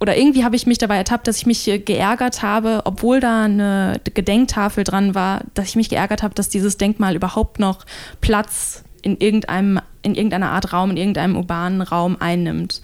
oder 0.00 0.16
irgendwie 0.16 0.44
habe 0.44 0.56
ich 0.56 0.66
mich 0.66 0.78
dabei 0.78 0.96
ertappt, 0.96 1.26
dass 1.26 1.38
ich 1.38 1.46
mich 1.46 1.64
geärgert 1.64 2.42
habe, 2.42 2.82
obwohl 2.84 3.20
da 3.20 3.44
eine 3.44 4.00
Gedenktafel 4.14 4.84
dran 4.84 5.14
war, 5.14 5.42
dass 5.54 5.68
ich 5.68 5.76
mich 5.76 5.88
geärgert 5.88 6.22
habe, 6.22 6.34
dass 6.34 6.48
dieses 6.48 6.76
Denkmal 6.76 7.16
überhaupt 7.16 7.58
noch 7.58 7.84
Platz 8.20 8.84
in 9.02 9.16
irgendeinem, 9.18 9.80
in 10.02 10.14
irgendeiner 10.14 10.50
Art 10.50 10.72
Raum, 10.72 10.90
in 10.90 10.96
irgendeinem 10.96 11.36
urbanen 11.36 11.82
Raum 11.82 12.16
einnimmt. 12.20 12.80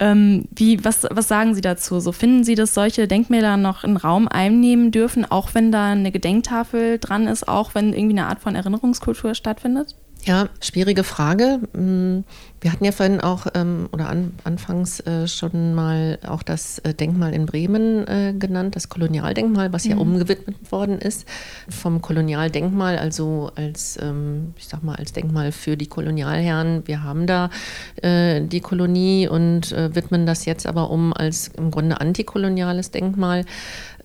Ähm, 0.00 0.46
wie, 0.54 0.84
was, 0.84 1.06
was 1.10 1.28
sagen 1.28 1.54
Sie 1.54 1.60
dazu? 1.60 2.00
So 2.00 2.12
finden 2.12 2.44
Sie, 2.44 2.54
dass 2.54 2.74
solche 2.74 3.06
Denkmäler 3.08 3.56
noch 3.56 3.84
einen 3.84 3.96
Raum 3.96 4.28
einnehmen 4.28 4.90
dürfen, 4.90 5.24
auch 5.24 5.54
wenn 5.54 5.72
da 5.72 5.92
eine 5.92 6.10
Gedenktafel 6.10 6.98
dran 6.98 7.26
ist, 7.26 7.46
auch 7.48 7.74
wenn 7.74 7.92
irgendwie 7.92 8.18
eine 8.18 8.26
Art 8.28 8.40
von 8.40 8.54
Erinnerungskultur 8.54 9.34
stattfindet? 9.34 9.94
Ja, 10.26 10.48
schwierige 10.60 11.04
Frage. 11.04 11.60
Mm, 11.74 12.24
wir 12.62 12.72
hatten 12.72 12.86
ja 12.86 12.92
vorhin 12.92 13.20
auch 13.20 13.46
ähm, 13.52 13.90
oder 13.92 14.08
an, 14.08 14.32
anfangs 14.44 15.00
äh, 15.00 15.28
schon 15.28 15.74
mal 15.74 16.18
auch 16.26 16.42
das 16.42 16.78
äh, 16.78 16.94
Denkmal 16.94 17.34
in 17.34 17.44
Bremen 17.44 18.08
äh, 18.08 18.32
genannt, 18.32 18.74
das 18.74 18.88
Kolonialdenkmal, 18.88 19.74
was 19.74 19.84
ja 19.84 19.96
mhm. 19.96 20.00
umgewidmet 20.00 20.72
worden 20.72 20.98
ist. 20.98 21.28
Vom 21.68 22.00
Kolonialdenkmal, 22.00 22.96
also 22.96 23.50
als, 23.54 23.98
ähm, 24.00 24.54
ich 24.56 24.66
sag 24.66 24.82
mal, 24.82 24.96
als 24.96 25.12
Denkmal 25.12 25.52
für 25.52 25.76
die 25.76 25.88
Kolonialherren. 25.88 26.86
Wir 26.86 27.02
haben 27.02 27.26
da 27.26 27.50
die 28.02 28.60
Kolonie 28.60 29.28
und 29.28 29.70
widmen 29.70 30.26
das 30.26 30.44
jetzt 30.44 30.66
aber 30.66 30.90
um 30.90 31.12
als 31.12 31.48
im 31.48 31.70
Grunde 31.70 32.00
antikoloniales 32.00 32.90
Denkmal. 32.90 33.44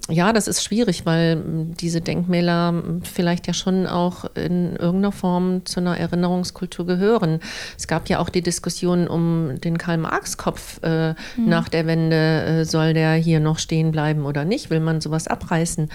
Ja, 0.08 0.34
das 0.34 0.48
ist 0.48 0.64
schwierig, 0.64 1.06
weil 1.06 1.42
diese 1.80 2.02
Denkmäler 2.02 2.84
vielleicht 3.04 3.48
ja 3.48 3.54
schon 3.54 3.86
auch 3.86 4.26
in 4.36 4.76
irgendeiner 4.76 5.12
Form 5.12 5.66
zu 5.66 5.80
einer 5.80 5.98
Erinnerungskultur 5.98 6.86
gehören. 6.86 7.40
Es 7.78 7.88
gab 7.88 8.10
ja 8.10 8.20
auch 8.20 8.30
die 8.30 8.42
Diskussion 8.42 9.08
um 9.08 9.60
den 9.62 9.78
Karl-Marx-Kopf 9.78 10.82
äh, 10.84 11.10
mhm. 11.10 11.16
nach 11.46 11.70
der 11.70 11.86
Wende. 11.86 12.16
Äh, 12.16 12.66
soll 12.66 12.94
der 12.94 13.14
hier 13.14 13.40
noch 13.40 13.60
stehen 13.60 13.92
bleiben 13.92 14.26
oder 14.26 14.46
nicht? 14.46 14.70
Will 14.70 14.80
man 14.80 15.02
sowas 15.02 15.28
abreißen? 15.28 15.90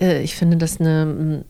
Äh, 0.00 0.22
ich 0.22 0.34
finde 0.34 0.56
das 0.56 0.80
eine, 0.80 1.44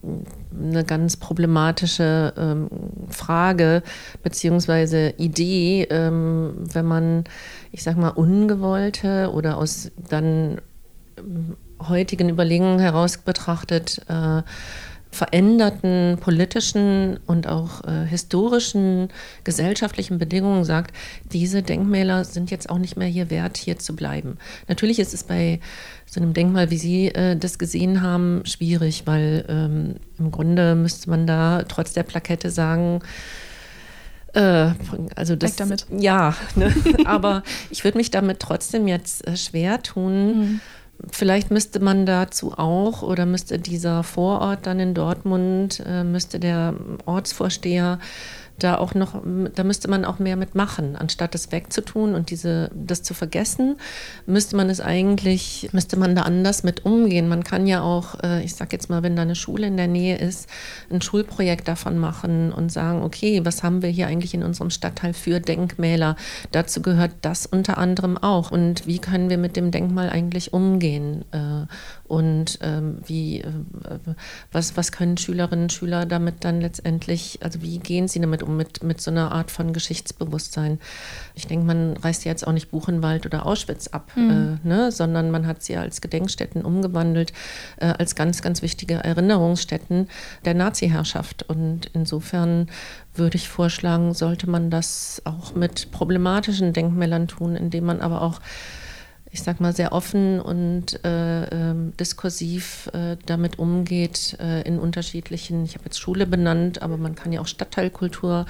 eine 0.59 0.85
ganz 0.85 1.17
problematische 1.17 2.33
ähm, 2.37 2.69
Frage 3.09 3.83
beziehungsweise 4.23 5.15
Idee, 5.19 5.87
ähm, 5.91 6.55
wenn 6.73 6.87
man, 6.87 7.25
ich 7.71 7.83
sag 7.83 7.97
mal, 7.97 8.11
ungewollte 8.11 9.31
oder 9.33 9.57
aus 9.57 9.91
dann 10.09 10.61
heutigen 11.89 12.29
Überlegungen 12.29 12.79
heraus 12.79 13.19
betrachtet, 13.19 14.01
äh, 14.09 14.43
veränderten 15.13 16.17
politischen 16.21 17.21
und 17.27 17.47
auch 17.47 17.85
äh, 17.85 18.07
historischen 18.07 19.11
gesellschaftlichen 19.45 20.19
Bedingungen 20.19 20.65
sagt, 20.65 20.97
diese 21.31 21.63
Denkmäler 21.63 22.25
sind 22.25 22.51
jetzt 22.51 22.71
auch 22.71 22.79
nicht 22.79 22.97
mehr 22.97 23.09
hier 23.09 23.29
wert, 23.29 23.59
hier 23.59 23.79
zu 23.79 23.95
bleiben. 23.95 24.39
Natürlich 24.69 24.99
ist 24.99 25.13
es 25.13 25.25
bei 25.25 25.61
so 26.07 26.19
einem 26.19 26.33
Denkmal, 26.33 26.71
wie 26.71 26.79
Sie 26.79 27.09
äh, 27.09 27.37
das 27.37 27.59
gesehen 27.59 28.01
haben, 28.01 28.41
schwierig, 28.47 29.03
weil 29.05 29.45
ähm, 29.49 29.97
im 30.19 30.31
Grunde 30.31 30.75
müsste 30.75 31.11
man 31.11 31.27
da 31.27 31.65
trotz 31.69 31.93
der 31.93 32.05
Plakette 32.05 32.49
sagen, 32.49 33.01
äh, 34.33 34.71
also 35.15 35.37
das, 35.37 35.57
damit. 35.57 35.87
Ja, 35.95 36.35
ne? 36.55 36.75
aber 37.05 37.43
ich 37.69 37.85
würde 37.85 37.99
mich 37.99 38.11
damit 38.11 38.41
trotzdem 38.41 38.89
jetzt 38.89 39.27
äh, 39.27 39.37
schwer 39.37 39.83
tun. 39.83 40.39
Mhm 40.39 40.61
Vielleicht 41.11 41.51
müsste 41.51 41.81
man 41.81 42.07
dazu 42.07 42.53
auch 42.57 43.03
oder 43.03 43.27
müsste 43.27 43.59
dieser 43.59 44.03
Vorort 44.05 44.67
dann 44.67 44.79
in 44.79 44.95
Dortmund, 44.95 45.83
äh, 45.85 46.05
müsste 46.05 46.39
der 46.39 46.75
Ortsvorsteher 47.07 47.99
da 48.59 48.77
auch 48.79 48.95
noch, 48.95 49.23
da 49.55 49.65
müsste 49.65 49.89
man 49.89 50.05
auch 50.05 50.19
mehr 50.19 50.37
mitmachen. 50.37 50.97
Anstatt 50.97 51.35
das 51.35 51.53
wegzutun 51.53 52.15
und 52.15 52.31
diese, 52.31 52.71
das 52.75 53.03
zu 53.03 53.15
vergessen, 53.15 53.77
müsste 54.27 54.57
man 54.57 54.71
es 54.71 54.81
eigentlich, 54.81 55.69
müsste 55.73 55.99
man 55.99 56.15
da 56.15 56.23
anders 56.23 56.63
mit 56.63 56.85
umgehen. 56.85 57.29
Man 57.29 57.45
kann 57.45 57.67
ja 57.67 57.83
auch, 57.83 58.23
äh, 58.23 58.43
ich 58.45 58.55
sag 58.55 58.73
jetzt 58.73 58.91
mal, 58.91 59.03
wenn 59.03 59.17
da 59.17 59.23
eine 59.23 59.35
Schule 59.35 59.67
in 59.67 59.77
der 59.77 59.89
Nähe 59.89 60.17
ist, 60.17 60.49
ein 60.91 61.01
Schulprojekt 61.01 61.67
davon 61.69 61.99
machen 61.99 62.53
und 62.53 62.71
sagen, 62.71 63.03
okay, 63.03 63.41
was 63.45 63.63
haben 63.63 63.83
wir 63.83 63.89
hier 63.89 64.07
eigentlich 64.07 64.35
in 64.35 64.43
unserem 64.43 64.71
Stadtteil 64.71 65.15
für 65.15 65.41
Denkmäler? 65.41 66.17
Dazu 66.53 66.83
gehört 66.83 67.13
das 67.23 67.47
unter 67.47 67.79
anderem 67.79 68.17
auch. 68.19 68.51
Und 68.51 68.87
wie 68.87 68.99
können 68.99 69.31
wir 69.31 69.39
mit 69.39 69.57
dem 69.57 69.71
Denkmal 69.71 70.11
eigentlich 70.11 70.53
umgehen? 70.53 71.25
Und 72.13 72.59
ähm, 72.61 72.99
wie, 73.07 73.41
äh, 73.41 73.49
was, 74.53 74.77
was 74.77 74.93
können 74.93 75.17
Schülerinnen 75.17 75.63
und 75.65 75.73
Schüler 75.73 76.05
damit 76.05 76.45
dann 76.45 76.61
letztendlich, 76.61 77.39
also 77.43 77.63
wie 77.63 77.79
gehen 77.79 78.07
sie 78.07 78.21
damit 78.21 78.43
um, 78.43 78.55
mit, 78.55 78.83
mit 78.83 79.01
so 79.01 79.11
einer 79.11 79.33
Art 79.33 79.51
von 79.51 79.73
Geschichtsbewusstsein? 79.73 80.79
Ich 81.35 81.47
denke, 81.47 81.65
man 81.65 81.97
reißt 81.97 82.27
jetzt 82.27 82.47
auch 82.47 82.53
nicht 82.53 82.71
Buchenwald 82.71 83.25
oder 83.25 83.47
Auschwitz 83.47 83.87
ab, 83.87 84.13
mhm. 84.15 84.59
äh, 84.63 84.69
ne? 84.69 84.93
sondern 84.93 85.31
man 85.31 85.47
hat 85.47 85.63
sie 85.63 85.75
als 85.79 86.03
Gedenkstätten 86.03 86.67
umgewandelt, 86.67 87.33
äh, 87.79 87.87
als 87.87 88.15
ganz, 88.15 88.43
ganz 88.43 88.61
wichtige 88.61 88.97
Erinnerungsstätten 88.97 90.09
der 90.45 90.53
Nazi-Herrschaft. 90.53 91.45
Und 91.49 91.87
insofern 91.95 92.67
würde 93.15 93.39
ich 93.39 93.49
vorschlagen, 93.49 94.13
sollte 94.13 94.51
man 94.51 94.69
das 94.69 95.23
auch 95.25 95.55
mit 95.55 95.91
problematischen 95.93 96.75
Denkmälern 96.75 97.27
tun, 97.27 97.57
indem 97.57 97.87
man 97.87 98.03
aber 98.03 98.21
auch 98.21 98.39
ich 99.33 99.43
sag 99.43 99.61
mal, 99.61 99.75
sehr 99.75 99.93
offen 99.93 100.41
und 100.41 101.03
äh, 101.05 101.71
äh, 101.71 101.75
diskursiv 101.99 102.91
äh, 102.93 103.17
damit 103.25 103.59
umgeht 103.59 104.37
äh, 104.39 104.61
in 104.63 104.79
unterschiedlichen, 104.79 105.65
ich 105.65 105.75
habe 105.75 105.87
jetzt 105.87 105.99
Schule 105.99 106.27
benannt, 106.27 106.83
aber 106.83 106.99
man 106.99 107.15
kann 107.15 107.33
ja 107.33 107.41
auch 107.41 107.47
Stadtteilkultur, 107.47 108.45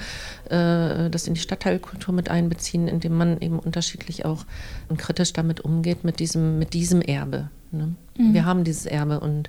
äh, 0.49 1.09
das 1.09 1.25
in 1.25 1.35
die 1.35 1.39
Stadtteilkultur 1.39 2.13
mit 2.13 2.29
einbeziehen, 2.29 2.89
indem 2.89 3.15
man 3.17 3.39
eben 3.39 3.59
unterschiedlich 3.59 4.25
auch 4.25 4.45
und 4.89 4.97
kritisch 4.97 5.31
damit 5.31 5.61
umgeht, 5.61 6.03
mit 6.03 6.19
diesem, 6.19 6.59
mit 6.59 6.73
diesem 6.73 7.01
Erbe. 7.01 7.49
Ne? 7.71 7.95
Mhm. 8.17 8.33
Wir 8.33 8.45
haben 8.45 8.65
dieses 8.65 8.85
Erbe 8.85 9.21
und 9.21 9.47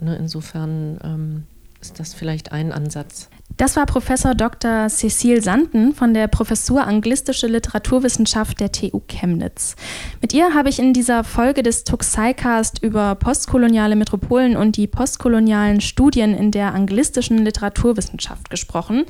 ne, 0.00 0.16
insofern 0.16 0.98
ähm, 1.04 1.44
ist 1.80 2.00
das 2.00 2.14
vielleicht 2.14 2.50
ein 2.50 2.72
Ansatz. 2.72 3.28
Das 3.56 3.76
war 3.76 3.86
Professor 3.86 4.34
Dr. 4.34 4.88
Cecile 4.88 5.40
Sanden 5.40 5.94
von 5.94 6.12
der 6.12 6.26
Professur 6.26 6.84
Anglistische 6.84 7.46
Literaturwissenschaft 7.46 8.58
der 8.58 8.72
TU 8.72 9.00
Chemnitz. 9.06 9.76
Mit 10.20 10.34
ihr 10.34 10.54
habe 10.54 10.70
ich 10.70 10.80
in 10.80 10.92
dieser 10.92 11.22
Folge 11.22 11.62
des 11.62 11.84
Tuxicast 11.84 12.82
über 12.82 13.14
postkoloniale 13.14 13.94
Metropolen 13.94 14.56
und 14.56 14.76
die 14.76 14.88
postkolonialen 14.88 15.80
Studien 15.80 16.34
in 16.34 16.50
der 16.50 16.74
anglistischen 16.74 17.44
Literaturwissenschaft 17.44 18.50
gesprochen. 18.50 19.04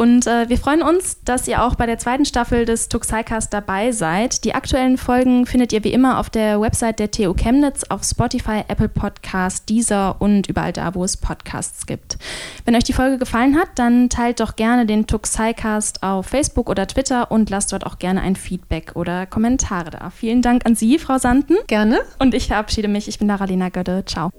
Und 0.00 0.26
äh, 0.26 0.48
wir 0.48 0.56
freuen 0.56 0.80
uns, 0.80 1.22
dass 1.24 1.46
ihr 1.46 1.62
auch 1.62 1.74
bei 1.74 1.84
der 1.84 1.98
zweiten 1.98 2.24
Staffel 2.24 2.64
des 2.64 2.88
Tuxicast 2.88 3.52
dabei 3.52 3.92
seid. 3.92 4.44
Die 4.44 4.54
aktuellen 4.54 4.96
Folgen 4.96 5.44
findet 5.44 5.74
ihr 5.74 5.84
wie 5.84 5.92
immer 5.92 6.18
auf 6.18 6.30
der 6.30 6.58
Website 6.58 7.00
der 7.00 7.10
TU 7.10 7.34
Chemnitz, 7.34 7.84
auf 7.90 8.02
Spotify, 8.02 8.62
Apple 8.66 8.88
Podcasts, 8.88 9.66
Deezer 9.66 10.16
und 10.18 10.46
überall 10.48 10.72
da, 10.72 10.94
wo 10.94 11.04
es 11.04 11.18
Podcasts 11.18 11.84
gibt. 11.84 12.16
Wenn 12.64 12.74
euch 12.76 12.84
die 12.84 12.94
Folge 12.94 13.18
gefallen 13.18 13.58
hat, 13.58 13.68
dann 13.74 14.08
teilt 14.08 14.40
doch 14.40 14.56
gerne 14.56 14.86
den 14.86 15.06
Tuxicast 15.06 16.02
auf 16.02 16.24
Facebook 16.28 16.70
oder 16.70 16.86
Twitter 16.86 17.30
und 17.30 17.50
lasst 17.50 17.70
dort 17.70 17.84
auch 17.84 17.98
gerne 17.98 18.22
ein 18.22 18.36
Feedback 18.36 18.92
oder 18.94 19.26
Kommentare 19.26 19.90
da. 19.90 20.08
Vielen 20.08 20.40
Dank 20.40 20.64
an 20.64 20.76
Sie, 20.76 20.98
Frau 20.98 21.18
Sanden. 21.18 21.56
Gerne. 21.66 22.00
Und 22.18 22.32
ich 22.32 22.46
verabschiede 22.46 22.88
mich. 22.88 23.06
Ich 23.06 23.18
bin 23.18 23.28
Daralina 23.28 23.68
Götte. 23.68 24.02
Ciao. 24.06 24.30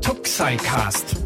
Tuxicast 0.00 1.25